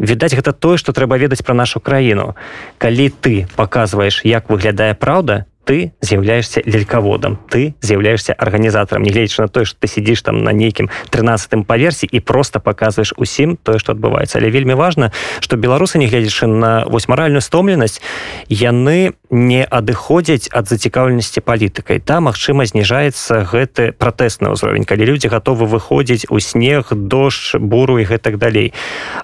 відаць 0.00 0.32
гэта 0.32 0.52
тое 0.56 0.80
што 0.80 0.96
трэба 0.96 1.20
ведаць 1.20 1.44
пра 1.44 1.52
нашу 1.52 1.80
краіну. 1.80 2.34
Калі 2.78 3.12
ты 3.20 3.46
паказваеш 3.56 4.24
як 4.24 4.48
выглядае 4.48 4.94
праўда 4.94 5.44
ты 5.68 5.92
з'яўляешься 6.00 6.62
лелькаводам 6.64 7.36
ты 7.52 7.74
з'яўляешься 7.84 8.32
арганізатарам 8.32 9.04
нягледзячы 9.04 9.42
на 9.42 9.48
тое 9.48 9.68
что 9.68 9.76
ты 9.80 9.86
сидишь 9.86 10.22
там 10.22 10.42
на 10.42 10.52
нейкім 10.52 10.88
13 11.10 11.66
паверсе 11.66 12.08
і 12.10 12.20
просто 12.20 12.60
показваешь 12.60 13.12
усім 13.16 13.58
тое 13.60 13.78
что 13.78 13.92
адбываецца 13.92 14.40
але 14.40 14.48
вельмі 14.48 14.72
важно 14.72 15.12
что 15.40 15.60
беларусы 15.60 15.98
нягледзячы 15.98 16.46
на 16.46 16.86
вось 16.88 17.08
маральную 17.08 17.44
стомленасць 17.44 18.00
яны 18.48 19.12
не 19.30 19.64
адыходзяць 19.64 20.48
ад 20.52 20.68
зацікаўленасці 20.68 21.44
палітыкай. 21.44 22.00
Там 22.00 22.28
магчыма 22.32 22.64
зніжаецца 22.64 23.44
гэты 23.44 23.92
пратэсны 23.92 24.52
ўзровень 24.56 24.88
калі 24.88 25.04
людзі 25.04 25.28
готовы 25.28 25.68
выходзіць 25.68 26.28
у 26.32 26.40
снег 26.40 26.88
дождж 26.92 27.60
буру 27.60 28.00
і 28.00 28.08
гэтак 28.08 28.40
далей. 28.40 28.72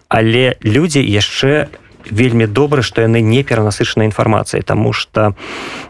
Але 0.09 0.61
людзі 0.61 1.01
яшчэ 1.01 1.73
не 1.73 1.84
вельмі 2.11 2.47
добра 2.47 2.83
што 2.83 3.03
яны 3.03 3.21
не 3.21 3.43
перанасычаны 3.43 4.05
інфармацыяй 4.09 4.63
тому 4.63 4.93
что 4.93 5.35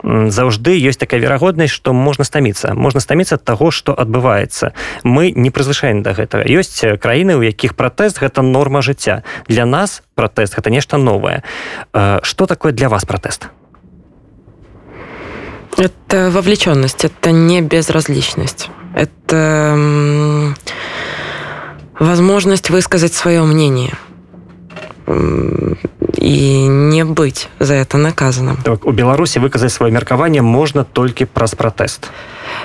заўжды 0.03 0.79
ёсць 0.79 0.99
такая 0.99 1.21
верагоднасць 1.21 1.73
что 1.73 1.93
можна 1.93 2.25
стаміцца. 2.25 2.75
Можна 2.75 3.01
стаміцца 3.01 3.35
ад 3.37 3.45
таго 3.45 3.71
что 3.71 3.95
адбываецца. 3.99 4.73
Мы 5.03 5.33
не 5.33 5.51
прызвычаем 5.51 6.03
до 6.03 6.13
гэтага. 6.13 6.45
Ёсць 6.47 6.81
краіны 7.01 7.37
у 7.37 7.43
якіх 7.43 7.75
пратэст 7.75 8.21
гэта 8.21 8.43
норма 8.43 8.83
жыцця. 8.83 9.23
Для 9.49 9.67
нас 9.67 10.03
пратэст 10.15 10.55
гэта 10.55 10.71
нешта 10.71 10.97
новое 10.97 11.43
что 12.23 12.47
такое 12.47 12.73
для 12.73 12.89
вас 12.89 13.05
пратэст? 13.05 13.49
Это 15.77 16.31
вовлеченность 16.31 17.05
это 17.05 17.33
не 17.33 17.61
безразличность. 17.61 18.71
Это 18.95 20.55
возможность 21.99 22.71
высказать 22.71 23.15
свое 23.15 23.43
мнение 23.43 23.93
і 26.24 26.68
не 26.68 27.04
быць 27.04 27.48
за 27.60 27.74
это 27.76 27.98
наказанным 27.98 28.58
так, 28.64 28.86
у 28.86 28.92
беларусі 28.92 29.40
выказаць 29.40 29.74
сваё 29.74 29.92
меркаванне 29.92 30.42
можна 30.42 30.84
толькі 30.84 31.26
праз 31.26 31.56
пратэст 31.56 32.10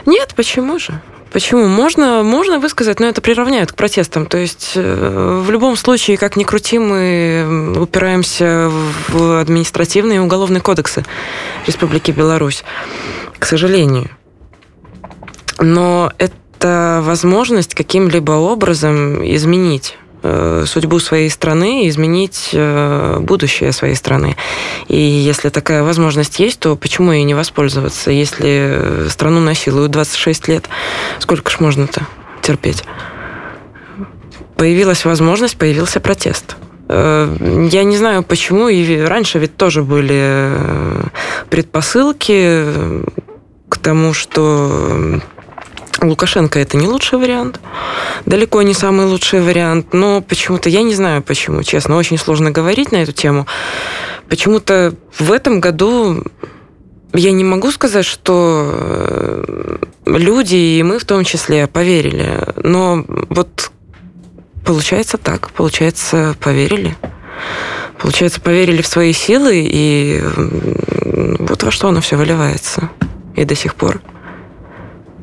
нет 0.06 0.34
почему 0.36 0.78
же 0.78 1.00
Почему? 1.34 1.66
Можно, 1.66 2.22
можно 2.22 2.60
высказать, 2.60 3.00
но 3.00 3.06
это 3.06 3.20
приравняют 3.20 3.72
к 3.72 3.74
протестам. 3.74 4.26
То 4.26 4.38
есть 4.38 4.74
э, 4.76 5.42
в 5.44 5.50
любом 5.50 5.74
случае, 5.74 6.16
как 6.16 6.36
ни 6.36 6.44
крути, 6.44 6.78
мы 6.78 7.74
упираемся 7.76 8.70
в 9.08 9.40
административные 9.40 10.18
и 10.18 10.20
уголовные 10.20 10.60
кодексы 10.60 11.04
Республики 11.66 12.12
Беларусь, 12.12 12.62
к 13.36 13.46
сожалению. 13.46 14.10
Но 15.58 16.12
это 16.18 17.00
возможность 17.02 17.74
каким-либо 17.74 18.30
образом 18.30 19.20
изменить 19.34 19.98
Э, 20.07 20.07
судьбу 20.65 20.99
своей 20.99 21.29
страны, 21.29 21.87
изменить 21.87 22.49
э, 22.53 23.17
будущее 23.19 23.71
своей 23.71 23.95
страны. 23.95 24.35
И 24.87 24.97
если 24.97 25.49
такая 25.49 25.83
возможность 25.83 26.39
есть, 26.39 26.59
то 26.59 26.75
почему 26.75 27.11
ей 27.11 27.23
не 27.23 27.33
воспользоваться? 27.33 28.11
Если 28.11 29.07
страну 29.09 29.39
насилуют 29.39 29.91
26 29.91 30.47
лет, 30.47 30.69
сколько 31.19 31.51
ж 31.51 31.59
можно-то 31.59 32.05
терпеть? 32.41 32.83
Появилась 34.57 35.05
возможность, 35.05 35.57
появился 35.57 35.99
протест. 35.99 36.55
Э, 36.89 37.67
я 37.71 37.83
не 37.83 37.95
знаю, 37.95 38.23
почему, 38.23 38.67
и 38.67 38.99
раньше 39.01 39.39
ведь 39.39 39.55
тоже 39.55 39.83
были 39.83 40.49
предпосылки 41.49 42.65
к 43.69 43.77
тому, 43.77 44.13
что 44.13 45.21
Лукашенко 46.01 46.59
это 46.59 46.77
не 46.77 46.87
лучший 46.87 47.19
вариант, 47.19 47.59
далеко 48.25 48.61
не 48.61 48.73
самый 48.73 49.05
лучший 49.05 49.41
вариант, 49.41 49.93
но 49.93 50.21
почему-то, 50.21 50.69
я 50.69 50.81
не 50.81 50.93
знаю 50.93 51.21
почему, 51.21 51.63
честно, 51.63 51.97
очень 51.97 52.17
сложно 52.17 52.51
говорить 52.51 52.91
на 52.91 52.97
эту 52.97 53.11
тему. 53.11 53.47
Почему-то 54.29 54.93
в 55.17 55.31
этом 55.31 55.59
году 55.59 56.23
я 57.13 57.31
не 57.31 57.43
могу 57.43 57.71
сказать, 57.71 58.05
что 58.05 58.69
э, 58.71 59.77
люди, 60.05 60.55
и 60.55 60.83
мы 60.83 60.99
в 60.99 61.05
том 61.05 61.23
числе, 61.23 61.67
поверили, 61.67 62.45
но 62.63 63.03
вот 63.29 63.71
получается 64.65 65.17
так, 65.17 65.51
получается, 65.51 66.35
поверили. 66.39 66.95
Получается, 67.97 68.39
поверили 68.39 68.81
в 68.81 68.87
свои 68.87 69.11
силы, 69.11 69.67
и 69.69 70.23
вот 71.39 71.63
во 71.63 71.71
что 71.71 71.89
оно 71.89 71.99
все 71.99 72.15
выливается. 72.15 72.89
И 73.35 73.43
до 73.43 73.55
сих 73.55 73.75
пор. 73.75 74.01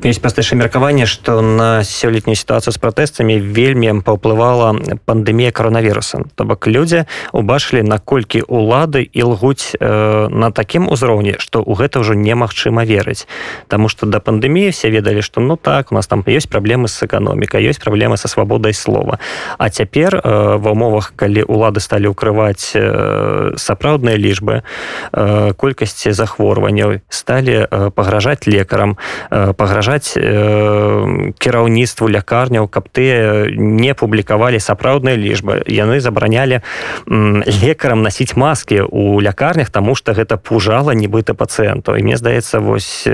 Ёсць 0.05 0.21
пасташа 0.21 0.55
меркаванне 0.55 1.05
што 1.09 1.41
на 1.41 1.81
сёлетнюю 1.83 2.37
сітуацыю 2.37 2.69
з 2.73 2.77
пратэстамі 2.77 3.41
вельмі 3.41 4.01
паўплывала 4.05 4.77
пандемія 5.05 5.51
каронавіруса 5.51 6.21
то 6.35 6.45
бок 6.45 6.67
людзі 6.67 7.05
убачылі 7.33 7.81
наколькі 7.81 8.45
улады 8.45 9.01
і 9.01 9.21
лгуць 9.33 9.73
э, 9.73 10.27
на 10.29 10.51
такім 10.51 10.85
узроўні 10.87 11.41
што 11.41 11.65
ў 11.65 11.73
гэта 11.75 12.05
ўжо 12.05 12.13
немагчыма 12.13 12.85
верыць. 12.85 13.25
Таму 13.67 13.89
што 13.89 14.05
да 14.05 14.21
пандэміі 14.21 14.69
все 14.69 14.93
ведалі 14.93 15.25
што 15.25 15.41
ну 15.41 15.57
так 15.57 15.91
у 15.91 15.95
нас 15.95 16.07
там 16.07 16.21
ёсць 16.21 16.47
праблемы 16.47 16.87
з 16.87 17.03
эканомікай 17.03 17.65
ёсць 17.65 17.81
праблемы 17.81 18.17
са 18.17 18.27
свабодай 18.27 18.73
слова. 18.73 19.19
А 19.57 19.69
цяпер 19.69 20.21
э, 20.21 20.57
ва 20.57 20.71
умовах 20.71 21.13
калі 21.15 21.41
улады 21.43 21.81
сталі 21.81 22.13
ўкрываць 22.13 22.77
э, 22.77 23.57
сапраўдныя 23.57 24.17
лічбы 24.17 24.61
э, 24.61 25.53
колькасці 25.57 26.11
захворванняў 26.13 27.01
сталі 27.09 27.65
э, 27.65 27.89
пагражаць 27.91 28.45
лекарам 28.45 28.97
э, 29.31 29.53
пагражаць 29.57 29.96
пагражаць 29.97 30.13
э, 30.17 31.33
кіраўніцтву 31.37 32.09
лякарняў 32.09 32.67
каб 32.67 32.89
ты 32.91 33.49
не 33.57 33.93
публікавалі 33.93 34.59
сапраўдныя 34.59 35.15
лічбы 35.15 35.63
яны 35.67 35.99
забаранялі 35.99 36.61
лекарам 37.07 38.03
насіць 38.03 38.35
маскі 38.35 38.81
у 38.89 39.21
лякарнях 39.21 39.69
тому 39.69 39.95
что 39.95 40.13
гэта 40.13 40.37
пужала 40.37 40.91
нібыта 40.91 41.33
пацыенту 41.33 41.95
і 41.95 42.03
мне 42.03 42.17
здаецца 42.17 42.59
вось 42.59 43.03
э, 43.05 43.13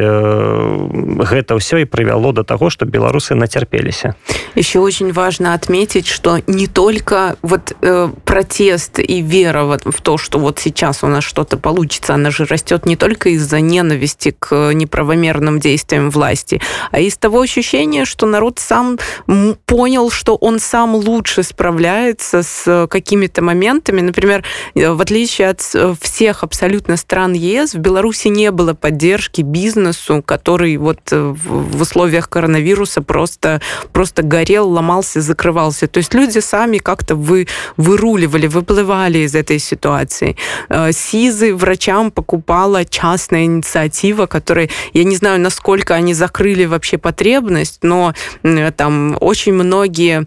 гэта 1.23 1.55
ўсё 1.55 1.77
і 1.81 1.86
прывяло 1.86 2.34
до 2.34 2.43
того 2.43 2.69
что 2.69 2.86
беларусы 2.86 3.36
нацярпеліся 3.36 4.15
еще 4.55 4.79
очень 4.79 5.11
важно 5.11 5.53
отметить 5.53 6.07
что 6.07 6.39
не 6.47 6.67
только 6.67 7.36
вот 7.41 7.75
э, 7.81 8.09
протест 8.25 8.99
и 8.99 9.21
вера 9.21 9.63
вот 9.63 9.86
в 9.86 10.01
то 10.01 10.17
что 10.17 10.39
вот 10.39 10.59
сейчас 10.59 11.03
у 11.03 11.07
нас 11.07 11.23
что-то 11.23 11.57
получится 11.57 12.13
она 12.13 12.31
же 12.31 12.45
растет 12.45 12.86
не 12.86 12.95
только 12.95 13.29
из-за 13.29 13.59
ненависти 13.61 14.36
к 14.39 14.73
неправомерным 14.73 15.59
действиям 15.59 16.09
власти 16.09 16.61
а 16.91 16.99
из 16.99 17.18
того 17.18 17.41
ощущения, 17.41 18.05
что 18.05 18.26
народ 18.26 18.59
сам 18.59 18.99
понял, 19.66 20.09
что 20.11 20.36
он 20.36 20.59
сам 20.59 20.95
лучше 20.95 21.43
справляется 21.43 22.43
с 22.43 22.88
какими-то 22.88 23.41
моментами. 23.41 24.01
Например, 24.01 24.43
э, 24.76 24.91
в 24.91 25.01
отличие 25.01 25.49
от 25.49 25.61
э, 25.74 25.95
всех 25.99 26.43
абсолютно 26.43 26.97
стран 26.97 27.34
ЕС, 27.34 27.74
в 27.74 27.80
Беларуси 27.80 28.28
не 28.28 28.51
было 28.51 28.74
поддержки 28.74 29.41
бизнесу, 29.41 30.22
который 30.24 30.78
вот 30.78 30.99
э, 31.11 31.34
в 31.36 31.82
условиях 31.82 32.30
коронавируса 32.30 33.01
просто, 33.01 33.61
просто 33.91 34.22
горел, 34.24 34.70
ломался, 34.70 35.22
закрывался. 35.22 35.88
То 35.88 35.97
есть 35.97 36.14
люди 36.14 36.39
сами 36.39 36.78
как-то 36.78 37.16
вы, 37.16 37.47
выруливали, 37.78 38.47
выплывали 38.47 39.20
из 39.20 39.36
этой 39.36 39.59
ситуации. 39.59 40.38
СИЗы 40.91 41.55
врачам 41.55 42.11
покупала 42.11 42.86
частная 42.86 43.45
инициатива, 43.45 44.26
которая, 44.28 44.70
я 44.93 45.03
не 45.03 45.16
знаю, 45.16 45.39
насколько 45.39 45.95
они 45.95 46.14
закрыли 46.14 46.53
вообще 46.66 46.97
потребность, 46.97 47.80
но 47.82 48.14
там 48.78 49.18
очень 49.20 49.54
многие... 49.54 50.26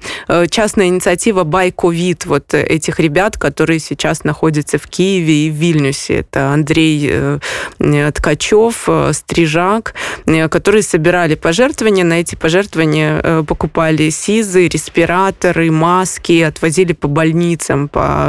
Частная 0.51 0.89
инициатива 0.89 1.45
COVID, 1.45 2.23
вот 2.27 2.55
этих 2.55 2.99
ребят, 3.01 3.37
которые 3.39 3.79
сейчас 3.79 4.25
находятся 4.25 4.79
в 4.79 4.87
Киеве 4.87 5.47
и 5.47 5.51
в 5.51 5.55
Вильнюсе. 5.55 6.21
Это 6.21 6.51
Андрей 6.51 7.09
э, 7.11 8.11
Ткачев, 8.13 8.85
э, 8.89 9.13
Стрижак, 9.13 9.95
э, 10.27 10.49
которые 10.49 10.83
собирали 10.83 11.35
пожертвования. 11.35 12.05
На 12.05 12.21
эти 12.21 12.35
пожертвования 12.35 13.43
покупали 13.45 14.11
СИЗы, 14.11 14.69
респираторы, 14.69 15.71
маски, 15.71 16.43
отвозили 16.43 16.93
по 16.93 17.09
больницам. 17.09 17.89
По... 17.89 18.29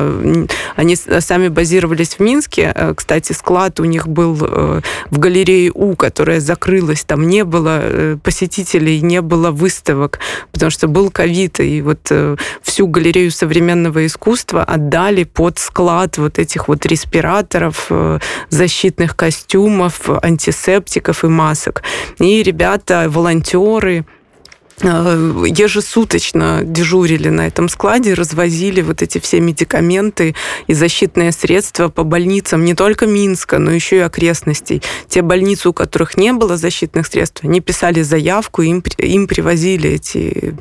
Они 0.75 0.95
сами 0.95 1.47
базировались 1.47 2.15
в 2.15 2.19
Минске. 2.19 2.73
Кстати, 2.95 3.33
склад 3.33 3.79
у 3.79 3.85
них 3.85 4.07
был 4.07 4.33
в 4.33 5.19
галерее 5.19 5.71
У, 5.73 5.95
которая 5.95 6.39
закрылась. 6.39 7.03
Там 7.03 7.27
не 7.27 7.43
было 7.43 7.81
посетителей, 8.23 9.01
не 9.01 9.21
было 9.21 9.51
выставок, 9.51 10.19
потому 10.51 10.69
что 10.69 10.87
был 10.87 11.11
ковид. 11.11 11.59
И 11.59 11.81
вот 11.81 12.11
всю 12.61 12.87
галерею 12.87 13.31
современного 13.31 14.05
искусства 14.05 14.63
отдали 14.63 15.23
под 15.23 15.59
склад 15.59 16.17
вот 16.17 16.39
этих 16.39 16.67
вот 16.67 16.85
респираторов, 16.85 17.87
э, 17.89 18.19
защитных 18.49 19.15
костюмов, 19.15 20.09
антисептиков 20.21 21.23
и 21.23 21.27
масок. 21.27 21.83
И 22.19 22.43
ребята, 22.43 23.05
волонтеры, 23.09 23.97
Э, 23.97 24.16
ежесуточно 24.79 26.61
дежурили 26.63 27.29
на 27.29 27.47
этом 27.47 27.67
складе, 27.67 28.13
развозили 28.13 28.81
вот 28.81 29.01
эти 29.01 29.17
все 29.19 29.39
медикаменты 29.39 30.35
и 30.67 30.73
защитные 30.73 31.31
средства 31.31 31.89
по 31.89 32.03
больницам 32.03 32.63
не 32.63 32.75
только 32.75 33.07
Минска, 33.07 33.57
но 33.57 33.71
еще 33.71 33.97
и 33.97 34.01
окрестностей. 34.01 34.83
Те 35.09 35.23
больницы, 35.23 35.69
у 35.69 35.73
которых 35.73 36.15
не 36.15 36.31
было 36.31 36.57
защитных 36.57 37.07
средств, 37.07 37.43
они 37.43 37.59
писали 37.59 38.03
заявку, 38.03 38.61
им, 38.61 38.83
им 38.99 39.27
привозили 39.27 39.89
эти 39.89 40.55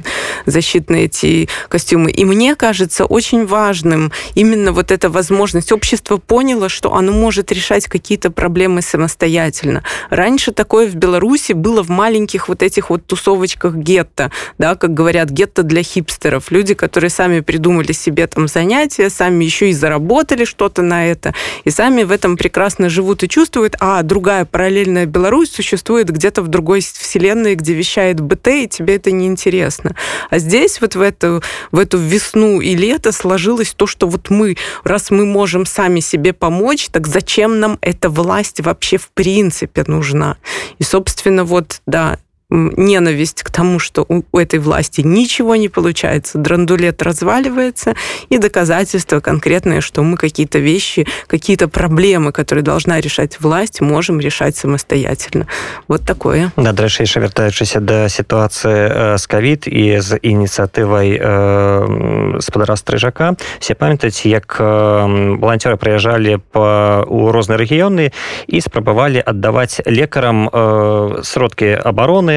защитные 0.46 1.04
эти 1.04 1.48
костюмы. 1.68 2.10
И 2.10 2.24
мне 2.24 2.54
кажется 2.54 3.04
очень 3.04 3.46
важным 3.46 4.12
именно 4.34 4.72
вот 4.72 4.92
эта 4.92 5.10
возможность. 5.10 5.72
Общество 5.72 6.16
поняло, 6.16 6.70
что 6.70 6.94
оно 6.94 7.12
может 7.12 7.52
решать 7.52 7.86
какие-то 7.86 8.30
проблемы 8.30 8.80
самостоятельно. 8.80 9.82
Раньше 10.08 10.52
такое 10.52 10.88
в 10.88 10.94
Беларуси 10.94 11.52
было 11.52 11.82
в 11.82 11.90
маленьких 11.90 12.48
вот 12.48 12.62
этих 12.62 12.88
вот 12.88 13.06
тусовочках 13.06 13.74
гетто, 13.74 14.05
гетто, 14.06 14.30
да, 14.58 14.74
как 14.74 14.94
говорят, 14.94 15.30
гетто 15.30 15.62
для 15.62 15.82
хипстеров. 15.82 16.50
Люди, 16.50 16.74
которые 16.74 17.10
сами 17.10 17.40
придумали 17.40 17.92
себе 17.92 18.26
там 18.26 18.48
занятия, 18.48 19.10
сами 19.10 19.44
еще 19.44 19.70
и 19.70 19.72
заработали 19.72 20.44
что-то 20.44 20.82
на 20.82 21.06
это, 21.06 21.34
и 21.64 21.70
сами 21.70 22.04
в 22.04 22.12
этом 22.12 22.36
прекрасно 22.36 22.88
живут 22.88 23.22
и 23.22 23.28
чувствуют, 23.28 23.76
а 23.80 24.02
другая 24.02 24.44
параллельная 24.44 25.06
Беларусь 25.06 25.50
существует 25.50 26.10
где-то 26.10 26.42
в 26.42 26.48
другой 26.48 26.80
вселенной, 26.80 27.54
где 27.54 27.74
вещает 27.74 28.20
БТ, 28.20 28.48
и 28.48 28.68
тебе 28.68 28.96
это 28.96 29.10
неинтересно. 29.10 29.94
А 30.30 30.38
здесь 30.38 30.80
вот 30.80 30.94
в 30.94 31.00
эту, 31.00 31.42
в 31.72 31.78
эту 31.78 31.98
весну 31.98 32.60
и 32.60 32.74
лето 32.74 33.12
сложилось 33.12 33.74
то, 33.74 33.86
что 33.86 34.06
вот 34.06 34.30
мы, 34.30 34.56
раз 34.84 35.10
мы 35.10 35.24
можем 35.24 35.66
сами 35.66 36.00
себе 36.00 36.32
помочь, 36.32 36.88
так 36.88 37.06
зачем 37.06 37.60
нам 37.60 37.78
эта 37.80 38.08
власть 38.08 38.60
вообще 38.60 38.96
в 38.96 39.08
принципе 39.10 39.84
нужна? 39.86 40.36
И, 40.78 40.84
собственно, 40.84 41.44
вот, 41.44 41.80
да, 41.86 42.18
ненависть 42.51 43.43
к 43.43 43.49
тому, 43.49 43.79
что 43.79 44.05
у 44.07 44.37
этой 44.37 44.59
власти 44.59 45.01
ничего 45.01 45.55
не 45.55 45.69
получается, 45.69 46.37
драндулет 46.37 47.01
разваливается, 47.01 47.95
и 48.29 48.37
доказательства 48.37 49.21
конкретные, 49.21 49.81
что 49.81 50.03
мы 50.03 50.17
какие-то 50.17 50.59
вещи, 50.59 51.07
какие-то 51.27 51.69
проблемы, 51.69 52.31
которые 52.31 52.63
должна 52.63 52.99
решать 52.99 53.39
власть, 53.39 53.79
можем 53.79 54.19
решать 54.19 54.57
самостоятельно. 54.57 55.47
Вот 55.87 56.01
такое. 56.01 56.51
Да, 56.57 56.73
дальше 56.73 57.03
еще 57.03 57.21
вертаючись 57.21 57.73
до 57.79 58.09
ситуации 58.09 59.17
с 59.17 59.27
ковид 59.27 59.67
и 59.67 59.99
з 60.01 60.17
ініцыятывай 60.17 61.17
э, 61.21 62.39
спадара 62.41 62.75
стрыжака 62.75 63.35
все 63.59 63.75
памятаюць 63.75 64.25
як 64.25 64.59
волонтеры 64.59 65.77
прыязджалі 65.77 66.37
по 66.51 67.05
у 67.07 67.31
розныя 67.31 67.57
рэгіёны 67.57 68.11
і 68.47 68.61
спрабавалі 68.61 69.23
аддаваць 69.23 69.81
лекарам 69.85 70.49
э, 70.51 71.23
сродкі 71.23 71.79
обороны 71.79 72.34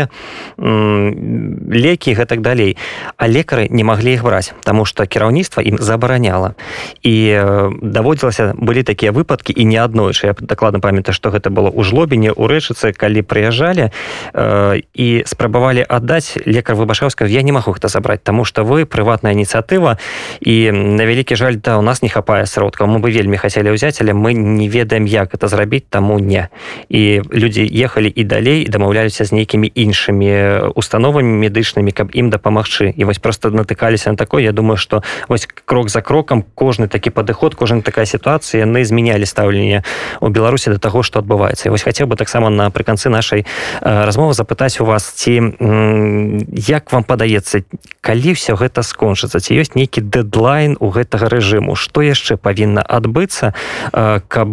лекі 0.58 2.14
гэтак 2.14 2.42
далей. 2.42 2.78
А 3.18 3.28
лекары 3.28 3.68
не 3.70 3.84
маглі 3.84 4.14
іх 4.14 4.24
браць 4.24 4.54
тому 4.64 4.86
что 4.86 5.06
кіраўніцтва 5.06 5.64
ім 5.64 5.78
забараняла. 5.82 6.56
І 7.04 7.40
даводзілася 7.82 8.54
былі 8.58 8.84
такія 8.84 9.12
выпадкі 9.12 9.54
і 9.56 9.66
не 9.66 9.78
аднойчы 9.78 10.28
я 10.28 10.36
дакладна 10.40 10.80
памятаю 10.80 11.14
что 11.14 11.30
гэта 11.30 11.50
было 11.50 11.70
ў 11.70 11.84
жлобіне 11.84 12.32
у 12.32 12.48
рэчыцы 12.48 12.94
калі 12.94 13.22
прыязджалі 13.22 13.90
і 14.94 15.08
спрабавалі 15.26 15.84
аддаць 15.84 16.38
лекар 16.46 16.76
выбашаўска 16.76 17.26
я 17.26 17.42
не 17.42 17.52
магу 17.52 17.74
гэта 17.74 17.88
забраць 17.88 18.24
тому 18.24 18.46
что 18.46 18.64
вы 18.64 18.86
прыватная 18.86 19.34
ініцыятыва 19.34 19.98
і 20.42 20.72
на 20.72 21.04
вялікі 21.06 21.36
жаль 21.36 21.58
да 21.58 21.78
у 21.78 21.82
нас 21.82 22.02
не 22.02 22.10
хапае 22.10 22.46
сродка 22.46 22.86
мы 22.86 23.00
бы 23.00 23.12
вельмі 23.12 23.38
хацелі 23.38 23.74
ўзяць 23.74 24.02
але 24.02 24.14
мы 24.14 24.34
не 24.34 24.70
ведаем 24.70 25.06
як 25.06 25.34
это 25.34 25.48
зрабіць 25.48 25.90
таму 25.90 26.20
не 26.20 26.50
і 26.90 27.22
людзі 27.32 27.66
ехалі 27.66 28.10
і 28.10 28.24
далей 28.24 28.66
дамаўляліся 28.66 29.26
з 29.26 29.32
нейкімі 29.32 29.72
іншымі 29.76 29.89
іншымі 29.90 30.72
установамі 30.78 31.34
медычнымі 31.42 31.92
каб 31.92 32.14
ім 32.14 32.30
дапамагчы. 32.30 32.94
І 32.94 33.04
вось 33.10 33.18
просто 33.18 33.50
натыкаліся 33.50 34.14
на 34.14 34.18
такое. 34.18 34.44
Я 34.44 34.54
думаю 34.54 34.78
что 34.78 35.02
вось 35.28 35.48
крок 35.66 35.90
за 35.90 36.02
крокам 36.02 36.46
кожны 36.56 36.88
такі 36.88 37.10
падыход 37.10 37.56
кожна 37.56 37.82
такая 37.82 38.06
сітуацыя 38.06 38.66
яны 38.66 38.86
змянялі 38.86 39.26
стаўленне 39.26 39.84
у 40.22 40.30
беларусі 40.30 40.70
до 40.70 40.80
таго 40.80 41.02
что 41.04 41.20
адбываецца. 41.20 41.68
І 41.68 41.72
вось 41.74 41.84
хацеў 41.84 42.08
бы 42.08 42.16
таксама 42.16 42.50
напрыканцы 42.50 43.10
нашай 43.10 43.46
размовы 43.82 44.34
запытаць 44.34 44.78
у 44.82 44.86
вас 44.86 45.10
ці 45.18 45.42
як 46.54 46.92
вам 46.92 47.04
падаецца 47.04 47.66
калі 48.02 48.34
все 48.34 48.54
гэта 48.54 48.84
скончыцца 48.84 49.40
ці 49.40 49.56
ёсць 49.58 49.74
нейкі 49.76 50.02
дэдлайн 50.02 50.78
у 50.80 50.90
гэтага 50.94 51.30
рэжыму? 51.32 51.76
Что 51.76 52.02
яшчэ 52.02 52.38
павінна 52.38 52.82
адбыцца 52.82 53.54
каб 54.28 54.50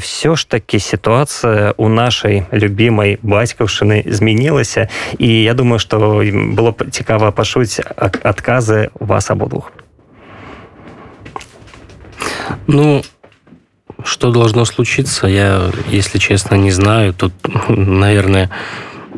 все 0.00 0.34
ж 0.36 0.40
таки 0.48 0.78
сітуацыя 0.78 1.74
у 1.76 1.88
нашай 1.88 2.46
любимой 2.50 3.18
бацькаўшчыны 3.22 4.02
змянілася 4.06 4.71
адбылася 4.72 4.88
і 5.18 5.42
я 5.42 5.54
думаю 5.54 5.78
что 5.78 5.98
было 5.98 6.72
б 6.72 6.90
цікава 6.90 7.30
пашуць 7.30 7.80
адказы 7.96 8.90
вас 9.00 9.30
абодвух 9.30 9.72
ну 12.66 13.02
что 14.04 14.30
должно 14.30 14.64
случиться 14.64 15.26
я 15.26 15.70
если 15.92 16.18
честно 16.18 16.56
не 16.56 16.72
знаю. 16.72 17.14
Тут 17.14 17.32
наверное 17.68 18.50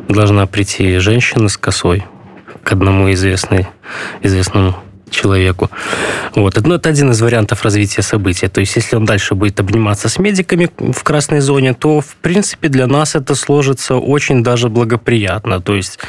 должна 0.09 0.45
прийти 0.45 0.99
женщина 0.99 1.49
с 1.49 1.57
косой 1.57 2.03
к 2.63 2.71
одному 2.71 3.11
известной 3.11 3.67
известному 4.21 4.75
человеку. 5.09 5.69
Вот. 6.35 6.59
Но 6.65 6.75
это 6.75 6.89
один 6.89 7.11
из 7.11 7.21
вариантов 7.21 7.63
развития 7.63 8.01
события. 8.01 8.49
То 8.49 8.59
есть, 8.61 8.75
если 8.75 8.95
он 8.95 9.05
дальше 9.05 9.35
будет 9.35 9.59
обниматься 9.59 10.09
с 10.09 10.19
медиками 10.19 10.69
в 10.77 11.03
красной 11.03 11.39
зоне, 11.39 11.73
то, 11.73 12.01
в 12.01 12.15
принципе, 12.17 12.67
для 12.67 12.87
нас 12.87 13.15
это 13.15 13.35
сложится 13.35 13.95
очень 13.95 14.43
даже 14.43 14.69
благоприятно. 14.69 15.61
То 15.61 15.75
есть, 15.75 15.99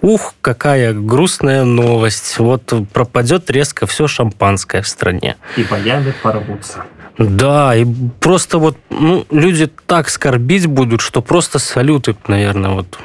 ух, 0.00 0.34
какая 0.40 0.92
грустная 0.92 1.64
новость. 1.64 2.38
Вот 2.38 2.72
пропадет 2.92 3.50
резко 3.50 3.86
все 3.86 4.06
шампанское 4.06 4.82
в 4.82 4.88
стране. 4.88 5.36
И 5.56 5.62
боями 5.62 6.14
порвутся. 6.22 6.84
Да, 7.18 7.76
и 7.76 7.86
просто 8.18 8.58
вот 8.58 8.76
ну, 8.90 9.24
люди 9.30 9.70
так 9.86 10.08
скорбить 10.08 10.66
будут, 10.66 11.00
что 11.00 11.22
просто 11.22 11.60
салюты, 11.60 12.16
наверное, 12.26 12.70
вот 12.70 12.98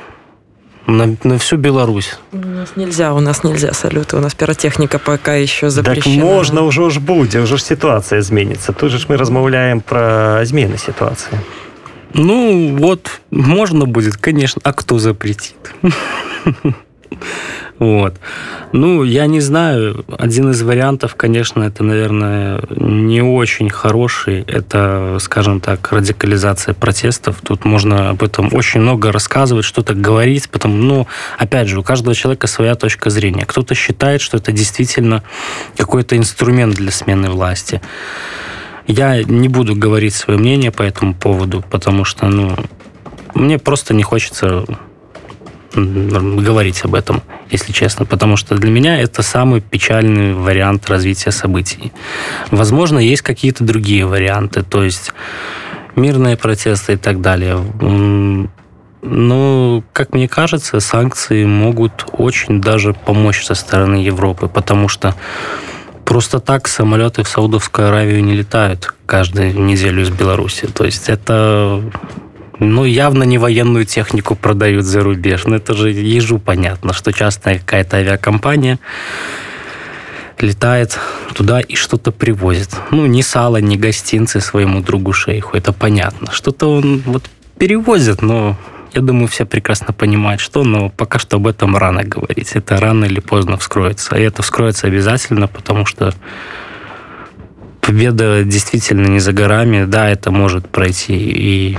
на, 0.89 1.15
на 1.23 1.37
всю 1.37 1.57
Беларусь. 1.57 2.17
У 2.31 2.37
нас 2.37 2.69
нельзя, 2.75 3.13
у 3.13 3.19
нас 3.19 3.43
нельзя 3.43 3.73
салюты, 3.73 4.17
у 4.17 4.19
нас 4.19 4.33
пиротехника 4.35 4.99
пока 4.99 5.35
еще 5.35 5.69
запрещена. 5.69 6.15
Так 6.15 6.23
можно 6.23 6.61
уже 6.63 6.89
ж 6.89 6.99
будет, 6.99 7.35
уже 7.35 7.57
ж 7.57 7.61
ситуация 7.61 8.19
изменится. 8.19 8.73
Тут 8.73 8.91
же 8.91 8.99
мы 9.07 9.17
размовляем 9.17 9.81
про 9.81 10.39
измены 10.43 10.77
ситуации. 10.77 11.39
Ну, 12.13 12.75
вот, 12.77 13.21
можно 13.31 13.85
будет, 13.85 14.17
конечно. 14.17 14.61
А 14.63 14.73
кто 14.73 14.99
запретит? 14.99 15.55
Вот. 17.79 18.15
Ну, 18.73 19.03
я 19.03 19.25
не 19.25 19.39
знаю. 19.39 20.05
Один 20.17 20.51
из 20.51 20.61
вариантов, 20.61 21.15
конечно, 21.15 21.63
это, 21.63 21.83
наверное, 21.83 22.61
не 22.69 23.21
очень 23.21 23.69
хороший. 23.69 24.41
Это, 24.41 25.17
скажем 25.21 25.61
так, 25.61 25.91
радикализация 25.91 26.73
протестов. 26.73 27.37
Тут 27.41 27.63
можно 27.63 28.09
об 28.09 28.21
этом 28.21 28.53
очень 28.53 28.81
много 28.81 29.13
рассказывать, 29.13 29.63
что-то 29.63 29.93
говорить. 29.93 30.49
Потом, 30.49 30.87
ну, 30.87 31.07
опять 31.37 31.69
же, 31.69 31.79
у 31.79 31.83
каждого 31.83 32.13
человека 32.13 32.47
своя 32.47 32.75
точка 32.75 33.09
зрения. 33.09 33.45
Кто-то 33.45 33.73
считает, 33.75 34.19
что 34.19 34.37
это 34.37 34.51
действительно 34.51 35.23
какой-то 35.77 36.17
инструмент 36.17 36.75
для 36.75 36.91
смены 36.91 37.29
власти. 37.29 37.81
Я 38.87 39.23
не 39.23 39.47
буду 39.47 39.75
говорить 39.75 40.15
свое 40.15 40.37
мнение 40.37 40.71
по 40.71 40.83
этому 40.83 41.13
поводу, 41.13 41.63
потому 41.69 42.03
что, 42.03 42.27
ну, 42.27 42.57
мне 43.35 43.57
просто 43.57 43.93
не 43.93 44.03
хочется 44.03 44.65
говорить 45.79 46.83
об 46.83 46.95
этом, 46.95 47.21
если 47.49 47.71
честно, 47.71 48.05
потому 48.05 48.37
что 48.37 48.55
для 48.55 48.69
меня 48.71 48.99
это 48.99 49.21
самый 49.21 49.61
печальный 49.61 50.33
вариант 50.33 50.89
развития 50.89 51.31
событий. 51.31 51.91
Возможно, 52.51 52.99
есть 52.99 53.21
какие-то 53.21 53.63
другие 53.63 54.05
варианты, 54.05 54.63
то 54.63 54.83
есть 54.83 55.11
мирные 55.95 56.37
протесты 56.37 56.93
и 56.93 56.97
так 56.97 57.21
далее. 57.21 57.63
Но, 59.01 59.83
как 59.93 60.13
мне 60.13 60.27
кажется, 60.27 60.79
санкции 60.79 61.45
могут 61.45 62.05
очень 62.11 62.59
даже 62.61 62.93
помочь 62.93 63.45
со 63.45 63.55
стороны 63.55 63.95
Европы, 63.95 64.47
потому 64.47 64.89
что 64.89 65.15
просто 66.03 66.39
так 66.39 66.67
самолеты 66.67 67.23
в 67.23 67.29
Саудовскую 67.29 67.87
Аравию 67.87 68.23
не 68.23 68.33
летают 68.33 68.93
каждую 69.05 69.57
неделю 69.59 70.01
из 70.01 70.09
Беларуси. 70.09 70.67
То 70.67 70.83
есть 70.83 71.07
это 71.07 71.81
ну, 72.59 72.85
явно 72.85 73.23
не 73.23 73.37
военную 73.37 73.85
технику 73.85 74.35
продают 74.35 74.85
за 74.85 75.01
рубеж. 75.01 75.45
Но 75.45 75.55
это 75.55 75.73
же 75.73 75.91
ежу 75.91 76.39
понятно, 76.39 76.93
что 76.93 77.11
частная 77.11 77.59
какая-то 77.59 77.97
авиакомпания 77.97 78.79
летает 80.39 80.97
туда 81.33 81.59
и 81.59 81.75
что-то 81.75 82.11
привозит. 82.11 82.69
Ну, 82.91 83.05
ни 83.05 83.21
сало, 83.21 83.57
ни 83.57 83.75
гостинцы 83.75 84.39
своему 84.41 84.81
другу 84.81 85.13
шейху, 85.13 85.57
это 85.57 85.73
понятно. 85.73 86.31
Что-то 86.31 86.67
он 86.67 87.01
вот 87.05 87.29
перевозит, 87.57 88.21
но 88.21 88.57
я 88.93 89.01
думаю, 89.01 89.27
все 89.27 89.45
прекрасно 89.45 89.93
понимают, 89.93 90.41
что, 90.41 90.63
но 90.63 90.89
пока 90.89 91.19
что 91.19 91.37
об 91.37 91.47
этом 91.47 91.77
рано 91.77 92.03
говорить. 92.03 92.51
Это 92.53 92.77
рано 92.77 93.05
или 93.05 93.19
поздно 93.19 93.57
вскроется. 93.57 94.15
И 94.17 94.21
это 94.23 94.41
вскроется 94.41 94.87
обязательно, 94.87 95.47
потому 95.47 95.85
что 95.85 96.13
победа 97.81 98.43
действительно 98.43 99.07
не 99.07 99.19
за 99.19 99.31
горами. 99.31 99.85
Да, 99.85 100.09
это 100.09 100.31
может 100.31 100.67
пройти 100.69 101.15
и 101.15 101.77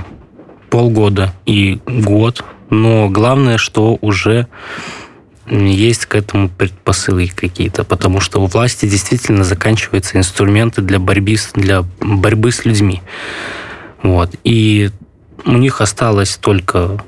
полгода 0.70 1.34
и 1.46 1.80
год, 1.86 2.44
но 2.70 3.08
главное, 3.08 3.58
что 3.58 3.98
уже 4.00 4.46
есть 5.50 6.06
к 6.06 6.14
этому 6.14 6.48
предпосылы 6.48 7.28
какие-то, 7.28 7.82
потому 7.82 8.20
что 8.20 8.40
у 8.40 8.46
власти 8.46 8.86
действительно 8.86 9.42
заканчиваются 9.42 10.16
инструменты 10.16 10.80
для 10.80 10.98
борьбы, 10.98 11.36
для 11.54 11.82
борьбы 12.00 12.52
с 12.52 12.64
людьми. 12.64 13.02
Вот. 14.02 14.30
И 14.44 14.90
у 15.44 15.52
них 15.52 15.80
осталось 15.80 16.36
только 16.36 17.02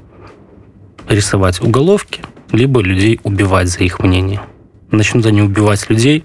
рисовать 1.09 1.61
уголовки, 1.61 2.23
либо 2.51 2.81
людей 2.81 3.21
убивать 3.23 3.69
за 3.69 3.81
их 3.81 4.01
мнение. 4.01 4.43
Начнут 4.91 5.25
они 5.27 5.43
убивать 5.43 5.89
людей, 5.89 6.25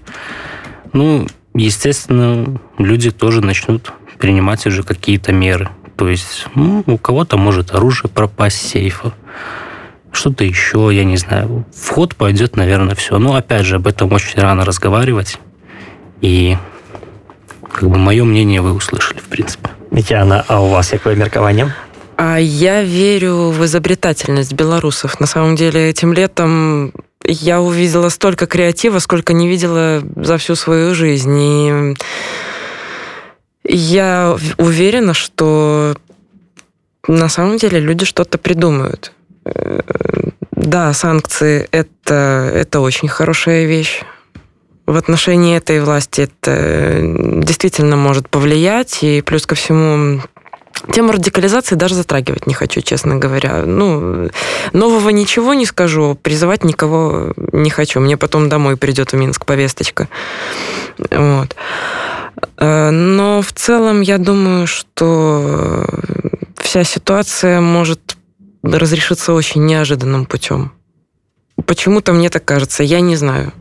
ну, 0.92 1.26
естественно, 1.54 2.58
люди 2.78 3.10
тоже 3.10 3.40
начнут 3.40 3.92
принимать 4.18 4.66
уже 4.66 4.82
какие-то 4.82 5.32
меры. 5.32 5.70
То 5.98 6.08
есть 6.08 6.46
ну, 6.54 6.84
у 6.86 6.96
кого-то 6.96 7.36
может 7.36 7.74
оружие 7.74 8.08
пропасть 8.08 8.56
с 8.58 8.70
сейфа, 8.70 9.12
что-то 10.12 10.44
еще, 10.44 10.90
я 10.92 11.02
не 11.02 11.16
знаю. 11.16 11.66
Вход 11.74 12.14
пойдет, 12.14 12.56
наверное, 12.56 12.94
все. 12.94 13.18
Но 13.18 13.34
опять 13.34 13.66
же, 13.66 13.76
об 13.76 13.88
этом 13.88 14.12
очень 14.12 14.40
рано 14.40 14.64
разговаривать. 14.64 15.38
И 16.20 16.56
как 17.72 17.90
бы 17.90 17.98
мое 17.98 18.24
мнение 18.24 18.60
вы 18.60 18.74
услышали, 18.74 19.18
в 19.18 19.24
принципе. 19.24 19.70
Митяна, 19.90 20.44
а 20.46 20.62
у 20.62 20.68
вас 20.68 20.88
какое 20.88 21.16
меркование? 21.16 21.74
А 22.16 22.36
я 22.38 22.84
верю 22.84 23.50
в 23.50 23.64
изобретательность 23.64 24.52
белорусов. 24.52 25.18
На 25.18 25.26
самом 25.26 25.56
деле, 25.56 25.90
этим 25.90 26.12
летом 26.12 26.92
я 27.24 27.60
увидела 27.60 28.08
столько 28.08 28.46
креатива, 28.46 29.00
сколько 29.00 29.32
не 29.32 29.48
видела 29.48 30.00
за 30.14 30.38
всю 30.38 30.54
свою 30.54 30.94
жизнь. 30.94 31.38
И 31.40 31.96
я 33.68 34.36
уверена, 34.56 35.14
что 35.14 35.94
на 37.06 37.28
самом 37.28 37.58
деле 37.58 37.78
люди 37.78 38.04
что-то 38.04 38.38
придумают. 38.38 39.12
Э, 39.44 39.80
да, 40.52 40.92
санкции 40.92 41.68
это, 41.70 42.50
это 42.54 42.80
очень 42.80 43.08
хорошая 43.08 43.66
вещь. 43.66 44.02
В 44.86 44.96
отношении 44.96 45.56
этой 45.56 45.80
власти 45.80 46.22
это 46.22 47.00
действительно 47.42 47.96
может 47.96 48.28
повлиять. 48.28 49.02
И 49.02 49.20
плюс 49.20 49.46
ко 49.46 49.54
всему 49.54 50.22
Тему 50.92 51.12
радикализации 51.12 51.74
даже 51.74 51.94
затрагивать 51.94 52.46
не 52.46 52.54
хочу, 52.54 52.80
честно 52.80 53.16
говоря. 53.16 53.62
Ну, 53.66 54.30
нового 54.72 55.10
ничего 55.10 55.54
не 55.54 55.66
скажу, 55.66 56.18
призывать 56.20 56.64
никого 56.64 57.32
не 57.52 57.70
хочу. 57.70 58.00
Мне 58.00 58.16
потом 58.16 58.48
домой 58.48 58.76
придет 58.76 59.12
в 59.12 59.16
Минск 59.16 59.44
повесточка. 59.44 60.08
Вот. 61.10 61.56
Э, 62.56 62.90
но 62.90 63.42
в 63.42 63.52
целом 63.52 64.00
я 64.00 64.18
думаю, 64.18 64.66
что 64.66 65.84
вся 66.56 66.84
ситуация 66.84 67.60
может 67.60 68.16
разрешиться 68.62 69.32
очень 69.32 69.64
неожиданным 69.64 70.26
путем. 70.26 70.72
Почему-то 71.66 72.12
мне 72.12 72.30
так 72.30 72.44
кажется, 72.44 72.82
я 72.82 73.00
не 73.00 73.16
знаю. 73.16 73.52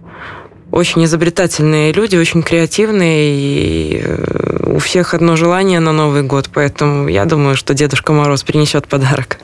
Очень 0.71 1.05
изобретательные 1.05 1.93
люди, 1.93 2.15
очень 2.17 2.43
креативные, 2.43 3.35
и 3.35 4.01
э, 4.03 4.73
у 4.75 4.79
всех 4.79 5.13
одно 5.13 5.35
желание 5.35 5.79
на 5.79 5.91
Новый 5.91 6.23
год, 6.23 6.49
поэтому 6.53 7.07
я 7.07 7.25
думаю, 7.25 7.55
что 7.55 7.73
Дедушка 7.73 8.11
Мороз 8.11 8.43
принесет 8.43 8.87
подарок. 8.87 9.39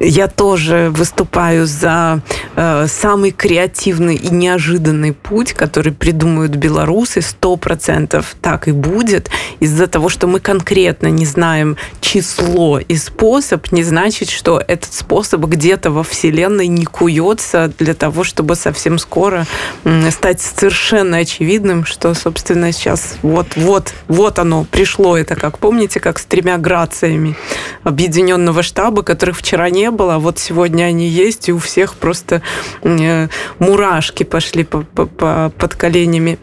Я 0.00 0.28
тоже 0.28 0.90
выступаю 0.94 1.66
за 1.66 2.20
э, 2.54 2.86
самый 2.88 3.32
креативный 3.32 4.14
и 4.14 4.32
неожиданный 4.32 5.12
путь, 5.12 5.54
который 5.54 5.92
придумают 5.92 6.54
белорусы. 6.54 7.20
Сто 7.20 7.56
процентов 7.56 8.36
так 8.40 8.68
и 8.68 8.72
будет. 8.72 9.28
Из-за 9.58 9.88
того, 9.88 10.08
что 10.08 10.28
мы 10.28 10.38
конкретно 10.38 11.08
не 11.08 11.26
знаем 11.26 11.76
число 12.00 12.78
и 12.78 12.96
способ, 12.96 13.72
не 13.72 13.82
значит, 13.82 14.30
что 14.30 14.62
этот 14.66 14.94
способ 14.94 15.44
где-то 15.44 15.90
во 15.90 16.04
Вселенной 16.04 16.68
не 16.68 16.84
куется 16.84 17.72
для 17.78 17.94
того, 17.94 18.22
чтобы 18.22 18.54
совсем 18.54 18.98
скоро 18.98 19.46
э, 19.82 20.10
стать 20.12 20.40
совершенно 20.40 21.16
очевидным, 21.16 21.84
что, 21.84 22.14
собственно, 22.14 22.70
сейчас 22.70 23.16
вот, 23.22 23.48
вот, 23.56 23.92
вот 24.06 24.38
оно 24.38 24.64
пришло. 24.64 25.16
Это 25.16 25.34
как, 25.34 25.58
помните, 25.58 25.98
как 25.98 26.20
с 26.20 26.24
тремя 26.24 26.56
грациями 26.56 27.34
объединенного 27.82 28.62
штаба, 28.62 29.02
которых 29.02 29.38
вчера 29.38 29.68
не 29.70 29.87
было, 29.90 30.16
а 30.16 30.18
вот 30.18 30.38
сегодня 30.38 30.84
они 30.84 31.08
есть, 31.08 31.48
и 31.48 31.52
у 31.52 31.58
всех 31.58 31.94
просто 31.96 32.42
э, 32.82 33.28
мурашки 33.58 34.24
пошли 34.24 34.64
по, 34.64 34.82
по, 34.82 35.06
по, 35.06 35.52
под 35.56 35.74
коленями. 35.74 36.38